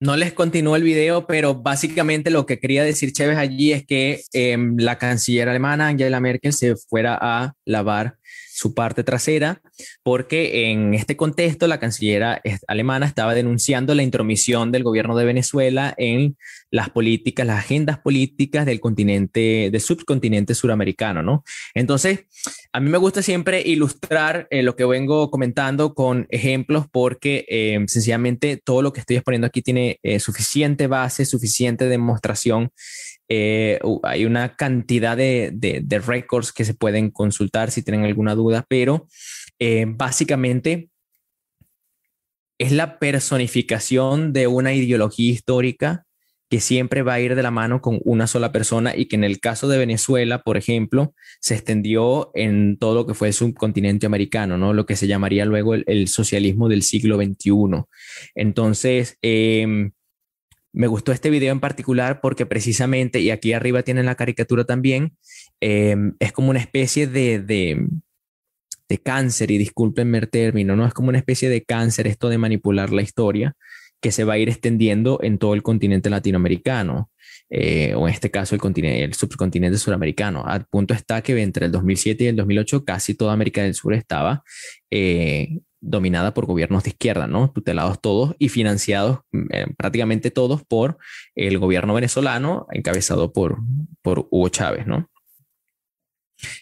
No 0.00 0.16
les 0.16 0.32
continúo 0.32 0.74
el 0.74 0.82
video, 0.82 1.28
pero 1.28 1.54
básicamente 1.54 2.32
lo 2.32 2.46
que 2.46 2.58
quería 2.58 2.82
decir 2.82 3.12
Chávez 3.12 3.38
allí 3.38 3.70
es 3.70 3.86
que 3.86 4.22
em, 4.32 4.76
la 4.76 4.98
canciller 4.98 5.48
alemana 5.48 5.86
Angela 5.86 6.18
Merkel 6.18 6.52
se 6.52 6.74
fuera 6.74 7.16
a 7.20 7.54
lavar 7.64 8.16
su 8.54 8.74
parte 8.74 9.02
trasera, 9.02 9.62
porque 10.02 10.70
en 10.70 10.92
este 10.92 11.16
contexto 11.16 11.66
la 11.66 11.80
canciller 11.80 12.42
alemana 12.68 13.06
estaba 13.06 13.34
denunciando 13.34 13.94
la 13.94 14.02
intromisión 14.02 14.70
del 14.72 14.82
gobierno 14.82 15.16
de 15.16 15.24
Venezuela 15.24 15.94
en 15.96 16.36
las 16.70 16.90
políticas, 16.90 17.46
las 17.46 17.60
agendas 17.60 17.98
políticas 17.98 18.66
del 18.66 18.78
continente, 18.78 19.70
del 19.72 19.80
subcontinente 19.80 20.54
suramericano, 20.54 21.22
¿no? 21.22 21.44
Entonces, 21.74 22.26
a 22.72 22.80
mí 22.80 22.90
me 22.90 22.98
gusta 22.98 23.22
siempre 23.22 23.62
ilustrar 23.62 24.48
eh, 24.50 24.62
lo 24.62 24.76
que 24.76 24.84
vengo 24.84 25.30
comentando 25.30 25.94
con 25.94 26.26
ejemplos 26.28 26.86
porque 26.92 27.46
eh, 27.48 27.78
sencillamente 27.88 28.58
todo 28.62 28.82
lo 28.82 28.92
que 28.92 29.00
estoy 29.00 29.16
exponiendo 29.16 29.46
aquí 29.46 29.62
tiene 29.62 29.98
eh, 30.02 30.20
suficiente 30.20 30.88
base, 30.88 31.24
suficiente 31.24 31.86
demostración 31.86 32.70
eh, 33.34 33.78
hay 34.02 34.26
una 34.26 34.56
cantidad 34.56 35.16
de, 35.16 35.52
de, 35.54 35.98
records 36.00 36.52
que 36.52 36.66
se 36.66 36.74
pueden 36.74 37.10
consultar 37.10 37.70
si 37.70 37.82
tienen 37.82 38.04
alguna 38.04 38.34
duda, 38.34 38.66
pero 38.68 39.08
eh, 39.58 39.86
básicamente 39.88 40.90
es 42.58 42.72
la 42.72 42.98
personificación 42.98 44.34
de 44.34 44.48
una 44.48 44.74
ideología 44.74 45.32
histórica 45.32 46.04
que 46.50 46.60
siempre 46.60 47.00
va 47.00 47.14
a 47.14 47.20
ir 47.20 47.34
de 47.34 47.42
la 47.42 47.50
mano 47.50 47.80
con 47.80 48.00
una 48.04 48.26
sola 48.26 48.52
persona 48.52 48.94
y 48.94 49.06
que 49.06 49.16
en 49.16 49.24
el 49.24 49.40
caso 49.40 49.66
de 49.66 49.78
Venezuela, 49.78 50.42
por 50.42 50.58
ejemplo, 50.58 51.14
se 51.40 51.54
extendió 51.54 52.32
en 52.34 52.76
todo 52.76 52.94
lo 52.94 53.06
que 53.06 53.14
fue 53.14 53.28
el 53.28 53.34
subcontinente 53.34 54.04
americano, 54.04 54.58
¿no? 54.58 54.74
Lo 54.74 54.84
que 54.84 54.96
se 54.96 55.06
llamaría 55.06 55.46
luego 55.46 55.72
el, 55.72 56.08
socialismo 56.08 56.68
del 56.68 56.82
siglo 56.82 57.16
XXI. 57.16 57.84
Entonces, 58.34 59.16
eh, 59.22 59.90
me 60.72 60.86
gustó 60.86 61.12
este 61.12 61.30
video 61.30 61.52
en 61.52 61.60
particular 61.60 62.20
porque 62.20 62.46
precisamente, 62.46 63.20
y 63.20 63.30
aquí 63.30 63.52
arriba 63.52 63.82
tienen 63.82 64.06
la 64.06 64.14
caricatura 64.14 64.64
también, 64.64 65.16
em, 65.60 66.14
es 66.18 66.32
como 66.32 66.50
una 66.50 66.60
especie 66.60 67.06
de, 67.06 67.40
de, 67.40 67.78
cáncer, 69.02 69.50
y 69.50 69.56
discúlpenme 69.56 70.18
el 70.18 70.28
término, 70.28 70.76
¿no? 70.76 70.86
Es 70.86 70.92
como 70.92 71.08
una 71.08 71.16
especie 71.16 71.48
de 71.48 71.64
cáncer 71.64 72.06
esto 72.06 72.28
de 72.28 72.36
manipular 72.36 72.92
la 72.92 73.00
historia 73.00 73.54
que 74.02 74.12
se 74.12 74.24
va 74.24 74.34
a 74.34 74.38
ir 74.38 74.50
extendiendo 74.50 75.18
en 75.22 75.38
todo 75.38 75.54
el 75.54 75.62
continente 75.62 76.10
latinoamericano, 76.10 77.10
eh, 77.48 77.94
o 77.94 78.06
en 78.06 78.12
este 78.12 78.30
caso 78.30 78.54
el, 78.54 78.60
continente, 78.60 79.02
el 79.04 79.14
subcontinente 79.14 79.78
suramericano. 79.78 80.44
Al 80.44 80.66
punto 80.66 80.92
está 80.92 81.22
que 81.22 81.40
entre 81.40 81.66
el 81.66 81.72
2007 81.72 82.24
y 82.24 82.26
el 82.26 82.36
2008 82.36 82.84
casi 82.84 83.14
toda 83.14 83.32
América 83.32 83.62
del 83.62 83.74
Sur 83.74 83.94
estaba 83.94 84.42
eh, 84.90 85.58
dominada 85.82 86.32
por 86.32 86.46
gobiernos 86.46 86.84
de 86.84 86.90
izquierda, 86.90 87.26
¿no? 87.26 87.50
Tutelados 87.50 88.00
todos 88.00 88.34
y 88.38 88.48
financiados 88.48 89.18
mm, 89.32 89.46
eh, 89.50 89.66
prácticamente 89.76 90.30
todos 90.30 90.64
por 90.64 90.96
el 91.34 91.58
gobierno 91.58 91.92
venezolano 91.92 92.66
encabezado 92.70 93.32
por, 93.32 93.58
por 94.00 94.28
Hugo 94.30 94.48
Chávez, 94.48 94.86
¿no? 94.86 95.10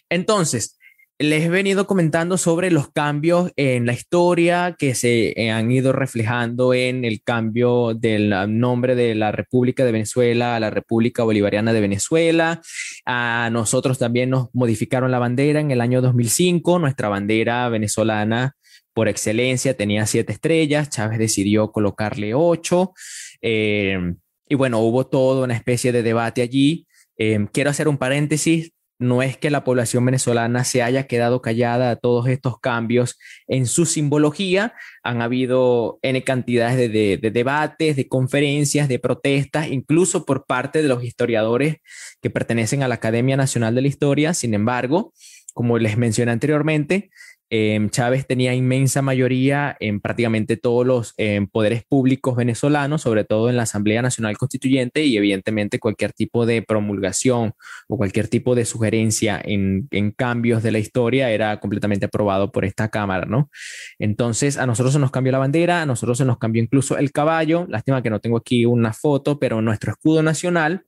Entonces, 0.09 0.79
les 1.19 1.45
he 1.45 1.49
venido 1.51 1.87
comentando 1.87 2.39
sobre 2.39 2.71
los 2.71 2.91
cambios 2.91 3.53
en 3.57 3.85
la 3.85 3.93
historia 3.93 4.75
que 4.79 4.95
se 4.95 5.35
eh, 5.37 5.51
han 5.51 5.71
ido 5.71 5.93
reflejando 5.93 6.73
en 6.73 7.05
el 7.05 7.23
cambio 7.23 7.93
del 7.93 8.33
nombre 8.59 8.95
de 8.95 9.15
la 9.15 9.31
República 9.31 9.85
de 9.85 9.93
Venezuela 9.93 10.57
a 10.57 10.61
la 10.61 10.71
República 10.71 11.23
Bolivariana 11.23 11.75
de 11.75 11.81
Venezuela. 11.83 12.63
A 13.05 13.51
nosotros 13.53 13.99
también 13.99 14.31
nos 14.31 14.49
modificaron 14.55 15.11
la 15.11 15.19
bandera 15.19 15.61
en 15.61 15.71
el 15.71 15.83
año 15.83 16.01
2005. 16.01 16.79
Nuestra 16.79 17.11
bandera 17.11 17.69
venezolana 17.69 18.57
por 19.01 19.09
excelencia, 19.09 19.73
tenía 19.73 20.05
siete 20.05 20.35
estrellas, 20.35 20.91
Chávez 20.91 21.19
decidió 21.19 21.73
colocarle 21.73 22.35
ocho. 22.35 22.93
Eh, 23.41 23.99
y 24.47 24.55
bueno, 24.57 24.81
hubo 24.81 25.07
toda 25.07 25.43
una 25.43 25.55
especie 25.55 25.91
de 25.91 26.03
debate 26.03 26.43
allí. 26.43 26.87
Eh, 27.17 27.47
quiero 27.51 27.71
hacer 27.71 27.89
un 27.89 27.97
paréntesis, 27.97 28.75
no 28.99 29.23
es 29.23 29.39
que 29.39 29.49
la 29.49 29.65
población 29.65 30.05
venezolana 30.05 30.65
se 30.65 30.83
haya 30.83 31.07
quedado 31.07 31.41
callada 31.41 31.93
a 31.93 31.97
todos 31.97 32.29
estos 32.29 32.61
cambios 32.61 33.19
en 33.49 33.65
su 33.65 33.87
simbología. 33.87 34.75
Han 35.03 35.23
habido 35.23 35.99
N 36.03 36.23
cantidades 36.23 36.77
de, 36.77 37.17
de, 37.17 37.31
debates, 37.31 37.97
de 37.97 38.07
conferencias, 38.07 38.87
de 38.87 38.99
protestas, 38.99 39.69
incluso 39.69 40.27
por 40.27 40.45
parte 40.45 40.83
de 40.83 40.89
los 40.89 41.03
historiadores 41.03 41.77
que 42.21 42.29
pertenecen 42.29 42.83
a 42.83 42.89
la 42.89 42.97
Academia 42.97 43.39
Nacional 43.39 43.75
de 43.75 43.81
la 43.81 43.89
Historia. 43.89 44.35
Sin 44.35 44.53
embargo, 44.53 45.15
como 45.55 45.79
les 45.79 45.97
mencioné 45.97 46.33
anteriormente, 46.33 47.11
Em, 47.53 47.91
Chávez 47.91 48.29
tenía 48.29 48.55
inmensa 48.55 49.03
mayoría 49.03 49.77
en 49.81 50.01
prácticamente 50.01 50.57
todos 50.57 50.87
los 50.87 51.15
em, 51.17 51.49
poderes 51.49 51.83
públicos 51.85 52.37
venezolanos, 52.37 53.03
sobre 53.03 53.25
todo 53.25 53.51
en 53.51 53.57
la 53.57 53.65
Asamblea 53.65 54.03
Nacional 54.03 54.39
Constituyente 54.39 55.05
y 55.05 55.17
evidentemente 55.17 55.81
cualquier 55.81 56.13
tipo 56.13 56.47
de 56.47 56.63
promulgación 56.63 57.55
o 57.89 57.97
cualquier 57.97 58.29
tipo 58.29 58.55
de 58.55 58.65
sugerencia 58.65 59.41
en, 59.45 59.89
cambios 60.17 60.63
de 60.63 60.71
la 60.71 60.79
historia 60.79 61.31
era 61.31 61.59
completamente 61.59 62.07
aprobado 62.07 62.53
por 62.53 62.65
esta 62.65 62.89
Cámara, 62.89 63.27
¿no? 63.27 63.51
Entonces 63.99 64.57
a 64.57 64.67
nosotros 64.67 64.93
se 64.93 65.01
nos 65.01 65.11
cambió 65.11 65.33
la 65.33 65.39
bandera, 65.39 65.83
a 65.83 65.87
nosotros 65.87 66.19
se 66.19 66.25
nos 66.25 66.39
cambió 66.39 66.63
incluso 66.63 66.99
el 66.99 67.11
caballo, 67.11 67.67
lástima 67.69 68.03
que 68.03 68.11
no 68.11 68.21
tengo 68.21 68.37
aquí 68.37 68.65
una 68.65 68.93
foto, 68.93 69.41
pero 69.41 69.61
nuestro 69.61 69.91
escudo 69.91 70.23
nacional, 70.23 70.85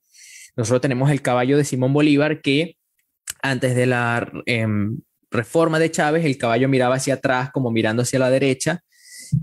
nosotros 0.55 0.81
tenemos 0.81 1.11
el 1.11 1.21
caballo 1.21 1.57
de 1.57 1.65
Simón 1.65 1.91
Bolívar 1.91 2.41
que 2.41 2.77
antes 3.41 3.75
de 3.75 3.85
la... 3.85 4.31
Em, 4.45 5.01
reforma 5.33 5.79
de 5.79 5.91
Chávez, 5.91 6.25
el 6.25 6.37
caballo 6.37 6.69
miraba 6.69 6.95
hacia 6.95 7.15
atrás 7.15 7.49
como 7.51 7.71
mirando 7.71 8.03
hacia 8.03 8.19
la 8.19 8.29
derecha 8.29 8.81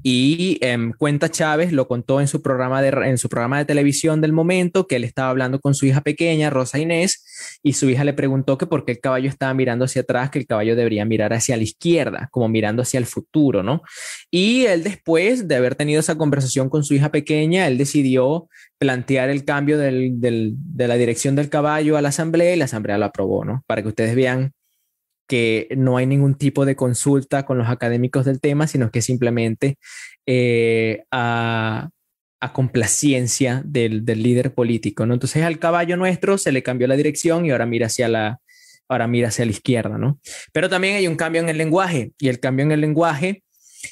Y 0.02 0.58
em, 0.60 0.92
cuenta 0.92 1.30
Chávez, 1.30 1.72
lo 1.72 1.88
contó 1.88 2.20
en 2.20 2.28
su, 2.28 2.42
programa 2.42 2.80
de, 2.80 2.88
en 3.08 3.18
su 3.18 3.28
programa 3.28 3.58
de 3.58 3.64
televisión 3.64 4.20
del 4.20 4.32
momento, 4.32 4.86
que 4.86 4.96
él 4.96 5.04
estaba 5.04 5.30
hablando 5.30 5.60
con 5.60 5.74
su 5.74 5.86
hija 5.86 6.00
pequeña, 6.00 6.50
Rosa 6.50 6.78
Inés, 6.78 7.24
y 7.62 7.72
su 7.72 7.88
hija 7.90 8.04
le 8.04 8.12
preguntó 8.12 8.56
que 8.56 8.66
por 8.66 8.84
qué 8.84 8.92
el 8.92 9.00
caballo 9.00 9.28
estaba 9.28 9.52
mirando 9.54 9.84
hacia 9.84 10.02
atrás, 10.02 10.30
que 10.30 10.38
el 10.38 10.46
caballo 10.46 10.76
debería 10.76 11.04
mirar 11.04 11.32
hacia 11.32 11.56
la 11.56 11.64
izquierda, 11.64 12.28
como 12.30 12.48
mirando 12.48 12.82
hacia 12.82 12.98
el 12.98 13.06
futuro, 13.06 13.62
¿no? 13.62 13.82
Y 14.30 14.66
él 14.66 14.82
después 14.84 15.48
de 15.48 15.56
haber 15.56 15.74
tenido 15.74 16.00
esa 16.00 16.16
conversación 16.16 16.68
con 16.68 16.84
su 16.84 16.94
hija 16.94 17.10
pequeña, 17.10 17.66
él 17.66 17.76
decidió 17.78 18.48
plantear 18.78 19.28
el 19.28 19.44
cambio 19.44 19.76
del, 19.76 20.12
de 20.20 20.88
la 20.88 20.94
dirección 20.94 21.34
del 21.36 21.48
caballo 21.48 21.96
a 21.96 22.02
la 22.02 22.10
asamblea 22.10 22.54
y 22.54 22.58
la 22.58 22.64
asamblea 22.66 22.98
lo 22.98 23.06
aprobó, 23.06 23.44
¿no? 23.44 23.64
Para 23.66 23.82
que 23.82 23.88
ustedes 23.88 24.14
vean 24.14 24.52
que 25.30 25.68
no 25.76 25.96
hay 25.96 26.06
ningún 26.06 26.34
tipo 26.34 26.66
de 26.66 26.74
consulta 26.74 27.46
con 27.46 27.56
los 27.56 27.68
académicos 27.68 28.24
del 28.24 28.40
tema, 28.40 28.66
sino 28.66 28.90
que 28.90 29.00
simplemente 29.00 29.78
eh, 30.26 31.04
a, 31.12 31.90
complacencia 32.52 33.62
del, 33.64 34.04
líder 34.04 34.54
político, 34.54 35.06
¿no? 35.06 35.14
Entonces 35.14 35.44
al 35.44 35.60
caballo 35.60 35.96
nuestro 35.96 36.36
se 36.36 36.50
le 36.50 36.64
cambió 36.64 36.88
la 36.88 36.96
dirección 36.96 37.46
y 37.46 37.52
ahora 37.52 37.64
mira 37.64 37.86
hacia 37.86 38.08
la, 38.08 38.40
ahora 38.88 39.06
mira 39.06 39.28
hacia 39.28 39.44
la 39.44 39.52
izquierda, 39.52 39.98
¿no? 39.98 40.18
Pero 40.52 40.68
también 40.68 40.96
hay 40.96 41.06
un 41.06 41.14
cambio 41.14 41.40
en 41.40 41.48
el 41.48 41.58
lenguaje 41.58 42.10
y 42.18 42.26
el 42.26 42.40
cambio 42.40 42.64
en 42.64 42.72
el 42.72 42.80
lenguaje 42.80 43.44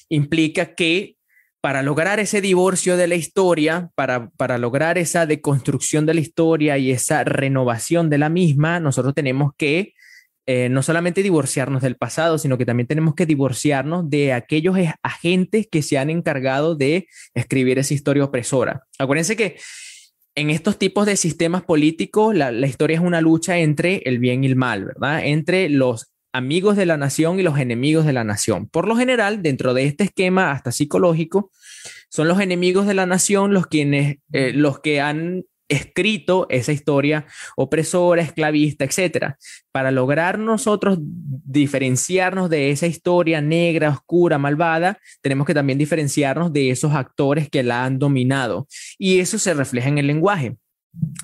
implica 0.08 0.74
que 0.74 1.14
para 1.60 1.84
lograr 1.84 2.18
ese 2.18 2.40
divorcio 2.40 2.96
de 2.96 3.06
la 3.06 3.14
historia, 3.14 3.90
para, 3.94 4.30
para 4.30 4.58
lograr 4.58 4.98
esa 4.98 5.24
deconstrucción 5.24 6.04
de 6.04 6.14
la 6.14 6.20
historia 6.20 6.78
y 6.78 6.90
esa 6.90 7.22
renovación 7.22 8.10
de 8.10 8.18
la 8.18 8.28
misma, 8.28 8.80
nosotros 8.80 9.14
tenemos 9.14 9.52
que 9.56 9.94
eh, 10.50 10.70
no 10.70 10.82
solamente 10.82 11.22
divorciarnos 11.22 11.82
del 11.82 11.96
pasado, 11.96 12.38
sino 12.38 12.56
que 12.56 12.64
también 12.64 12.86
tenemos 12.86 13.14
que 13.14 13.26
divorciarnos 13.26 14.08
de 14.08 14.32
aquellos 14.32 14.78
agentes 15.02 15.68
que 15.70 15.82
se 15.82 15.98
han 15.98 16.08
encargado 16.08 16.74
de 16.74 17.06
escribir 17.34 17.78
esa 17.78 17.92
historia 17.92 18.24
opresora. 18.24 18.86
Acuérdense 18.98 19.36
que 19.36 19.58
en 20.34 20.48
estos 20.48 20.78
tipos 20.78 21.04
de 21.04 21.16
sistemas 21.16 21.64
políticos, 21.64 22.34
la, 22.34 22.50
historia 22.66 22.96
es 22.96 23.02
una 23.02 23.20
lucha 23.20 23.58
entre 23.58 23.96
el 24.06 24.20
bien 24.20 24.42
y 24.42 24.46
el 24.46 24.56
mal, 24.56 24.86
¿verdad? 24.86 25.20
Entre 25.22 25.68
los 25.68 26.14
amigos 26.32 26.78
de 26.78 26.86
la 26.86 26.96
nación 26.96 27.38
y 27.38 27.42
los 27.42 27.58
enemigos 27.58 28.06
de 28.06 28.14
la 28.14 28.24
nación. 28.24 28.70
Por 28.70 28.88
lo 28.88 28.96
general, 28.96 29.42
dentro 29.42 29.74
de 29.74 29.84
este 29.84 30.04
esquema 30.04 30.52
hasta 30.52 30.72
psicológico, 30.72 31.50
son 32.08 32.26
los 32.26 32.40
enemigos 32.40 32.86
de 32.86 32.94
la 32.94 33.04
nación 33.04 33.52
los 33.52 33.66
quienes, 33.66 34.16
eh, 34.32 34.52
los 34.54 34.80
que 34.80 35.02
han 35.02 35.44
escrito 35.68 36.46
esa 36.48 36.72
historia 36.72 37.26
opresora, 37.56 38.22
esclavista, 38.22 38.84
etcétera. 38.84 39.38
Para 39.72 39.90
lograr 39.90 40.38
nosotros 40.38 40.98
diferenciarnos 41.00 42.50
de 42.50 42.70
esa 42.70 42.86
historia 42.86 43.40
negra, 43.40 43.90
oscura, 43.90 44.38
malvada, 44.38 44.98
tenemos 45.20 45.46
que 45.46 45.54
también 45.54 45.78
diferenciarnos 45.78 46.52
de 46.52 46.70
esos 46.70 46.92
actores 46.94 47.48
que 47.48 47.62
la 47.62 47.84
han 47.84 47.98
dominado. 47.98 48.66
Y 48.98 49.20
eso 49.20 49.38
se 49.38 49.54
refleja 49.54 49.88
en 49.88 49.98
el 49.98 50.06
lenguaje. 50.06 50.56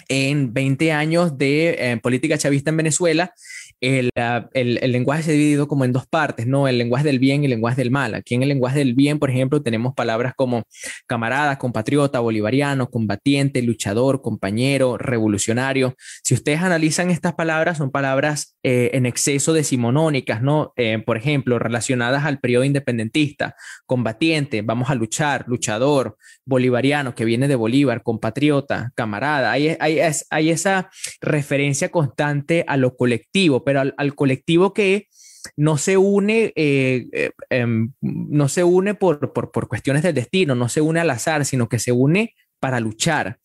En 0.09 0.53
20 0.53 0.93
años 0.93 1.39
de 1.39 1.77
eh, 1.79 1.97
política 1.97 2.39
chavista 2.39 2.71
en 2.71 2.77
Venezuela, 2.77 3.33
el, 3.81 4.11
el, 4.55 4.93
lenguaje 4.93 5.23
se 5.23 5.31
ha 5.31 5.35
dividido 5.35 5.69
como 5.69 5.85
en 5.85 5.93
dos 5.93 6.07
partes, 6.07 6.47
¿no? 6.47 6.69
El 6.69 6.79
lenguaje 6.79 7.05
del 7.05 7.19
bien 7.19 7.43
y 7.43 7.47
el 7.47 7.51
lenguaje 7.51 7.77
del 7.77 7.91
mal. 7.91 8.15
Aquí 8.15 8.35
en 8.35 8.43
el 8.43 8.49
lenguaje 8.49 8.79
del 8.79 8.95
bien, 8.95 9.19
por 9.19 9.31
ejemplo, 9.31 9.63
tenemos 9.63 9.95
palabras 9.95 10.33
como 10.37 10.63
camarada, 11.07 11.59
compatriota, 11.59 12.21
bolivariano, 12.21 12.89
combatiente, 12.89 13.63
luchador, 13.63 14.23
compañero, 14.23 14.97
revolucionario. 14.97 15.95
Si 16.23 16.35
ustedes 16.35 16.61
analizan 16.61 17.11
estas 17.11 17.35
palabras, 17.35 17.79
son 17.79 17.91
palabras 17.91 18.57
eh, 18.63 18.91
en 18.95 19.07
exceso 19.07 19.53
decimonónicas, 19.53 20.41
¿no? 20.43 20.73
Eh, 20.77 21.03
por 21.05 21.17
ejemplo, 21.17 21.59
relacionadas 21.59 22.25
al 22.25 22.41
periodo 22.41 22.65
independentista, 22.65 23.55
combatiente, 23.87 24.63
vamos 24.63 24.89
a 24.89 24.95
luchar, 24.95 25.45
luchador, 25.47 26.17
bolivariano, 26.47 27.15
que 27.15 27.25
viene 27.25 27.49
de 27.49 27.57
Bolívar, 27.57 28.03
compatriota, 28.03 28.93
camarada. 28.95 29.53
Hay, 29.53 29.64
hay, 29.69 30.51
esa 30.51 30.91
referencia 31.21 31.91
constante 31.91 32.65
a 32.67 32.77
lo 32.77 32.97
colectivo, 32.97 33.65
pero 33.65 33.81
al, 33.97 34.15
colectivo 34.15 34.73
que 34.73 35.09
no 35.57 35.77
se 35.77 35.97
une, 35.97 36.53
eh, 36.57 37.07
eh, 37.13 37.31
em, 37.51 37.93
no 38.01 38.49
se 38.49 38.65
une 38.65 38.95
por, 38.95 39.33
por, 39.33 39.69
cuestiones 39.69 40.03
del 40.03 40.15
destino, 40.15 40.55
no 40.55 40.69
se 40.69 40.81
une 40.81 41.01
al 41.01 41.11
azar, 41.11 41.45
sino 41.45 41.69
que 41.69 41.79
se 41.79 41.93
une 41.93 42.35
para 42.61 42.81
luchar. 42.81 43.39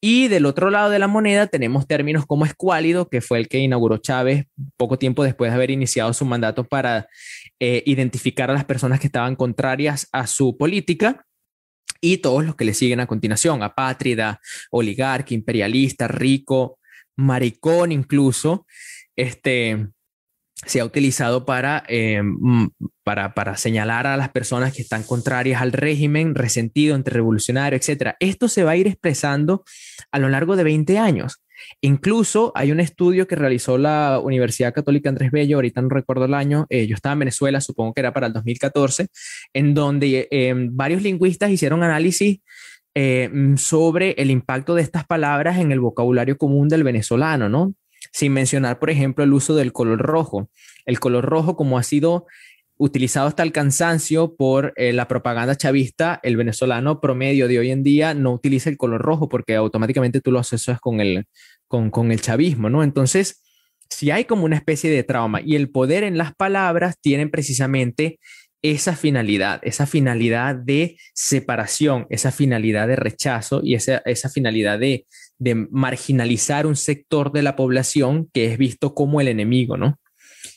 Y 0.00 0.28
del 0.28 0.46
otro 0.46 0.70
lado 0.70 0.90
de 0.90 0.98
la 0.98 1.08
moneda 1.08 1.46
tenemos 1.46 1.86
términos 1.86 2.26
como 2.26 2.46
escuálido, 2.46 3.08
que 3.08 3.20
fue 3.20 3.38
el 3.38 3.48
que 3.48 3.58
inauguró 3.58 3.98
Chávez 3.98 4.46
poco 4.76 4.98
tiempo 4.98 5.24
después 5.24 5.50
de 5.50 5.56
haber 5.56 5.70
iniciado 5.70 6.12
su 6.14 6.24
mandato 6.24 6.64
para 6.64 7.08
eh, 7.60 7.82
identificar 7.86 8.50
a 8.50 8.54
las 8.54 8.64
personas 8.64 9.00
que 9.00 9.08
estaban 9.08 9.36
contrarias 9.36 10.08
a 10.12 10.26
su 10.26 10.56
política 10.56 11.26
y 12.00 12.18
todos 12.18 12.44
los 12.44 12.56
que 12.56 12.64
le 12.64 12.74
siguen 12.74 13.00
a 13.00 13.06
continuación, 13.06 13.62
apátrida, 13.62 14.40
oligarca, 14.70 15.34
imperialista, 15.34 16.08
rico, 16.08 16.78
maricón 17.16 17.92
incluso, 17.92 18.66
este, 19.16 19.88
se 20.66 20.80
ha 20.80 20.84
utilizado 20.84 21.44
para, 21.44 21.84
mm, 21.88 22.66
para, 23.04 23.34
para, 23.34 23.56
señalar 23.56 24.06
a 24.06 24.16
las 24.16 24.30
personas 24.30 24.72
que 24.72 24.82
están 24.82 25.02
contrarias 25.02 25.62
al 25.62 25.72
régimen, 25.72 26.34
resentido, 26.34 26.94
antirrevolucionario, 26.94 27.78
etc. 27.78 28.16
Esto 28.20 28.48
se 28.48 28.64
va 28.64 28.72
a 28.72 28.76
ir 28.76 28.86
expresando 28.86 29.64
a 30.10 30.18
lo 30.18 30.28
largo 30.28 30.56
de 30.56 30.64
20 30.64 30.98
años. 30.98 31.42
Incluso 31.80 32.52
hay 32.54 32.72
un 32.72 32.80
estudio 32.80 33.26
que 33.26 33.36
realizó 33.36 33.78
la 33.78 34.20
Universidad 34.22 34.72
Católica 34.72 35.08
Andrés 35.08 35.30
Bello, 35.30 35.56
ahorita 35.56 35.82
no 35.82 35.88
recuerdo 35.88 36.24
el 36.24 36.34
año, 36.34 36.66
eh, 36.70 36.86
yo 36.86 36.94
estaba 36.94 37.14
en 37.14 37.20
Venezuela, 37.20 37.60
supongo 37.60 37.94
que 37.94 38.00
era 38.00 38.12
para 38.12 38.26
el 38.26 38.32
2014, 38.32 39.08
en 39.52 39.74
donde 39.74 40.28
eh, 40.30 40.54
varios 40.70 41.02
lingüistas 41.02 41.50
hicieron 41.50 41.82
análisis 41.82 42.40
mm, 42.94 43.56
sobre 43.56 44.12
el 44.12 44.30
impacto 44.30 44.74
de 44.74 44.82
estas 44.82 45.06
palabras 45.06 45.58
en 45.58 45.72
el 45.72 45.80
vocabulario 45.80 46.36
común 46.36 46.68
del 46.68 46.84
venezolano, 46.84 47.48
¿no? 47.48 47.74
sin 48.12 48.32
mencionar, 48.32 48.78
por 48.78 48.90
ejemplo, 48.90 49.24
el 49.24 49.32
uso 49.32 49.54
del 49.54 49.72
color 49.72 49.98
rojo. 49.98 50.50
El 50.86 51.00
color 51.00 51.24
rojo, 51.24 51.56
como 51.56 51.78
ha 51.78 51.82
sido 51.82 52.26
utilizado 52.78 53.26
hasta 53.26 53.42
el 53.42 53.52
cansancio 53.52 54.34
por 54.36 54.72
eh, 54.76 54.92
la 54.92 55.08
propaganda 55.08 55.56
chavista, 55.56 56.20
el 56.22 56.36
venezolano 56.36 57.00
promedio 57.00 57.48
de 57.48 57.58
hoy 57.58 57.70
en 57.70 57.82
día 57.82 58.14
no 58.14 58.32
utiliza 58.32 58.70
el 58.70 58.76
color 58.76 59.02
rojo 59.02 59.28
porque 59.28 59.56
automáticamente 59.56 60.20
tú 60.20 60.32
lo 60.32 60.38
asocias 60.38 60.80
con 60.80 61.00
el, 61.00 61.26
con, 61.66 61.90
con 61.90 62.12
el 62.12 62.20
chavismo, 62.20 62.70
¿no? 62.70 62.82
Entonces, 62.82 63.42
si 63.90 64.10
hay 64.10 64.24
como 64.24 64.44
una 64.44 64.56
especie 64.56 64.90
de 64.90 65.02
trauma 65.02 65.40
y 65.40 65.56
el 65.56 65.70
poder 65.70 66.04
en 66.04 66.18
las 66.18 66.34
palabras 66.34 66.96
tienen 67.00 67.30
precisamente 67.30 68.18
esa 68.62 68.96
finalidad, 68.96 69.60
esa 69.62 69.86
finalidad 69.86 70.56
de 70.56 70.96
separación, 71.14 72.06
esa 72.10 72.32
finalidad 72.32 72.88
de 72.88 72.96
rechazo 72.96 73.60
y 73.62 73.74
esa, 73.74 73.98
esa 74.04 74.28
finalidad 74.28 74.78
de, 74.78 75.06
marginalizar 75.70 76.66
un 76.66 76.74
sector 76.74 77.30
de 77.30 77.42
la 77.42 77.54
población 77.54 78.28
que 78.32 78.46
es 78.46 78.58
visto 78.58 78.94
como 78.94 79.20
el 79.20 79.28
enemigo, 79.28 79.76
¿no? 79.76 80.00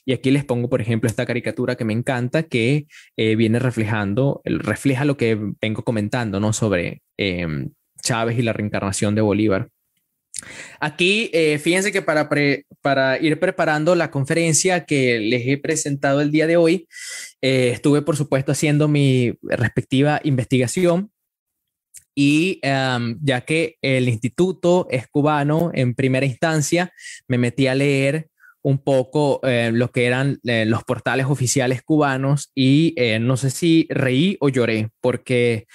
Y 0.05 0.13
aquí 0.13 0.31
les 0.31 0.45
pongo, 0.45 0.69
por 0.69 0.81
ejemplo, 0.81 1.07
esta 1.07 1.25
caricatura 1.25 1.75
que 1.75 1.85
me 1.85 1.93
encanta, 1.93 2.43
que 2.43 2.87
eh, 3.17 3.35
viene 3.35 3.59
reflejando, 3.59 4.41
refleja 4.45 5.05
lo 5.05 5.17
que 5.17 5.37
vengo 5.61 5.83
comentando, 5.83 6.39
¿no? 6.39 6.53
Sobre 6.53 7.01
em, 7.17 7.71
Chávez 8.01 8.37
y 8.39 8.41
la 8.41 8.53
reencarnación 8.53 9.15
de 9.15 9.21
Bolívar. 9.21 9.69
Aquí, 10.79 11.29
eh, 11.33 11.59
fíjense 11.59 11.91
que 11.91 12.01
para, 12.01 12.27
para 12.81 13.19
ir 13.19 13.39
preparando 13.39 13.95
la 13.95 14.09
conferencia 14.09 14.85
que 14.85 15.19
les 15.19 15.45
he 15.45 15.57
presentado 15.57 16.21
el 16.21 16.31
día 16.31 16.47
de 16.47 16.57
hoy, 16.57 16.87
eh, 17.41 17.69
estuve, 17.73 18.01
por 18.01 18.17
supuesto, 18.17 18.51
haciendo 18.51 18.87
mi 18.87 19.37
respectiva 19.43 20.19
investigación 20.23 21.11
y 22.15 22.59
em, 22.63 23.17
ya 23.21 23.41
que 23.41 23.77
el 23.81 24.09
instituto 24.09 24.87
es 24.89 25.07
cubano 25.07 25.71
en 25.73 25.93
primera 25.93 26.25
instancia, 26.25 26.91
me 27.27 27.37
metí 27.37 27.67
a 27.67 27.75
leer 27.75 28.30
un 28.63 28.77
poco 28.77 29.39
eh, 29.43 29.71
lo 29.73 29.91
que 29.91 30.05
eran 30.05 30.39
los 30.43 30.83
portales 30.83 31.25
oficiales 31.27 31.81
cubanos 31.81 32.51
y 32.55 32.95
no 33.19 33.37
sé 33.37 33.49
si 33.49 33.87
reí 33.89 34.37
o 34.39 34.49
lloré 34.49 34.89
porque 35.01 35.65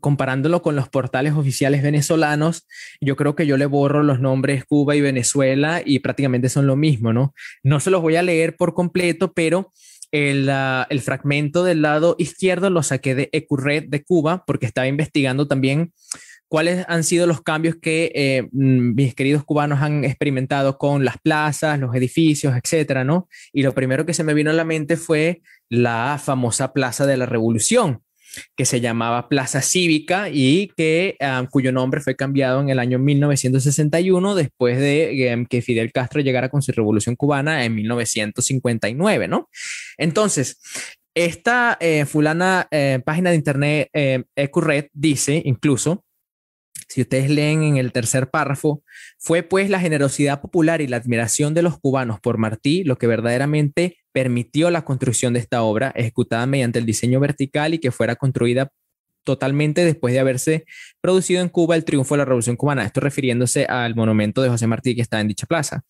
comparándolo 0.00 0.62
con 0.62 0.76
los 0.76 0.88
portales 0.88 1.32
oficiales 1.34 1.82
venezolanos, 1.82 2.66
yo 3.00 3.16
creo 3.16 3.34
que 3.34 3.46
yo 3.46 3.56
le 3.56 3.66
borro 3.66 4.02
los 4.02 4.20
nombres 4.20 4.64
Cuba 4.64 4.94
y 4.94 5.00
Venezuela 5.00 5.82
y 5.84 6.00
prácticamente 6.00 6.48
son 6.48 6.66
lo 6.66 6.76
mismo, 6.76 7.12
¿no? 7.12 7.34
No 7.62 7.80
se 7.80 7.90
los 7.90 8.02
voy 8.02 8.16
a 8.16 8.22
leer 8.22 8.56
por 8.56 8.74
completo, 8.74 9.32
pero 9.32 9.72
el, 10.12 10.48
ah, 10.50 10.86
el 10.90 11.00
fragmento 11.00 11.64
del 11.64 11.82
lado 11.82 12.14
izquierdo 12.18 12.70
lo 12.70 12.82
saqué 12.82 13.14
de 13.14 13.28
Ecurred 13.32 13.88
de 13.88 14.04
Cuba 14.04 14.44
porque 14.46 14.66
estaba 14.66 14.86
investigando 14.86 15.48
también 15.48 15.92
cuáles 16.48 16.84
han 16.88 17.04
sido 17.04 17.26
los 17.26 17.42
cambios 17.42 17.76
que 17.76 18.12
eh, 18.14 18.48
mm, 18.52 18.94
mis 18.94 19.14
queridos 19.14 19.44
cubanos 19.44 19.80
han 19.82 20.04
experimentado 20.04 20.78
con 20.78 21.04
las 21.04 21.18
plazas, 21.18 21.78
los 21.78 21.94
edificios, 21.94 22.54
etcétera, 22.56 23.04
¿no? 23.04 23.28
Y 23.52 23.62
lo 23.62 23.74
primero 23.74 24.06
que 24.06 24.14
se 24.14 24.24
me 24.24 24.34
vino 24.34 24.50
a 24.50 24.54
la 24.54 24.64
mente 24.64 24.96
fue 24.96 25.42
la 25.68 26.20
famosa 26.22 26.72
Plaza 26.72 27.06
de 27.06 27.16
la 27.16 27.26
Revolución, 27.26 28.02
que 28.56 28.64
se 28.64 28.80
llamaba 28.80 29.28
Plaza 29.28 29.62
Cívica 29.62 30.28
y 30.30 30.70
que, 30.76 31.16
ah, 31.20 31.46
cuyo 31.50 31.72
nombre 31.72 32.00
fue 32.00 32.16
cambiado 32.16 32.60
en 32.60 32.68
el 32.68 32.78
año 32.78 32.98
1961 32.98 34.34
después 34.34 34.78
de 34.78 35.30
em, 35.30 35.46
que 35.46 35.62
Fidel 35.62 35.92
Castro 35.92 36.20
llegara 36.20 36.48
con 36.48 36.62
su 36.62 36.72
revolución 36.72 37.16
cubana 37.16 37.64
en 37.64 37.74
1959, 37.74 39.28
¿no? 39.28 39.48
Entonces, 39.96 40.60
esta 41.16 41.78
eh, 41.80 42.04
fulana 42.04 42.68
eh, 42.70 43.00
página 43.04 43.30
de 43.30 43.36
internet, 43.36 43.88
eh, 43.94 44.24
Ecurred, 44.36 44.88
dice 44.92 45.40
incluso, 45.46 46.04
si 46.88 47.02
ustedes 47.02 47.30
leen 47.30 47.62
en 47.62 47.76
el 47.76 47.92
tercer 47.92 48.30
párrafo, 48.30 48.82
fue 49.18 49.42
pues 49.42 49.70
la 49.70 49.80
generosidad 49.80 50.40
popular 50.40 50.80
y 50.80 50.86
la 50.86 50.98
admiración 50.98 51.54
de 51.54 51.62
los 51.62 51.78
cubanos 51.78 52.20
por 52.20 52.38
Martí 52.38 52.84
lo 52.84 52.96
que 52.96 53.06
verdaderamente 53.06 53.98
permitió 54.12 54.70
la 54.70 54.84
construcción 54.84 55.32
de 55.32 55.40
esta 55.40 55.62
obra, 55.62 55.92
ejecutada 55.94 56.46
mediante 56.46 56.78
el 56.78 56.86
diseño 56.86 57.20
vertical 57.20 57.74
y 57.74 57.78
que 57.78 57.90
fuera 57.90 58.16
construida 58.16 58.70
totalmente 59.24 59.84
después 59.84 60.14
de 60.14 60.20
haberse 60.20 60.64
producido 61.00 61.42
en 61.42 61.48
Cuba 61.48 61.74
el 61.74 61.84
triunfo 61.84 62.14
de 62.14 62.18
la 62.18 62.24
Revolución 62.24 62.56
Cubana. 62.56 62.84
Esto 62.84 63.00
refiriéndose 63.00 63.66
al 63.66 63.94
monumento 63.94 64.40
de 64.40 64.48
José 64.48 64.66
Martí 64.68 64.94
que 64.94 65.02
está 65.02 65.20
en 65.20 65.28
dicha 65.28 65.46
plaza. 65.46 65.82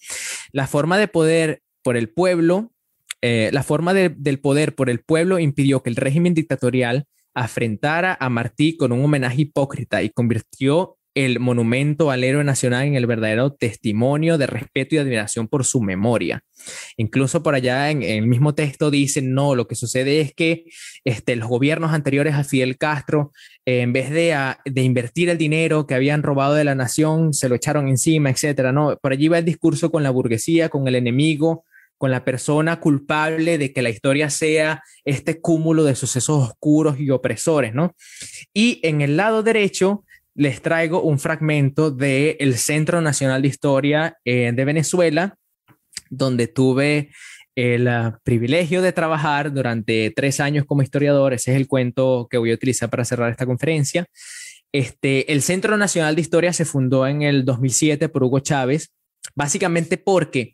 La 0.52 0.66
forma 0.66 0.98
de 0.98 1.06
poder 1.06 1.62
por 1.84 1.96
el 1.96 2.08
pueblo, 2.08 2.72
eh, 3.20 3.50
la 3.52 3.62
forma 3.62 3.94
del 3.94 4.40
poder 4.40 4.74
por 4.74 4.90
el 4.90 5.00
pueblo 5.00 5.38
impidió 5.38 5.82
que 5.82 5.90
el 5.90 5.96
régimen 5.96 6.34
dictatorial 6.34 7.06
afrentara 7.36 8.16
a 8.18 8.30
Martí 8.30 8.78
con 8.78 8.92
un 8.92 9.04
homenaje 9.04 9.42
hipócrita 9.42 10.02
y 10.02 10.08
convirtió 10.08 10.96
el 11.14 11.38
monumento 11.38 12.10
al 12.10 12.24
héroe 12.24 12.44
nacional 12.44 12.86
en 12.86 12.94
el 12.94 13.06
verdadero 13.06 13.52
testimonio 13.52 14.36
de 14.36 14.46
respeto 14.46 14.94
y 14.94 14.98
admiración 14.98 15.48
por 15.48 15.64
su 15.64 15.80
memoria. 15.80 16.42
Incluso 16.96 17.42
por 17.42 17.54
allá 17.54 17.90
en, 17.90 18.02
el 18.02 18.26
mismo 18.26 18.54
texto 18.54 18.90
dicen, 18.90 19.32
no, 19.32 19.54
lo 19.54 19.66
que 19.66 19.74
sucede 19.74 20.20
es 20.20 20.34
que 20.34 20.64
este, 21.04 21.36
los 21.36 21.48
gobiernos 21.48 21.92
anteriores 21.92 22.34
a 22.34 22.44
Fidel 22.44 22.76
Castro, 22.76 23.32
eh, 23.64 23.80
en 23.80 23.92
vez 23.92 24.10
de, 24.10 24.36
de, 24.66 24.82
invertir 24.82 25.30
el 25.30 25.38
dinero 25.38 25.86
que 25.86 25.94
habían 25.94 26.22
robado 26.22 26.54
de 26.54 26.64
la 26.64 26.74
nación, 26.74 27.32
se 27.32 27.48
lo 27.48 27.54
echaron 27.54 27.88
encima, 27.88 28.30
etcétera. 28.30 28.72
No, 28.72 28.98
por 29.00 29.12
allí 29.12 29.28
va 29.28 29.38
el 29.38 29.44
discurso 29.46 29.90
con 29.90 30.02
la 30.02 30.10
burguesía, 30.10 30.68
con 30.68 30.86
el 30.86 30.96
enemigo, 30.96 31.64
con 31.98 32.10
la 32.10 32.24
persona 32.24 32.80
culpable 32.80 33.58
de 33.58 33.72
que 33.72 33.82
la 33.82 33.90
historia 33.90 34.30
sea 34.30 34.82
este 35.04 35.40
cúmulo 35.40 35.84
de 35.84 35.94
sucesos 35.94 36.50
oscuros 36.50 37.00
y 37.00 37.10
opresores, 37.10 37.74
¿no? 37.74 37.94
Y 38.52 38.80
en 38.82 39.00
el 39.00 39.16
lado 39.16 39.42
derecho 39.42 40.04
les 40.34 40.60
traigo 40.60 41.02
un 41.02 41.18
fragmento 41.18 41.90
del 41.90 42.36
el 42.38 42.56
Centro 42.58 43.00
Nacional 43.00 43.42
de 43.42 43.48
Historia 43.48 44.18
eh, 44.24 44.52
de 44.54 44.64
Venezuela, 44.64 45.36
donde 46.10 46.46
tuve 46.46 47.10
el 47.54 47.88
ah, 47.88 48.20
privilegio 48.22 48.82
de 48.82 48.92
trabajar 48.92 49.52
durante 49.52 50.12
tres 50.14 50.40
años 50.40 50.66
como 50.66 50.82
historiador. 50.82 51.32
Ese 51.32 51.52
es 51.52 51.56
el 51.56 51.66
cuento 51.66 52.28
que 52.30 52.36
voy 52.36 52.50
a 52.50 52.54
utilizar 52.54 52.90
para 52.90 53.06
cerrar 53.06 53.30
esta 53.30 53.46
conferencia. 53.46 54.06
Este, 54.72 55.32
el 55.32 55.40
Centro 55.40 55.78
Nacional 55.78 56.14
de 56.14 56.20
Historia 56.20 56.52
se 56.52 56.66
fundó 56.66 57.06
en 57.06 57.22
el 57.22 57.46
2007 57.46 58.10
por 58.10 58.22
Hugo 58.22 58.40
Chávez, 58.40 58.92
básicamente 59.34 59.96
porque 59.96 60.52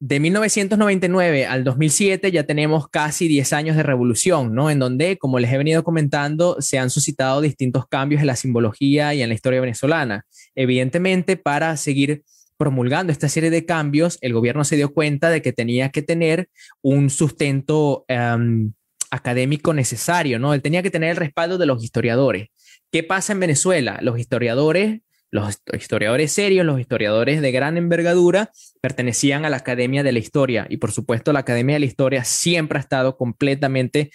de 0.00 0.20
1999 0.20 1.46
al 1.46 1.64
2007 1.64 2.30
ya 2.30 2.44
tenemos 2.44 2.88
casi 2.88 3.26
10 3.26 3.52
años 3.52 3.76
de 3.76 3.82
revolución, 3.82 4.54
¿no? 4.54 4.70
En 4.70 4.78
donde, 4.78 5.18
como 5.18 5.40
les 5.40 5.52
he 5.52 5.58
venido 5.58 5.82
comentando, 5.82 6.56
se 6.60 6.78
han 6.78 6.90
suscitado 6.90 7.40
distintos 7.40 7.86
cambios 7.88 8.20
en 8.20 8.28
la 8.28 8.36
simbología 8.36 9.12
y 9.14 9.22
en 9.22 9.28
la 9.28 9.34
historia 9.34 9.60
venezolana. 9.60 10.24
Evidentemente, 10.54 11.36
para 11.36 11.76
seguir 11.76 12.22
promulgando 12.56 13.12
esta 13.12 13.28
serie 13.28 13.50
de 13.50 13.64
cambios, 13.64 14.18
el 14.20 14.32
gobierno 14.32 14.64
se 14.64 14.76
dio 14.76 14.92
cuenta 14.92 15.30
de 15.30 15.42
que 15.42 15.52
tenía 15.52 15.90
que 15.90 16.02
tener 16.02 16.48
un 16.80 17.10
sustento 17.10 18.04
em, 18.08 18.72
académico 19.10 19.74
necesario, 19.74 20.38
¿no? 20.38 20.54
Él 20.54 20.62
tenía 20.62 20.82
que 20.82 20.90
tener 20.90 21.10
el 21.10 21.16
respaldo 21.16 21.58
de 21.58 21.66
los 21.66 21.82
historiadores. 21.82 22.48
¿Qué 22.92 23.02
pasa 23.02 23.32
en 23.32 23.40
Venezuela? 23.40 23.98
Los 24.00 24.18
historiadores 24.18 25.00
los 25.30 25.60
historiadores 25.72 26.32
serios, 26.32 26.64
los 26.64 26.80
historiadores 26.80 27.40
de 27.40 27.52
gran 27.52 27.76
envergadura, 27.76 28.50
pertenecían 28.80 29.44
a 29.44 29.50
la 29.50 29.58
Academia 29.58 30.02
de 30.02 30.12
la 30.12 30.18
Historia 30.18 30.66
y 30.68 30.78
por 30.78 30.92
supuesto 30.92 31.32
la 31.32 31.40
Academia 31.40 31.76
de 31.76 31.80
la 31.80 31.86
Historia 31.86 32.24
siempre 32.24 32.78
ha 32.78 32.80
estado 32.80 33.16
completamente 33.16 34.10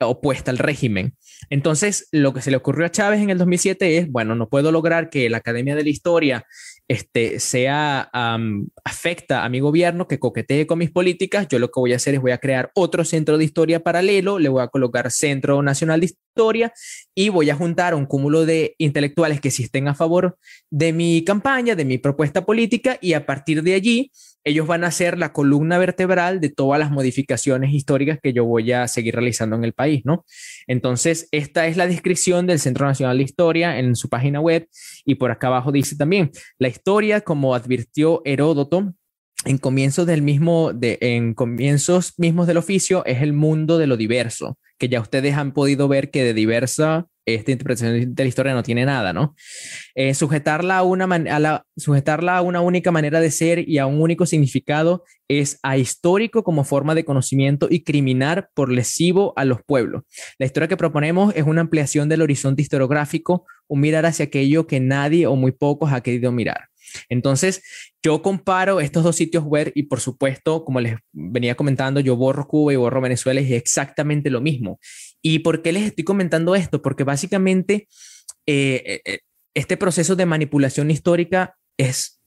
opuesta 0.00 0.50
al 0.50 0.58
régimen. 0.58 1.16
Entonces, 1.50 2.08
lo 2.12 2.32
que 2.32 2.40
se 2.40 2.50
le 2.50 2.56
ocurrió 2.56 2.86
a 2.86 2.90
Chávez 2.90 3.20
en 3.20 3.30
el 3.30 3.38
2007 3.38 3.98
es, 3.98 4.10
bueno, 4.10 4.34
no 4.34 4.48
puedo 4.48 4.72
lograr 4.72 5.10
que 5.10 5.28
la 5.30 5.38
Academia 5.38 5.74
de 5.74 5.84
la 5.84 5.90
Historia 5.90 6.46
este, 6.88 7.40
sea, 7.40 8.10
afecta 8.84 9.44
a 9.44 9.48
mi 9.48 9.60
gobierno, 9.60 10.06
que 10.06 10.18
coquetee 10.18 10.66
con 10.66 10.78
mis 10.78 10.90
políticas, 10.90 11.48
yo 11.48 11.58
lo 11.58 11.68
que 11.68 11.80
voy 11.80 11.92
a 11.92 11.96
hacer 11.96 12.14
es 12.14 12.20
voy 12.20 12.32
a 12.32 12.38
crear 12.38 12.70
otro 12.74 13.04
centro 13.04 13.38
de 13.38 13.44
historia 13.44 13.82
paralelo, 13.82 14.38
le 14.38 14.48
voy 14.48 14.62
a 14.62 14.68
colocar 14.68 15.10
Centro 15.10 15.62
Nacional 15.62 16.00
de 16.00 16.06
Historia 16.06 16.72
y 17.14 17.28
voy 17.30 17.50
a 17.50 17.54
juntar 17.54 17.94
un 17.94 18.06
cúmulo 18.06 18.44
de 18.44 18.74
intelectuales 18.78 19.40
que 19.40 19.50
sí 19.50 19.64
estén 19.64 19.88
a 19.88 19.94
favor 19.94 20.36
de 20.70 20.92
mi 20.92 21.24
campaña, 21.24 21.74
de 21.74 21.84
mi 21.84 21.98
propuesta 21.98 22.44
política 22.44 22.98
y 23.00 23.14
a 23.14 23.24
partir 23.24 23.62
de 23.62 23.74
allí 23.74 24.10
ellos 24.44 24.66
van 24.66 24.84
a 24.84 24.90
ser 24.90 25.18
la 25.18 25.32
columna 25.32 25.78
vertebral 25.78 26.38
de 26.40 26.50
todas 26.50 26.78
las 26.78 26.90
modificaciones 26.90 27.72
históricas 27.72 28.18
que 28.22 28.34
yo 28.34 28.44
voy 28.44 28.72
a 28.72 28.86
seguir 28.88 29.14
realizando 29.14 29.56
en 29.56 29.64
el 29.64 29.72
país, 29.72 30.02
¿no? 30.04 30.26
Entonces, 30.66 31.28
esta 31.32 31.66
es 31.66 31.78
la 31.78 31.86
descripción 31.86 32.46
del 32.46 32.60
Centro 32.60 32.86
Nacional 32.86 33.16
de 33.16 33.24
Historia 33.24 33.78
en 33.78 33.96
su 33.96 34.10
página 34.10 34.40
web 34.40 34.68
y 35.06 35.14
por 35.14 35.30
acá 35.30 35.46
abajo 35.46 35.72
dice 35.72 35.96
también, 35.96 36.30
la 36.58 36.68
historia, 36.74 37.20
como 37.22 37.54
advirtió 37.54 38.20
Heródoto, 38.24 38.94
en 39.44 39.58
comienzos 39.58 40.06
del 40.06 40.22
mismo, 40.22 40.72
de, 40.72 40.98
en 41.00 41.34
comienzos 41.34 42.14
mismos 42.18 42.46
del 42.46 42.56
oficio, 42.56 43.04
es 43.04 43.22
el 43.22 43.32
mundo 43.32 43.78
de 43.78 43.86
lo 43.86 43.96
diverso, 43.96 44.58
que 44.78 44.88
ya 44.88 45.00
ustedes 45.00 45.34
han 45.34 45.52
podido 45.52 45.86
ver 45.88 46.10
que 46.10 46.24
de 46.24 46.34
diversa 46.34 47.06
esta 47.26 47.52
interpretación 47.52 48.14
de 48.14 48.24
la 48.24 48.28
historia 48.28 48.54
no 48.54 48.62
tiene 48.62 48.84
nada, 48.84 49.12
¿no? 49.12 49.34
Eh, 49.94 50.14
sujetarla, 50.14 50.78
a 50.78 50.82
una 50.82 51.04
a 51.04 51.38
la, 51.38 51.66
sujetarla 51.76 52.38
a 52.38 52.42
una 52.42 52.60
única 52.60 52.90
manera 52.90 53.20
de 53.20 53.30
ser 53.30 53.68
y 53.68 53.78
a 53.78 53.86
un 53.86 54.00
único 54.00 54.26
significado 54.26 55.04
es 55.28 55.58
ahistórico 55.62 56.44
como 56.44 56.64
forma 56.64 56.94
de 56.94 57.04
conocimiento 57.04 57.68
y 57.70 57.82
criminal 57.82 58.48
por 58.54 58.70
lesivo 58.70 59.32
a 59.36 59.44
los 59.44 59.60
pueblos. 59.64 60.02
La 60.38 60.46
historia 60.46 60.68
que 60.68 60.76
proponemos 60.76 61.34
es 61.34 61.44
una 61.44 61.62
ampliación 61.62 62.08
del 62.08 62.22
horizonte 62.22 62.62
historiográfico, 62.62 63.46
un 63.66 63.80
mirar 63.80 64.04
hacia 64.06 64.26
aquello 64.26 64.66
que 64.66 64.80
nadie 64.80 65.26
o 65.26 65.36
muy 65.36 65.52
pocos 65.52 65.92
ha 65.92 66.02
querido 66.02 66.30
mirar. 66.30 66.68
Entonces, 67.08 67.62
yo 68.02 68.22
comparo 68.22 68.80
estos 68.80 69.02
dos 69.02 69.16
sitios 69.16 69.44
web 69.44 69.72
y 69.74 69.84
por 69.84 70.00
supuesto, 70.00 70.64
como 70.64 70.80
les 70.80 70.96
venía 71.12 71.54
comentando, 71.54 72.00
yo 72.00 72.16
borro 72.16 72.46
Cuba 72.46 72.72
y 72.72 72.76
borro 72.76 73.00
Venezuela 73.00 73.40
y 73.40 73.44
es 73.44 73.62
exactamente 73.62 74.30
lo 74.30 74.40
mismo. 74.40 74.78
¿Y 75.26 75.38
por 75.38 75.62
qué 75.62 75.72
les 75.72 75.84
estoy 75.84 76.04
comentando 76.04 76.54
esto? 76.54 76.82
Porque 76.82 77.02
básicamente 77.02 77.88
eh, 78.46 78.82
eh, 78.84 79.00
eh, 79.06 79.18
este 79.54 79.78
proceso 79.78 80.16
de 80.16 80.26
manipulación 80.26 80.90
histórica 80.90 81.56
es, 81.78 82.20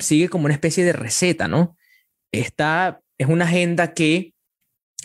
sigue 0.00 0.30
como 0.30 0.46
una 0.46 0.54
especie 0.54 0.84
de 0.84 0.94
receta, 0.94 1.46
¿no? 1.46 1.76
Esta 2.32 3.02
es 3.18 3.28
una 3.28 3.44
agenda 3.44 3.92
que 3.92 4.32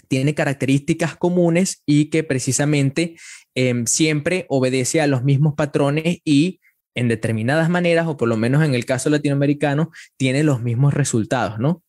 tiene 0.07 0.34
características 0.34 1.17
comunes 1.17 1.84
y 1.86 2.05
que 2.05 2.24
precisamente 2.24 3.17
em, 3.53 3.86
siempre 3.86 4.45
obedece 4.47 5.01
a 5.01 5.07
los 5.07 5.26
mismos 5.26 5.55
patrones 5.55 6.19
y 6.24 6.61
en 6.95 7.09
determinadas 7.09 7.69
maneras, 7.69 8.07
o 8.07 8.15
por 8.15 8.30
lo 8.30 8.38
menos 8.38 8.63
en 8.63 8.76
el 8.76 8.86
caso 8.86 9.09
latinoamericano, 9.09 9.91
tiene 10.15 10.43
los 10.43 10.61
mismos 10.61 10.93
resultados, 10.93 11.59
¿no? 11.59 11.84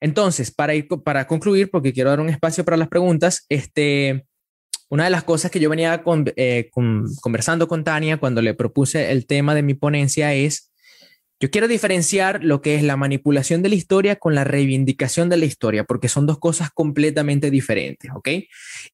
Entonces, 0.00 0.50
para, 0.50 0.74
ir, 0.74 0.88
para 1.04 1.26
concluir, 1.26 1.70
porque 1.70 1.92
quiero 1.92 2.10
dar 2.10 2.20
un 2.20 2.30
espacio 2.30 2.64
para 2.64 2.76
las 2.76 2.88
preguntas, 2.88 3.44
este, 3.48 4.26
una 4.88 5.04
de 5.04 5.10
las 5.10 5.24
cosas 5.24 5.50
que 5.50 5.60
yo 5.60 5.70
venía 5.70 6.02
eh, 6.36 6.70
conversando 7.20 7.68
con 7.68 7.84
Tania 7.84 8.16
cuando 8.16 8.42
le 8.42 8.54
propuse 8.54 9.12
el 9.12 9.26
tema 9.26 9.54
de 9.54 9.62
mi 9.62 9.74
ponencia 9.74 10.34
es, 10.34 10.70
yo 11.38 11.50
quiero 11.50 11.68
diferenciar 11.68 12.44
lo 12.44 12.60
que 12.60 12.74
es 12.74 12.82
la 12.82 12.96
manipulación 12.96 13.62
de 13.62 13.70
la 13.70 13.74
historia 13.74 14.16
con 14.16 14.34
la 14.34 14.44
reivindicación 14.44 15.30
de 15.30 15.38
la 15.38 15.46
historia, 15.46 15.84
porque 15.84 16.08
son 16.08 16.26
dos 16.26 16.38
cosas 16.38 16.70
completamente 16.70 17.50
diferentes, 17.50 18.10
¿ok? 18.14 18.28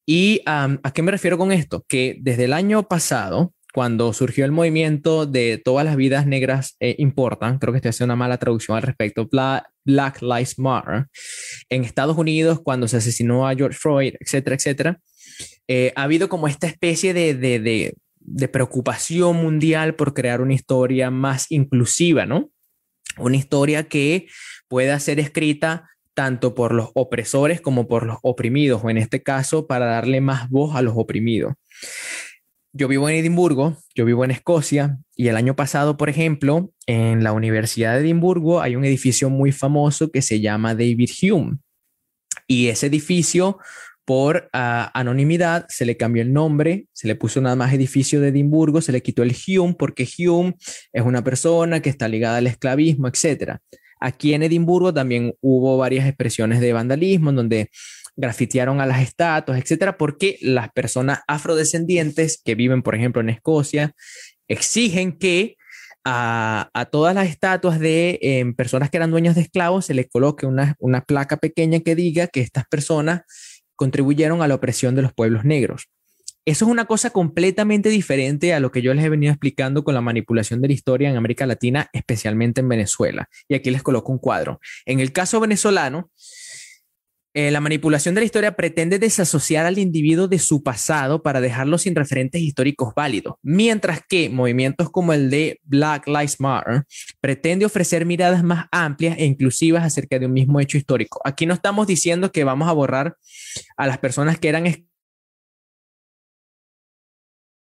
¿Y 0.07 0.43
a 0.47 0.79
qué 0.95 1.03
me 1.03 1.11
refiero 1.11 1.39
con 1.39 1.51
esto? 1.51 1.85
Que 1.89 2.19
desde 2.21 2.45
el 2.45 2.53
año 2.53 2.87
pasado, 2.87 3.53
cuando 3.77 4.15
surgió 4.15 4.47
el 4.47 4.53
movimiento 4.53 5.27
de 5.27 5.61
todas 5.63 5.85
las 5.85 5.97
vidas 5.97 6.27
negras 6.27 6.79
eh, 6.81 6.95
importan, 6.97 7.59
creo 7.59 7.75
que 7.75 7.77
estoy 7.77 7.91
haciendo 7.91 8.15
una 8.15 8.19
mala 8.25 8.39
traducción 8.39 8.75
al 8.75 8.83
respecto, 8.83 9.29
Black 9.85 10.23
Lives 10.23 10.59
Matter, 10.59 11.09
en 11.69 11.85
Estados 11.85 12.17
Unidos, 12.17 12.61
cuando 12.65 12.89
se 12.89 12.97
asesinó 12.97 13.47
a 13.47 13.55
George 13.55 13.79
Floyd, 13.79 14.15
etcétera, 14.19 14.57
etcétera, 14.57 15.01
eh, 15.69 15.93
ha 15.95 16.05
habido 16.05 16.31
como 16.31 16.49
esta 16.49 16.67
especie 16.67 17.13
de, 17.13 17.35
de, 17.35 17.95
de 18.19 18.49
preocupación 18.49 19.37
mundial 19.37 19.95
por 19.95 20.15
crear 20.15 20.41
una 20.41 20.55
historia 20.55 21.11
más 21.11 21.45
inclusiva, 21.51 22.25
¿no? 22.25 22.49
Una 23.19 23.37
historia 23.37 23.89
que 23.89 24.27
pueda 24.69 24.99
ser 25.01 25.21
escrita 25.21 25.91
tanto 26.15 26.55
por 26.55 26.73
los 26.73 26.93
opresores 26.95 27.61
como 27.61 27.89
por 27.89 28.07
los 28.07 28.17
oprimidos, 28.23 28.81
o 28.83 28.89
en 28.89 28.97
este 28.97 29.23
caso, 29.23 29.67
para 29.67 29.85
darle 29.85 30.23
más 30.23 30.49
voz 30.49 30.75
a 30.75 30.81
los 30.81 30.95
oprimidos 30.97 31.53
yo 32.77 32.89
vivo 32.89 33.09
en 33.09 33.17
Edimburgo, 33.17 33.79
yo 33.95 34.05
vivo 34.05 34.25
en 34.25 34.31
Escocia 34.31 34.99
y 35.15 35.29
el 35.29 35.37
año 35.37 35.57
pasado, 35.57 35.97
por 35.97 36.11
ejemplo, 36.11 36.71
en 36.87 37.25
la 37.25 37.33
Universidad 37.33 37.95
de 37.95 38.01
Edimburgo 38.01 38.61
hay 38.61 38.77
un 38.77 38.85
edificio 38.85 39.31
muy 39.31 39.51
famoso 39.51 40.11
que 40.11 40.21
se 40.21 40.41
llama 40.41 40.75
David 40.75 41.11
Hume. 41.23 41.59
Y 42.47 42.69
ese 42.69 42.87
edificio, 42.87 43.59
por 44.05 44.51
ah, 44.53 44.91
anonimidad, 44.95 45.65
se 45.69 45.87
le 45.87 45.97
cambió 45.97 46.23
el 46.23 46.33
nombre, 46.33 46.87
se 46.93 47.09
le 47.09 47.17
puso 47.17 47.41
nada 47.41 47.57
más 47.57 47.73
edificio 47.73 48.21
de 48.21 48.29
Edimburgo, 48.29 48.83
se 48.83 48.93
le 48.93 49.03
quitó 49.03 49.23
el 49.23 49.35
Hume 49.35 49.75
porque 49.79 50.07
Hume 50.19 50.55
es 50.93 51.03
una 51.03 51.25
persona 51.25 51.81
que 51.81 51.91
está 51.91 52.09
ligada 52.09 52.37
al 52.37 52.47
esclavismo, 52.47 53.09
etc. 53.09 53.57
aquí 54.01 54.35
en 54.35 54.43
Edimburgo 54.43 54.93
también 54.93 55.33
hubo 55.41 55.79
varias 55.79 56.07
expresiones 56.07 56.61
de 56.61 56.75
vandalismo 56.75 57.31
en 57.31 57.37
donde 57.37 57.71
grafitearon 58.17 58.81
a 58.81 58.87
las 58.87 59.03
estatuas, 59.03 59.59
etcétera, 59.61 59.97
porque 59.97 60.39
las 60.41 60.71
personas 60.73 61.21
afrodescendientes 61.29 62.41
que 62.43 62.55
viven, 62.55 62.83
por 62.83 62.95
ejemplo, 62.95 63.21
en 63.21 63.31
Escocia, 63.31 63.95
exigen 64.49 65.19
que 65.19 65.57
a, 66.05 66.89
todas 66.93 67.15
las 67.15 67.29
estatuas 67.29 67.81
de 67.81 68.19
em, 68.23 68.55
personas 68.55 68.91
que 68.91 68.97
eran 68.97 69.11
dueños 69.11 69.35
de 69.35 69.41
esclavos 69.41 69.87
se 69.87 69.95
les 69.95 70.09
coloque 70.09 70.47
una 70.47 71.01
placa 71.05 71.37
pequeña 71.37 71.81
que 71.81 71.97
diga 71.97 72.29
que 72.29 72.41
estas 72.41 72.65
personas 72.67 73.23
contribuyeron 73.75 74.41
a 74.41 74.49
la 74.49 74.55
opresión 74.55 74.95
de 74.95 75.03
los 75.03 75.13
pueblos 75.13 75.45
negros. 75.45 75.89
Eso 76.47 76.65
es 76.65 76.71
una 76.71 76.85
cosa 76.85 77.11
completamente 77.11 77.89
diferente 77.89 78.55
a 78.55 78.61
lo 78.61 78.71
que 78.71 78.81
yo 78.81 78.95
les 78.95 79.05
he 79.05 79.09
venido 79.09 79.33
explicando 79.33 79.83
con 79.83 79.95
la 79.95 80.01
manipulación 80.01 80.63
de 80.63 80.69
la 80.69 80.75
historia 80.75 81.11
en 81.11 81.17
América 81.17 81.45
Latina, 81.45 81.91
especialmente 81.93 82.61
en 82.61 82.69
Venezuela. 82.69 83.29
Y 83.49 83.57
aquí 83.57 83.73
les 83.73 83.83
coloco 83.83 84.13
un 84.13 84.19
cuadro. 84.19 84.61
En 84.85 85.01
el 85.01 85.11
caso 85.11 85.41
venezolano, 85.41 86.13
eh, 87.39 87.51
la 87.51 87.61
manipulación 87.61 88.15
de 88.15 88.23
la 88.23 88.25
historia 88.25 88.57
pretende 88.57 88.99
desasociar 88.99 89.67
al 89.67 89.77
individuo 89.77 90.27
de 90.27 90.39
su 90.39 90.63
pasado 90.63 91.23
para 91.23 91.43
dejarlo 91.43 91.77
sin 91.77 91.95
referentes 91.95 92.41
históricos 92.41 92.95
válidos, 92.97 93.35
mientras 93.43 94.01
que 94.09 94.31
movimientos 94.31 94.89
como 94.89 95.13
el 95.13 95.29
de 95.29 95.61
Black 95.63 96.07
Lives 96.07 96.41
Matter 96.41 96.85
pretende 97.21 97.67
ofrecer 97.67 98.07
miradas 98.07 98.43
más 98.43 98.69
amplias 98.73 99.19
e 99.19 99.27
inclusivas 99.27 99.85
acerca 99.85 100.19
de 100.19 100.25
un 100.25 100.33
mismo 100.33 100.61
hecho 100.61 100.79
histórico. 100.79 101.21
Aquí 101.27 101.45
no 101.45 101.53
estamos 101.53 101.87
diciendo 101.87 102.33
que 102.33 102.43
vamos 102.43 102.71
a 102.71 102.73
borrar 102.73 103.19
a 103.77 103.87
las 103.87 103.99
personas 103.99 104.39
que 104.39 104.49
eran 104.49 104.65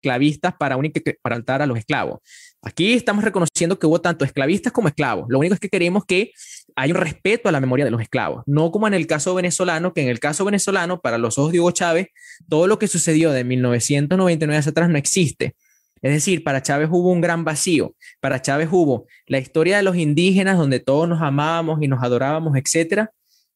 esclavistas 0.03 0.53
para, 0.59 0.77
para 1.23 1.35
altar 1.35 1.63
a 1.63 1.65
los 1.65 1.79
esclavos. 1.79 2.19
Aquí 2.65 2.93
estamos 2.93 3.23
reconociendo 3.23 3.77
que 3.77 3.85
hubo 3.85 4.01
tanto 4.01 4.25
esclavistas 4.25 4.73
como 4.73 4.87
esclavos. 4.87 5.27
Lo 5.29 5.37
único 5.37 5.53
es 5.53 5.59
que 5.59 5.69
queremos 5.69 6.03
que 6.03 6.31
haya 6.75 6.95
un 6.95 6.99
respeto 6.99 7.47
a 7.47 7.51
la 7.51 7.59
memoria 7.59 7.85
de 7.85 7.91
los 7.91 8.01
esclavos, 8.01 8.43
no 8.47 8.71
como 8.71 8.87
en 8.87 8.95
el 8.95 9.05
caso 9.05 9.35
venezolano, 9.35 9.93
que 9.93 10.01
en 10.01 10.09
el 10.09 10.19
caso 10.19 10.43
venezolano, 10.43 10.99
para 10.99 11.19
los 11.19 11.37
ojos 11.37 11.51
de 11.51 11.59
Hugo 11.59 11.69
Chávez, 11.69 12.07
todo 12.49 12.65
lo 12.65 12.79
que 12.79 12.87
sucedió 12.87 13.31
de 13.31 13.43
1999 13.43 14.57
hacia 14.57 14.71
atrás 14.71 14.89
no 14.89 14.97
existe. 14.97 15.55
Es 16.01 16.11
decir, 16.11 16.43
para 16.43 16.63
Chávez 16.63 16.89
hubo 16.91 17.11
un 17.11 17.21
gran 17.21 17.45
vacío. 17.45 17.93
Para 18.19 18.41
Chávez 18.41 18.69
hubo 18.71 19.05
la 19.27 19.37
historia 19.37 19.77
de 19.77 19.83
los 19.83 19.95
indígenas, 19.95 20.57
donde 20.57 20.79
todos 20.79 21.07
nos 21.07 21.21
amábamos 21.21 21.83
y 21.83 21.87
nos 21.87 22.03
adorábamos, 22.03 22.57
etcétera. 22.57 23.11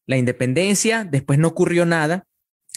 La 0.06 0.18
independencia, 0.18 1.04
después 1.04 1.36
no 1.40 1.48
ocurrió 1.48 1.84
nada. 1.84 2.26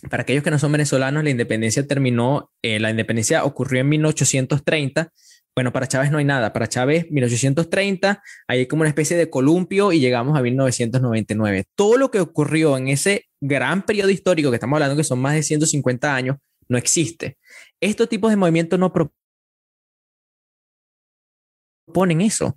Para 0.10 0.24
aquellos 0.24 0.44
que 0.44 0.52
no 0.52 0.58
son 0.58 0.72
venezolanos, 0.72 1.24
la 1.24 1.30
independencia 1.30 1.88
terminó, 1.88 2.50
eh, 2.64 2.80
la 2.80 2.90
independencia 2.90 3.46
ocurrió 3.46 3.82
en 3.82 3.90
1830 3.90 5.12
bueno, 5.56 5.72
para 5.72 5.88
Chávez 5.88 6.12
no 6.12 6.18
hay 6.18 6.26
nada. 6.26 6.52
Para 6.52 6.68
Chávez, 6.68 7.08
1830, 7.12 8.24
hay 8.48 8.66
como 8.68 8.82
una 8.82 8.90
especie 8.90 9.16
de 9.16 9.30
columpio 9.30 9.92
y 9.92 10.00
llegamos 10.00 10.38
a 10.38 10.42
1999. 10.42 11.66
Todo 11.76 11.98
lo 11.98 12.10
que 12.10 12.20
ocurrió 12.20 12.76
en 12.78 12.88
ese 12.88 13.26
gran 13.40 13.86
periodo 13.86 14.10
histórico 14.10 14.50
que 14.50 14.56
estamos 14.56 14.78
hablando, 14.78 14.96
que 14.96 15.04
son 15.04 15.20
más 15.20 15.36
de 15.36 15.44
150 15.44 16.16
años, 16.16 16.38
no 16.68 16.78
existe. 16.78 17.38
Estos 17.80 18.10
tipos 18.10 18.32
de 18.32 18.38
movimientos 18.38 18.80
no 18.80 18.92
proponen 21.86 22.22
eso. 22.22 22.56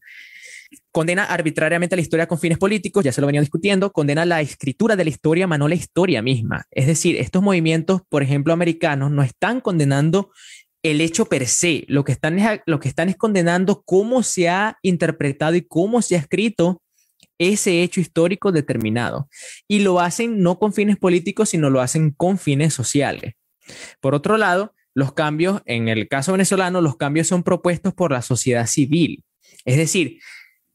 Condena 0.90 1.24
arbitrariamente 1.24 1.94
la 1.96 2.02
historia 2.02 2.26
con 2.26 2.38
fines 2.38 2.56
políticos, 2.56 3.04
ya 3.04 3.12
se 3.12 3.20
lo 3.20 3.26
venía 3.26 3.42
discutiendo, 3.42 3.92
condena 3.92 4.24
la 4.24 4.40
escritura 4.40 4.96
de 4.96 5.04
la 5.04 5.10
historia, 5.10 5.46
más 5.46 5.58
no 5.58 5.68
la 5.68 5.74
historia 5.74 6.22
misma. 6.22 6.64
Es 6.70 6.86
decir, 6.86 7.16
estos 7.16 7.42
movimientos, 7.42 8.00
por 8.08 8.22
ejemplo, 8.22 8.54
americanos, 8.54 9.10
no 9.10 9.22
están 9.22 9.60
condenando 9.60 10.30
el 10.90 11.00
hecho 11.00 11.26
per 11.26 11.46
se, 11.46 11.84
lo 11.88 12.04
que 12.04 12.12
están 12.12 12.38
es, 12.38 12.60
lo 12.66 12.80
que 12.80 12.88
están 12.88 13.08
es 13.08 13.16
condenando 13.16 13.82
cómo 13.84 14.22
se 14.22 14.48
ha 14.48 14.78
interpretado 14.82 15.54
y 15.54 15.62
cómo 15.62 16.02
se 16.02 16.16
ha 16.16 16.18
escrito 16.18 16.82
ese 17.38 17.82
hecho 17.82 18.00
histórico 18.00 18.52
determinado. 18.52 19.28
Y 19.68 19.80
lo 19.80 20.00
hacen 20.00 20.42
no 20.42 20.58
con 20.58 20.72
fines 20.72 20.96
políticos, 20.96 21.50
sino 21.50 21.70
lo 21.70 21.80
hacen 21.80 22.10
con 22.10 22.38
fines 22.38 22.74
sociales. 22.74 23.34
Por 24.00 24.14
otro 24.14 24.36
lado, 24.36 24.74
los 24.94 25.12
cambios, 25.12 25.60
en 25.66 25.88
el 25.88 26.08
caso 26.08 26.32
venezolano, 26.32 26.80
los 26.80 26.96
cambios 26.96 27.26
son 27.26 27.42
propuestos 27.42 27.92
por 27.92 28.12
la 28.12 28.22
sociedad 28.22 28.66
civil. 28.66 29.24
Es 29.64 29.76
decir, 29.76 30.20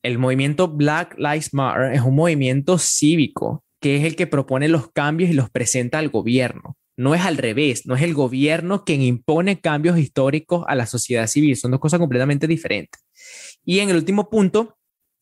el 0.04 0.18
movimiento 0.18 0.68
Black 0.68 1.16
Lives 1.18 1.54
Matter 1.54 1.94
es 1.94 2.02
un 2.02 2.16
movimiento 2.16 2.78
cívico 2.78 3.64
que 3.80 3.98
es 3.98 4.04
el 4.04 4.16
que 4.16 4.28
propone 4.28 4.68
los 4.68 4.92
cambios 4.92 5.32
y 5.32 5.34
los 5.34 5.50
presenta 5.50 5.98
al 5.98 6.10
gobierno. 6.10 6.78
No 6.98 7.16
es 7.16 7.22
al 7.22 7.38
revés, 7.38 7.86
no 7.86 7.96
es 7.96 8.02
el 8.02 8.14
gobierno 8.14 8.84
quien 8.84 9.02
impone 9.02 9.60
cambios 9.60 9.98
históricos 9.98 10.64
a 10.68 10.76
la 10.76 10.86
sociedad 10.86 11.28
civil, 11.28 11.56
son 11.56 11.72
dos 11.72 11.80
cosas 11.80 12.00
completamente 12.00 12.48
diferentes. 12.48 13.02
Y 13.66 13.80
en 13.80 13.90
el 13.90 13.96
último 13.96 14.30
punto, 14.30 14.78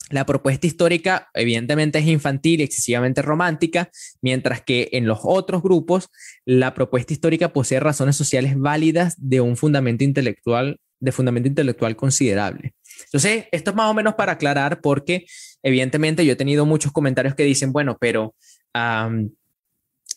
la 0.09 0.26
propuesta 0.26 0.65
histórica 0.65 1.30
evidentemente 1.34 1.99
es 1.99 2.07
infantil 2.07 2.61
y 2.61 2.63
excesivamente 2.63 3.22
romántica, 3.22 3.91
mientras 4.22 4.61
que 4.61 4.89
en 4.93 5.05
los 5.05 5.20
otros 5.24 5.61
grupos 5.61 6.09
la 6.45 6.74
propuesta 6.74 7.13
histórica 7.13 7.53
posee 7.53 7.80
razones 7.80 8.15
sociales 8.15 8.57
válidas 8.57 9.15
de 9.17 9.41
un 9.41 9.55
fundamento 9.55 10.03
intelectual, 10.03 10.80
de 10.99 11.11
fundamento 11.11 11.47
intelectual 11.47 11.95
considerable. 11.95 12.74
Entonces, 13.05 13.45
esto 13.51 13.70
es 13.70 13.76
más 13.76 13.89
o 13.89 13.93
menos 13.93 14.15
para 14.15 14.34
aclarar 14.34 14.82
porque 14.82 15.26
evidentemente 15.61 16.26
yo 16.26 16.34
he 16.34 16.36
tenido 16.36 16.65
muchos 16.65 16.91
comentarios 16.91 17.36
que 17.36 17.43
dicen, 17.43 17.72
bueno, 17.72 17.97
pero 17.99 18.34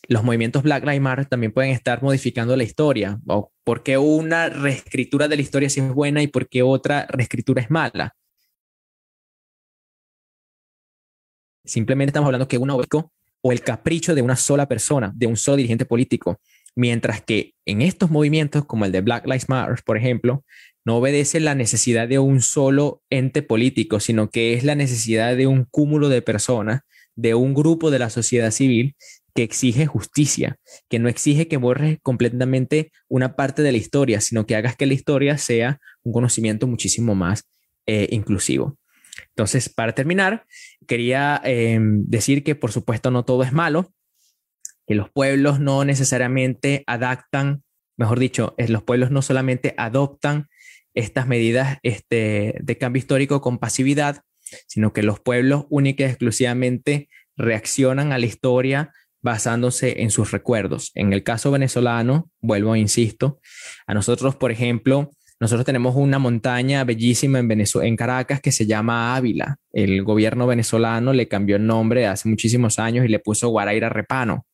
los 0.07 0.23
movimientos 0.23 0.63
Black 0.63 0.83
Lives 0.83 1.01
Matter 1.01 1.25
también 1.25 1.51
pueden 1.51 1.71
estar 1.71 2.01
modificando 2.03 2.55
la 2.55 2.63
historia, 2.63 3.19
o 3.27 3.51
por 3.63 3.83
qué 3.83 3.97
una 3.97 4.49
reescritura 4.49 5.27
de 5.27 5.35
la 5.35 5.41
historia 5.41 5.69
sí 5.69 5.79
es 5.79 5.93
buena 5.93 6.21
y 6.21 6.27
por 6.27 6.49
qué 6.49 6.61
otra 6.61 7.05
reescritura 7.07 7.61
es 7.61 7.71
mala. 7.71 8.15
Simplemente 11.65 12.09
estamos 12.09 12.27
hablando 12.27 12.47
que 12.47 12.57
una 12.57 12.75
o 12.75 13.51
el 13.51 13.61
capricho 13.61 14.15
de 14.15 14.21
una 14.21 14.35
sola 14.35 14.67
persona, 14.67 15.11
de 15.15 15.27
un 15.27 15.37
solo 15.37 15.57
dirigente 15.57 15.85
político, 15.85 16.39
mientras 16.75 17.21
que 17.21 17.53
en 17.65 17.81
estos 17.81 18.09
movimientos, 18.09 18.65
como 18.65 18.85
el 18.85 18.91
de 18.91 19.01
Black 19.01 19.25
Lives 19.25 19.47
Matter, 19.47 19.83
por 19.85 19.97
ejemplo, 19.97 20.43
no 20.85 20.97
obedece 20.97 21.39
la 21.39 21.55
necesidad 21.55 22.07
de 22.07 22.19
un 22.19 22.41
solo 22.41 23.01
ente 23.09 23.41
político, 23.41 23.99
sino 23.99 24.29
que 24.29 24.53
es 24.53 24.63
la 24.63 24.75
necesidad 24.75 25.35
de 25.37 25.47
un 25.47 25.65
cúmulo 25.65 26.09
de 26.09 26.21
personas, 26.21 26.81
de 27.15 27.35
un 27.35 27.53
grupo 27.53 27.91
de 27.91 27.99
la 27.99 28.09
sociedad 28.09 28.51
civil 28.51 28.95
que 29.33 29.43
exige 29.43 29.85
justicia, 29.85 30.57
que 30.89 30.99
no 30.99 31.09
exige 31.09 31.47
que 31.47 31.57
borres 31.57 31.97
completamente 32.01 32.91
una 33.07 33.35
parte 33.35 33.63
de 33.63 33.71
la 33.71 33.77
historia, 33.77 34.21
sino 34.21 34.45
que 34.45 34.55
hagas 34.55 34.75
que 34.75 34.85
la 34.85 34.93
historia 34.93 35.37
sea 35.37 35.79
un 36.03 36.13
conocimiento 36.13 36.67
muchísimo 36.67 37.15
más 37.15 37.49
eh, 37.85 38.07
inclusivo. 38.11 38.77
Entonces, 39.29 39.69
para 39.69 39.93
terminar, 39.93 40.45
quería 40.87 41.41
em, 41.43 42.03
decir 42.05 42.43
que 42.43 42.55
por 42.55 42.71
supuesto 42.71 43.11
no 43.11 43.25
todo 43.25 43.43
es 43.43 43.51
malo, 43.51 43.93
que 44.85 44.95
los 44.95 45.09
pueblos 45.09 45.59
no 45.59 45.85
necesariamente 45.85 46.83
adaptan, 46.87 47.63
mejor 47.97 48.19
dicho, 48.19 48.53
los 48.57 48.83
pueblos 48.83 49.11
no 49.11 49.21
solamente 49.21 49.73
adoptan 49.77 50.47
estas 50.93 51.27
medidas 51.27 51.79
este, 51.83 52.55
de 52.61 52.77
cambio 52.77 52.99
histórico 52.99 53.41
con 53.41 53.57
pasividad, 53.57 54.21
sino 54.67 54.93
que 54.93 55.03
los 55.03 55.19
pueblos 55.19 55.65
únicamente 55.69 56.11
exclusivamente 56.11 57.09
reaccionan 57.35 58.11
a 58.11 58.17
la 58.19 58.25
historia 58.25 58.91
basándose 59.23 60.01
en 60.03 60.11
sus 60.11 60.31
recuerdos. 60.31 60.91
En 60.93 61.13
el 61.13 61.23
caso 61.23 61.49
venezolano, 61.49 62.29
vuelvo, 62.41 62.75
insisto, 62.75 63.39
a 63.87 63.93
nosotros, 63.93 64.35
por 64.35 64.51
ejemplo, 64.51 65.11
nosotros 65.39 65.65
tenemos 65.65 65.95
una 65.95 66.19
montaña 66.19 66.83
bellísima 66.83 67.39
en, 67.39 67.51
en 67.51 67.95
Caracas 67.95 68.39
que 68.39 68.51
se 68.51 68.65
llama 68.65 69.15
Ávila. 69.15 69.57
El 69.71 70.03
gobierno 70.03 70.45
venezolano 70.45 71.13
le 71.13 71.27
cambió 71.27 71.55
el 71.55 71.65
nombre 71.65 72.05
hace 72.05 72.29
muchísimos 72.29 72.79
años 72.79 73.05
y 73.05 73.07
le 73.07 73.19
puso 73.19 73.49
Guaraira 73.49 73.89
Repano. 73.89 74.45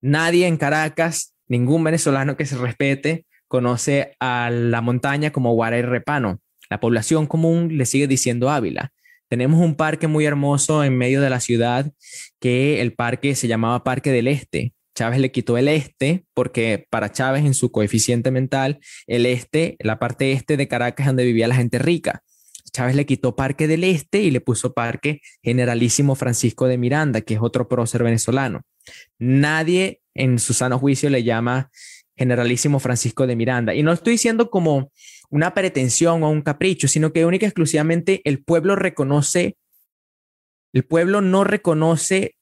Nadie 0.00 0.46
en 0.46 0.56
Caracas, 0.56 1.34
ningún 1.48 1.82
venezolano 1.82 2.36
que 2.36 2.46
se 2.46 2.56
respete, 2.56 3.26
conoce 3.48 4.14
a 4.20 4.50
la 4.50 4.80
montaña 4.82 5.32
como 5.32 5.54
Guaraira 5.54 5.88
Repano. 5.88 6.40
La 6.70 6.80
población 6.80 7.26
común 7.26 7.76
le 7.76 7.86
sigue 7.86 8.06
diciendo 8.06 8.50
Ávila. 8.50 8.92
Tenemos 9.28 9.60
un 9.60 9.74
parque 9.74 10.06
muy 10.06 10.24
hermoso 10.24 10.82
en 10.84 10.96
medio 10.96 11.20
de 11.20 11.30
la 11.30 11.40
ciudad 11.40 11.92
que 12.40 12.80
el 12.80 12.94
parque 12.94 13.34
se 13.34 13.48
llamaba 13.48 13.84
Parque 13.84 14.10
del 14.10 14.28
Este. 14.28 14.72
Chávez 14.94 15.20
le 15.20 15.30
quitó 15.30 15.56
el 15.56 15.68
este 15.68 16.24
porque 16.34 16.86
para 16.90 17.12
Chávez 17.12 17.44
en 17.44 17.54
su 17.54 17.70
coeficiente 17.70 18.32
mental, 18.32 18.80
el 19.06 19.26
este, 19.26 19.76
la 19.78 20.00
parte 20.00 20.32
este 20.32 20.56
de 20.56 20.66
Caracas 20.66 21.06
donde 21.06 21.24
vivía 21.24 21.46
la 21.46 21.54
gente 21.54 21.78
rica. 21.78 22.24
Chávez 22.72 22.96
le 22.96 23.06
quitó 23.06 23.36
Parque 23.36 23.68
del 23.68 23.84
Este 23.84 24.22
y 24.22 24.30
le 24.30 24.40
puso 24.40 24.72
Parque 24.72 25.20
Generalísimo 25.42 26.14
Francisco 26.14 26.66
de 26.66 26.78
Miranda, 26.78 27.20
que 27.20 27.34
es 27.34 27.40
otro 27.40 27.68
prócer 27.68 28.02
venezolano. 28.02 28.62
Nadie 29.18 30.00
en 30.14 30.38
su 30.38 30.52
sano 30.52 30.78
juicio 30.78 31.10
le 31.10 31.22
llama 31.22 31.70
Generalísimo 32.16 32.78
Francisco 32.80 33.26
de 33.26 33.36
Miranda. 33.36 33.74
Y 33.74 33.82
no 33.82 33.92
estoy 33.92 34.12
diciendo 34.14 34.50
como 34.50 34.90
una 35.30 35.54
pretensión 35.54 36.22
o 36.22 36.30
un 36.30 36.42
capricho, 36.42 36.88
sino 36.88 37.12
que 37.12 37.26
única 37.26 37.46
y 37.46 37.48
exclusivamente 37.48 38.20
el 38.24 38.42
pueblo 38.42 38.76
reconoce, 38.76 39.56
el 40.72 40.84
pueblo 40.84 41.20
no 41.20 41.44
reconoce 41.44 42.36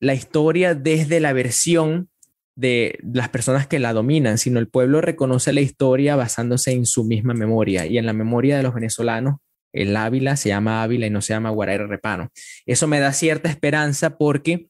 la 0.00 0.14
historia 0.14 0.74
desde 0.74 1.20
la 1.20 1.32
versión 1.32 2.08
de 2.54 2.98
las 3.02 3.28
personas 3.28 3.66
que 3.66 3.78
la 3.78 3.92
dominan, 3.92 4.38
sino 4.38 4.58
el 4.58 4.68
pueblo 4.68 5.00
reconoce 5.00 5.52
la 5.52 5.60
historia 5.60 6.16
basándose 6.16 6.72
en 6.72 6.86
su 6.86 7.04
misma 7.04 7.34
memoria 7.34 7.86
y 7.86 7.98
en 7.98 8.06
la 8.06 8.12
memoria 8.12 8.56
de 8.56 8.62
los 8.62 8.74
venezolanos 8.74 9.36
el 9.72 9.96
Ávila 9.96 10.36
se 10.36 10.48
llama 10.48 10.82
Ávila 10.82 11.06
y 11.06 11.10
no 11.10 11.20
se 11.20 11.34
llama 11.34 11.50
Guaraira 11.50 11.86
Repano. 11.86 12.30
Eso 12.66 12.86
me 12.86 13.00
da 13.00 13.12
cierta 13.12 13.48
esperanza 13.48 14.16
porque 14.16 14.68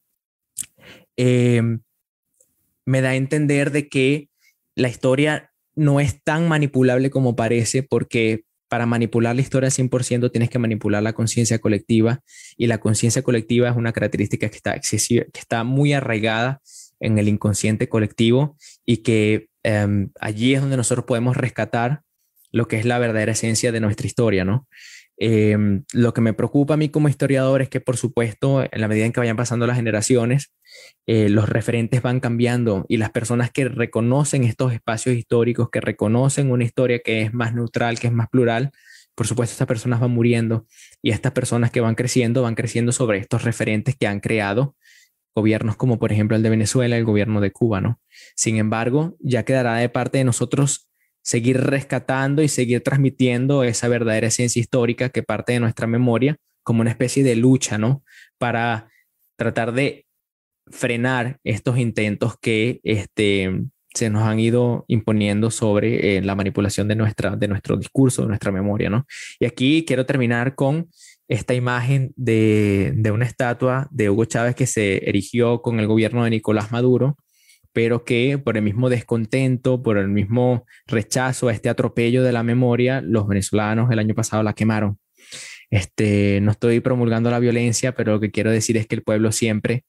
em, 1.16 1.81
me 2.85 3.01
da 3.01 3.11
a 3.11 3.16
entender 3.16 3.71
de 3.71 3.89
que 3.89 4.29
la 4.75 4.89
historia 4.89 5.53
no 5.79 6.01
es 6.01 6.22
tan 6.24 6.49
manipulable 6.49 7.09
como 7.09 7.37
parece 7.37 7.85
porque 7.85 8.43
para 8.68 8.85
manipular 8.85 9.35
la 9.35 9.41
historia 9.43 9.70
100% 9.70 10.31
tienes 10.31 10.51
que 10.51 10.59
manipular 10.59 11.03
la 11.03 11.12
conciencia 11.12 11.59
colectiva 11.61 12.20
y 12.57 12.66
la 12.66 12.79
conciencia 12.79 13.22
colectiva 13.22 13.68
es 13.68 13.76
una 13.76 13.93
característica 13.93 14.49
que 14.49 14.57
está, 14.57 14.79
que 14.79 15.41
está 15.41 15.64
muy 15.64 15.93
arraigada 15.93 16.61
en 17.01 17.16
el 17.18 17.29
inconsciente 17.29 17.89
colectivo 17.89 18.57
y 18.85 18.99
que 18.99 19.47
em, 19.62 20.11
allí 20.20 20.55
es 20.55 20.61
donde 20.61 20.76
nosotros 20.76 21.07
podemos 21.07 21.37
rescatar 21.37 22.03
lo 22.51 22.66
que 22.66 22.76
es 22.76 22.85
la 22.85 22.99
verdadera 22.99 23.33
esencia 23.33 23.70
de 23.72 23.81
nuestra 23.81 24.07
historia, 24.07 24.45
¿no? 24.45 24.66
Em, 25.16 25.85
lo 25.93 26.12
que 26.12 26.20
me 26.20 26.33
preocupa 26.33 26.74
a 26.74 26.76
mí 26.76 26.89
como 26.89 27.09
historiador 27.09 27.62
es 27.62 27.68
que, 27.68 27.81
por 27.81 27.97
supuesto, 27.97 28.62
en 28.62 28.81
la 28.81 28.89
medida 28.89 29.07
en 29.07 29.12
que 29.12 29.20
vayan 29.20 29.37
pasando 29.37 29.66
las 29.66 29.76
generaciones, 29.76 30.53
eh, 31.07 31.29
los 31.29 31.49
referentes 31.49 32.03
van 32.03 32.20
cambiando 32.20 32.85
y 32.89 32.97
las 32.99 33.11
personas 33.11 33.51
que 33.51 33.68
reconocen 33.68 34.45
estos 34.45 34.72
espacios 34.72 35.16
históricos, 35.16 35.70
que 35.70 35.81
reconocen 35.81 36.51
una 36.51 36.64
historia 36.64 37.01
que 37.01 37.22
es 37.22 37.33
más 37.35 37.55
neutral, 37.55 37.99
que 37.99 38.09
es 38.09 38.12
más 38.12 38.29
plural, 38.29 38.72
por 39.14 39.26
supuesto, 39.26 39.53
estas 39.53 39.66
personas 39.66 39.99
van 39.99 40.12
muriendo 40.12 40.66
y 41.03 41.11
estas 41.11 41.33
personas 41.33 41.72
que 41.72 41.81
van 41.81 41.97
creciendo, 41.97 42.43
van 42.43 42.55
creciendo 42.55 42.93
sobre 42.93 43.18
estos 43.18 43.43
referentes 43.43 43.97
que 43.97 44.07
han 44.07 44.20
creado 44.20 44.76
gobiernos 45.39 45.76
como 45.76 45.99
por 45.99 46.12
ejemplo 46.12 46.37
el 46.37 46.43
de 46.43 46.51
Venezuela, 46.51 46.97
el 46.97 47.05
gobierno 47.05 47.41
de 47.41 47.53
Cuba, 47.53 47.81
¿no? 47.81 48.01
Sin 48.35 48.57
embargo, 48.57 49.16
ya 49.20 49.45
quedará 49.45 49.76
de 49.76 49.89
parte 49.89 50.18
de 50.18 50.24
nosotros 50.24 50.89
seguir 51.22 51.61
rescatando 51.61 52.43
y 52.43 52.49
seguir 52.49 52.83
transmitiendo 52.83 53.62
esa 53.64 53.89
verdadera 53.89 54.29
esencia 54.29 54.61
histórica 54.61 55.11
que 55.11 55.22
parte 55.22 55.53
de 55.53 55.61
nuestra 55.61 55.87
memoria 55.87 56.37
como 56.62 56.81
una 56.81 56.91
especie 56.91 57.22
de 57.22 57.37
lucha, 57.37 57.79
¿no? 57.79 58.03
Para 58.39 58.91
tratar 59.37 59.72
de 59.72 60.07
frenar 60.71 61.39
estos 61.45 61.79
intentos 61.79 62.35
que 62.41 62.81
este, 62.85 63.64
se 63.95 64.11
nos 64.11 64.23
han 64.23 64.39
ido 64.39 64.85
imponiendo 64.89 65.51
sobre 65.51 66.19
eh, 66.19 66.23
la 66.23 66.35
manipulación 66.35 66.89
de, 66.89 66.97
nuestra, 66.97 67.37
de 67.37 67.49
nuestro 67.49 67.77
discurso, 67.77 68.23
de 68.23 68.29
nuestra 68.29 68.53
memoria, 68.53 68.91
¿no? 68.91 69.07
Y 69.41 69.47
aquí 69.47 69.85
quiero 69.87 70.07
terminar 70.07 70.55
con 70.55 70.89
esta 71.27 71.55
imagen 71.55 72.12
de, 72.16 72.93
de, 72.97 73.11
una 73.11 73.27
estatua 73.27 73.89
de 73.91 74.09
Hugo 74.09 74.25
Chávez 74.25 74.55
que 74.55 74.66
se 74.66 75.09
erigió 75.09 75.61
con 75.62 75.79
el 75.81 75.87
gobierno 75.87 76.25
de 76.25 76.31
Nicolás 76.31 76.73
Maduro, 76.73 77.16
pero 77.73 78.05
que 78.05 78.39
por 78.39 78.57
el 78.57 78.62
mismo 78.62 78.89
descontento, 78.89 79.83
por 79.83 79.99
el 79.99 80.09
mismo 80.09 80.64
rechazo 80.87 81.49
a 81.49 81.53
este 81.53 81.69
atropello 81.69 82.23
de 82.23 82.33
la 82.33 82.43
memoria, 82.43 83.03
los 83.03 83.27
venezolanos 83.27 83.91
el 83.91 83.99
año 83.99 84.14
pasado 84.14 84.43
la 84.43 84.55
quemaron. 84.55 84.99
Este, 85.71 86.41
no 86.41 86.53
estoy 86.53 86.81
promulgando 86.81 87.31
la 87.31 87.39
violencia, 87.39 87.95
pero 87.95 88.12
lo 88.12 88.21
que 88.21 88.31
quiero 88.31 88.51
decir 88.51 88.77
es 88.77 88.87
que 88.87 88.95
el 88.95 89.03
pueblo 89.03 89.33
siempre 89.33 89.85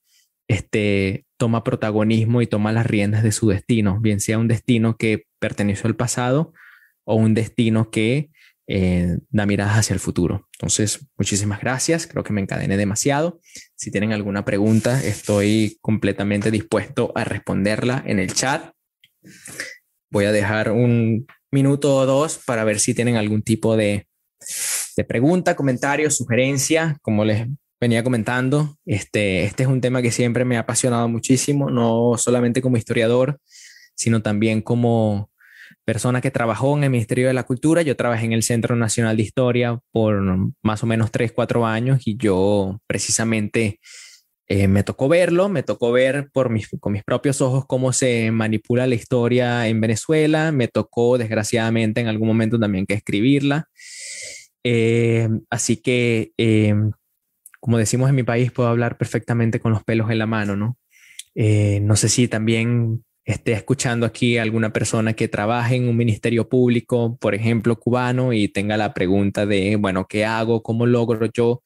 este, 0.50 1.26
toma 1.38 1.64
protagonismo 1.64 2.42
y 2.42 2.48
toma 2.48 2.74
las 2.74 2.86
riendas 2.86 3.24
de 3.24 3.32
su 3.32 3.48
destino, 3.48 4.00
bien 4.02 4.20
sea 4.20 4.40
un 4.40 4.48
destino 4.48 4.98
que 4.98 5.26
perteneció 5.40 5.88
al 5.88 5.96
pasado 5.96 6.54
o 7.06 7.16
un 7.16 7.34
destino 7.34 7.92
que 7.92 8.32
eh, 8.68 9.18
da 9.30 9.46
miradas 9.46 9.78
hacia 9.78 9.94
el 9.94 10.00
futuro. 10.00 10.48
Entonces, 10.54 11.08
muchísimas 11.18 11.62
gracias. 11.62 12.06
Creo 12.06 12.24
que 12.24 12.34
me 12.34 12.42
encadené 12.42 12.78
demasiado. 12.78 13.40
Si 13.76 13.90
tienen 13.90 14.12
alguna 14.12 14.44
pregunta, 14.44 15.04
estoy 15.04 15.78
completamente 15.82 16.52
dispuesto 16.52 17.12
a 17.16 17.24
responderla 17.24 18.04
en 18.06 18.20
el 18.20 18.34
chat. 18.34 18.72
Voy 20.12 20.26
a 20.26 20.32
dejar 20.32 20.72
un 20.72 21.26
minuto 21.52 21.96
o 21.96 22.06
dos 22.06 22.40
para 22.46 22.64
ver 22.64 22.80
si 22.80 22.94
tienen 22.94 23.16
algún 23.16 23.42
tipo 23.42 23.76
de, 23.76 24.08
de 24.96 25.04
pregunta, 25.04 25.56
comentario, 25.56 26.12
sugerencia. 26.12 26.98
Como 27.02 27.26
les 27.26 27.48
venía 27.80 28.04
comentando, 28.04 28.78
este, 28.86 29.46
este 29.46 29.64
es 29.64 29.70
un 29.70 29.82
tema 29.82 30.02
que 30.02 30.12
siempre 30.12 30.46
me 30.46 30.58
ha 30.58 30.62
apasionado 30.62 31.08
muchísimo, 31.08 31.70
no 31.70 32.16
solamente 32.18 32.62
como 32.62 32.78
historiador, 32.78 33.40
sino 33.96 34.22
también 34.22 34.62
como 34.62 35.30
persona 35.86 36.22
que 36.22 36.32
trabajó 36.32 36.78
en 36.78 36.84
el 36.84 36.90
Ministerio 36.90 37.28
de 37.28 37.34
la 37.34 37.44
Cultura. 37.44 37.82
Yo 37.82 37.96
trabajé 37.96 38.26
en 38.26 38.34
el 38.34 38.44
Centro 38.44 38.76
Nacional 38.76 39.18
de 39.18 39.24
Historia 39.24 39.80
por 39.92 40.22
más 40.62 40.84
o 40.84 40.86
menos 40.86 41.12
3, 41.12 41.32
4 41.32 41.66
años 41.66 42.02
y 42.06 42.18
yo 42.18 42.80
precisamente 42.88 43.80
eh, 44.48 44.68
me 44.68 44.84
tocó 44.84 45.08
verlo, 45.08 45.48
me 45.48 45.64
tocó 45.64 45.92
ver 45.92 46.30
por 46.34 46.50
mis, 46.50 46.70
con 46.80 46.94
mis 46.94 47.04
propios 47.04 47.40
ojos 47.40 47.66
cómo 47.68 47.94
se 47.94 48.32
manipula 48.32 48.88
la 48.88 48.96
historia 48.96 49.68
en 49.68 49.80
Venezuela, 49.80 50.52
me 50.52 50.68
tocó 50.68 51.18
desgraciadamente 51.18 52.02
en 52.02 52.08
algún 52.08 52.28
momento 52.28 52.60
también 52.60 52.86
que 52.86 52.96
escribirla. 52.96 53.68
Eh, 54.64 55.30
así 55.50 55.78
que, 55.78 56.32
eh, 56.38 56.74
como 57.60 57.78
decimos 57.78 58.10
en 58.10 58.16
mi 58.16 58.24
país, 58.24 58.52
puedo 58.52 58.70
hablar 58.70 58.98
perfectamente 58.98 59.60
con 59.60 59.72
los 59.72 59.84
pelos 59.84 60.10
en 60.12 60.20
la 60.20 60.28
mano, 60.28 60.56
¿no? 60.56 60.78
no 61.36 61.96
sé 61.96 62.10
si 62.10 62.28
también 62.28 63.04
esté 63.32 63.52
escuchando 63.54 64.06
aquí 64.06 64.38
alguna 64.38 64.74
persona 64.74 65.14
que 65.14 65.28
trabaje 65.28 65.76
en 65.76 65.88
un 65.88 65.96
ministerio 65.96 66.50
público, 66.50 67.18
por 67.20 67.36
ejemplo, 67.36 67.80
cubano, 67.80 68.34
y 68.34 68.48
tenga 68.48 68.76
la 68.76 68.94
pregunta 68.94 69.46
de, 69.46 69.76
bueno, 69.76 70.08
¿qué 70.08 70.26
hago? 70.26 70.64
¿Cómo 70.64 70.88
logro 70.88 71.28
yo 71.32 71.62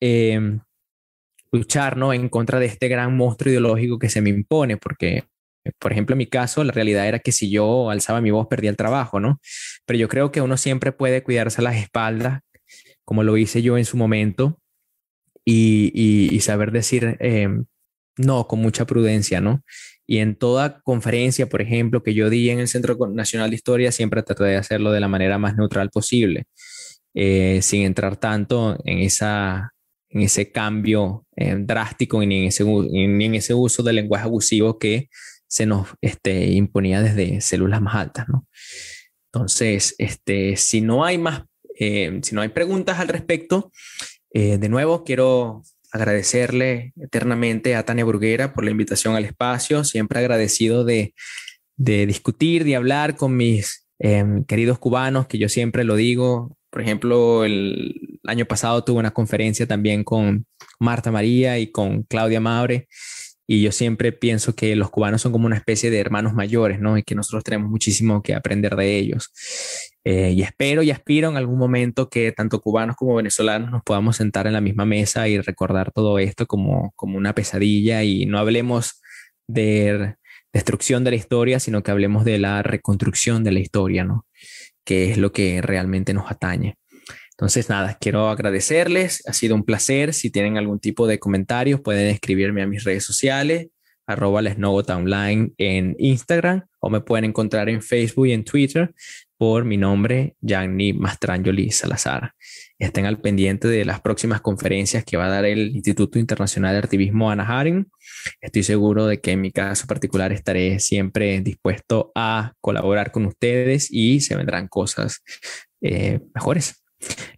em, 0.00 0.60
luchar 1.50 1.96
¿no? 1.96 2.12
en 2.12 2.28
contra 2.28 2.60
de 2.60 2.66
este 2.66 2.88
gran 2.88 3.16
monstruo 3.16 3.50
ideológico 3.50 3.98
que 3.98 4.08
se 4.08 4.20
me 4.20 4.30
impone? 4.30 4.76
Porque, 4.76 5.24
por 5.80 5.92
ejemplo, 5.92 6.14
en 6.14 6.18
mi 6.18 6.26
caso, 6.26 6.62
la 6.62 6.72
realidad 6.72 7.08
era 7.08 7.18
que 7.18 7.32
si 7.32 7.50
yo 7.50 7.90
alzaba 7.90 8.20
mi 8.20 8.30
voz, 8.30 8.46
perdía 8.46 8.70
el 8.70 8.76
trabajo, 8.76 9.18
¿no? 9.18 9.40
Pero 9.86 9.98
yo 9.98 10.08
creo 10.08 10.30
que 10.30 10.40
uno 10.40 10.56
siempre 10.56 10.92
puede 10.92 11.22
cuidarse 11.24 11.62
las 11.62 11.76
espaldas, 11.76 12.42
como 13.04 13.24
lo 13.24 13.36
hice 13.36 13.62
yo 13.62 13.76
en 13.76 13.84
su 13.84 13.96
momento, 13.96 14.61
y, 15.44 16.38
saber 16.40 16.72
decir 16.72 17.16
em, 17.20 17.64
no 18.16 18.46
con 18.46 18.60
mucha 18.60 18.86
prudencia, 18.86 19.40
¿no? 19.40 19.62
Y 20.06 20.18
en 20.18 20.36
toda 20.36 20.80
conferencia, 20.82 21.48
por 21.48 21.62
ejemplo, 21.62 22.02
que 22.02 22.14
yo 22.14 22.28
di 22.28 22.50
en 22.50 22.58
el 22.58 22.68
Centro 22.68 22.96
Nacional 23.08 23.50
de 23.50 23.56
Historia, 23.56 23.92
siempre 23.92 24.22
traté 24.22 24.44
de 24.44 24.56
hacerlo 24.56 24.92
de 24.92 25.00
la 25.00 25.08
manera 25.08 25.38
más 25.38 25.56
neutral 25.56 25.90
posible, 25.90 26.46
eh, 27.14 27.60
sin 27.62 27.82
entrar 27.82 28.16
tanto 28.16 28.78
en, 28.84 28.98
esa, 28.98 29.72
en 30.10 30.22
ese 30.22 30.50
cambio 30.50 31.26
eh, 31.36 31.56
drástico 31.58 32.24
ni 32.24 32.42
en, 32.42 32.44
ese, 32.48 32.64
ni 32.64 33.24
en 33.24 33.34
ese 33.34 33.54
uso 33.54 33.82
del 33.82 33.96
lenguaje 33.96 34.24
abusivo 34.24 34.78
que 34.78 35.08
se 35.46 35.66
nos 35.66 35.88
este, 36.00 36.46
imponía 36.52 37.02
desde 37.02 37.40
células 37.40 37.80
más 37.80 37.94
altas. 37.94 38.26
¿no? 38.28 38.46
Entonces, 39.32 39.94
este, 39.98 40.56
si 40.56 40.80
no 40.80 41.04
hay 41.04 41.18
más, 41.18 41.44
eh, 41.78 42.20
si 42.22 42.34
no 42.34 42.40
hay 42.40 42.48
preguntas 42.48 42.98
al 42.98 43.08
respecto, 43.08 43.70
de 44.34 44.68
nuevo 44.68 45.04
quiero 45.04 45.62
agradecerle 45.92 46.94
eternamente 46.96 47.76
a 47.76 47.84
Tania 47.84 48.04
Burguera 48.04 48.54
por 48.54 48.64
la 48.64 48.70
invitación 48.70 49.14
al 49.14 49.26
espacio, 49.26 49.84
siempre 49.84 50.18
agradecido 50.18 50.84
de, 50.84 51.14
discutir, 51.76 52.64
de 52.64 52.76
hablar 52.76 53.14
con 53.14 53.36
mis 53.36 53.86
em, 53.98 54.44
queridos 54.44 54.78
cubanos, 54.78 55.26
que 55.26 55.38
yo 55.38 55.48
siempre 55.48 55.84
lo 55.84 55.94
digo. 55.94 56.56
Por 56.70 56.80
ejemplo, 56.80 57.44
el 57.44 58.20
año 58.24 58.46
pasado 58.46 58.82
tuve 58.82 59.00
una 59.00 59.10
conferencia 59.10 59.66
también 59.66 60.02
con 60.02 60.46
Marta 60.80 61.10
María 61.10 61.58
y 61.58 61.70
con 61.70 62.02
Claudia 62.04 62.40
Maure. 62.40 62.88
Y 63.46 63.62
yo 63.62 63.72
siempre 63.72 64.12
pienso 64.12 64.54
que 64.54 64.76
los 64.76 64.90
cubanos 64.90 65.22
son 65.22 65.32
como 65.32 65.46
una 65.46 65.56
especie 65.56 65.90
de 65.90 65.98
hermanos 65.98 66.32
mayores, 66.32 66.80
¿no? 66.80 66.96
Y 66.96 67.02
que 67.02 67.14
nosotros 67.14 67.44
tenemos 67.44 67.70
muchísimo 67.70 68.22
que 68.22 68.34
aprender 68.34 68.76
de 68.76 68.96
ellos. 68.96 69.30
Eh, 70.04 70.30
y 70.30 70.42
espero 70.42 70.82
y 70.82 70.90
aspiro 70.90 71.28
en 71.28 71.36
algún 71.36 71.58
momento 71.58 72.08
que 72.08 72.32
tanto 72.32 72.60
cubanos 72.60 72.96
como 72.96 73.16
venezolanos 73.16 73.70
nos 73.70 73.82
podamos 73.82 74.16
sentar 74.16 74.46
en 74.46 74.52
la 74.52 74.60
misma 74.60 74.84
mesa 74.84 75.28
y 75.28 75.40
recordar 75.40 75.92
todo 75.92 76.18
esto 76.18 76.46
como, 76.46 76.92
como 76.96 77.18
una 77.18 77.34
pesadilla 77.34 78.02
y 78.02 78.26
no 78.26 78.38
hablemos 78.38 79.00
de 79.46 80.16
destrucción 80.52 81.04
de 81.04 81.10
la 81.10 81.16
historia, 81.16 81.60
sino 81.60 81.82
que 81.82 81.90
hablemos 81.90 82.24
de 82.24 82.38
la 82.38 82.62
reconstrucción 82.62 83.44
de 83.44 83.52
la 83.52 83.60
historia, 83.60 84.04
¿no? 84.04 84.26
Que 84.84 85.10
es 85.10 85.18
lo 85.18 85.32
que 85.32 85.62
realmente 85.62 86.14
nos 86.14 86.30
atañe. 86.30 86.76
Entonces, 87.42 87.68
nada, 87.68 87.98
quiero 88.00 88.28
agradecerles, 88.28 89.24
ha 89.26 89.32
sido 89.32 89.56
un 89.56 89.64
placer. 89.64 90.14
Si 90.14 90.30
tienen 90.30 90.58
algún 90.58 90.78
tipo 90.78 91.08
de 91.08 91.18
comentarios, 91.18 91.80
pueden 91.80 92.06
escribirme 92.06 92.62
a 92.62 92.68
mis 92.68 92.84
redes 92.84 93.04
sociales, 93.04 93.66
arroba 94.06 94.40
online 94.94 95.50
en 95.58 95.96
Instagram 95.98 96.62
o 96.78 96.88
me 96.88 97.00
pueden 97.00 97.24
encontrar 97.24 97.68
en 97.68 97.82
Facebook 97.82 98.28
y 98.28 98.32
en 98.32 98.44
Twitter 98.44 98.94
por 99.36 99.64
mi 99.64 99.76
nombre, 99.76 100.36
Gianni 100.40 100.92
Mastrangeli 100.92 101.72
Salazar. 101.72 102.32
Estén 102.78 103.06
al 103.06 103.20
pendiente 103.20 103.66
de 103.66 103.84
las 103.84 104.00
próximas 104.00 104.40
conferencias 104.40 105.04
que 105.04 105.16
va 105.16 105.26
a 105.26 105.30
dar 105.30 105.44
el 105.44 105.74
Instituto 105.74 106.20
Internacional 106.20 106.74
de 106.74 106.78
Artivismo 106.78 107.28
Ana 107.28 107.44
Haring. 107.44 107.90
Estoy 108.40 108.62
seguro 108.62 109.08
de 109.08 109.20
que 109.20 109.32
en 109.32 109.40
mi 109.40 109.50
caso 109.50 109.88
particular 109.88 110.30
estaré 110.30 110.78
siempre 110.78 111.40
dispuesto 111.40 112.12
a 112.14 112.52
colaborar 112.60 113.10
con 113.10 113.26
ustedes 113.26 113.88
y 113.90 114.20
se 114.20 114.36
vendrán 114.36 114.68
cosas 114.68 115.24
eh, 115.80 116.20
mejores. 116.32 116.81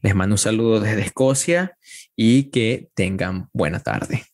Les 0.03 0.15
mando 0.15 0.35
un 0.35 0.39
saludo 0.39 0.81
desde 0.81 1.03
Escocia 1.03 1.79
y 2.17 2.45
que 2.51 2.89
tengan 2.95 3.49
buena 3.53 3.81
tarde. 3.81 4.25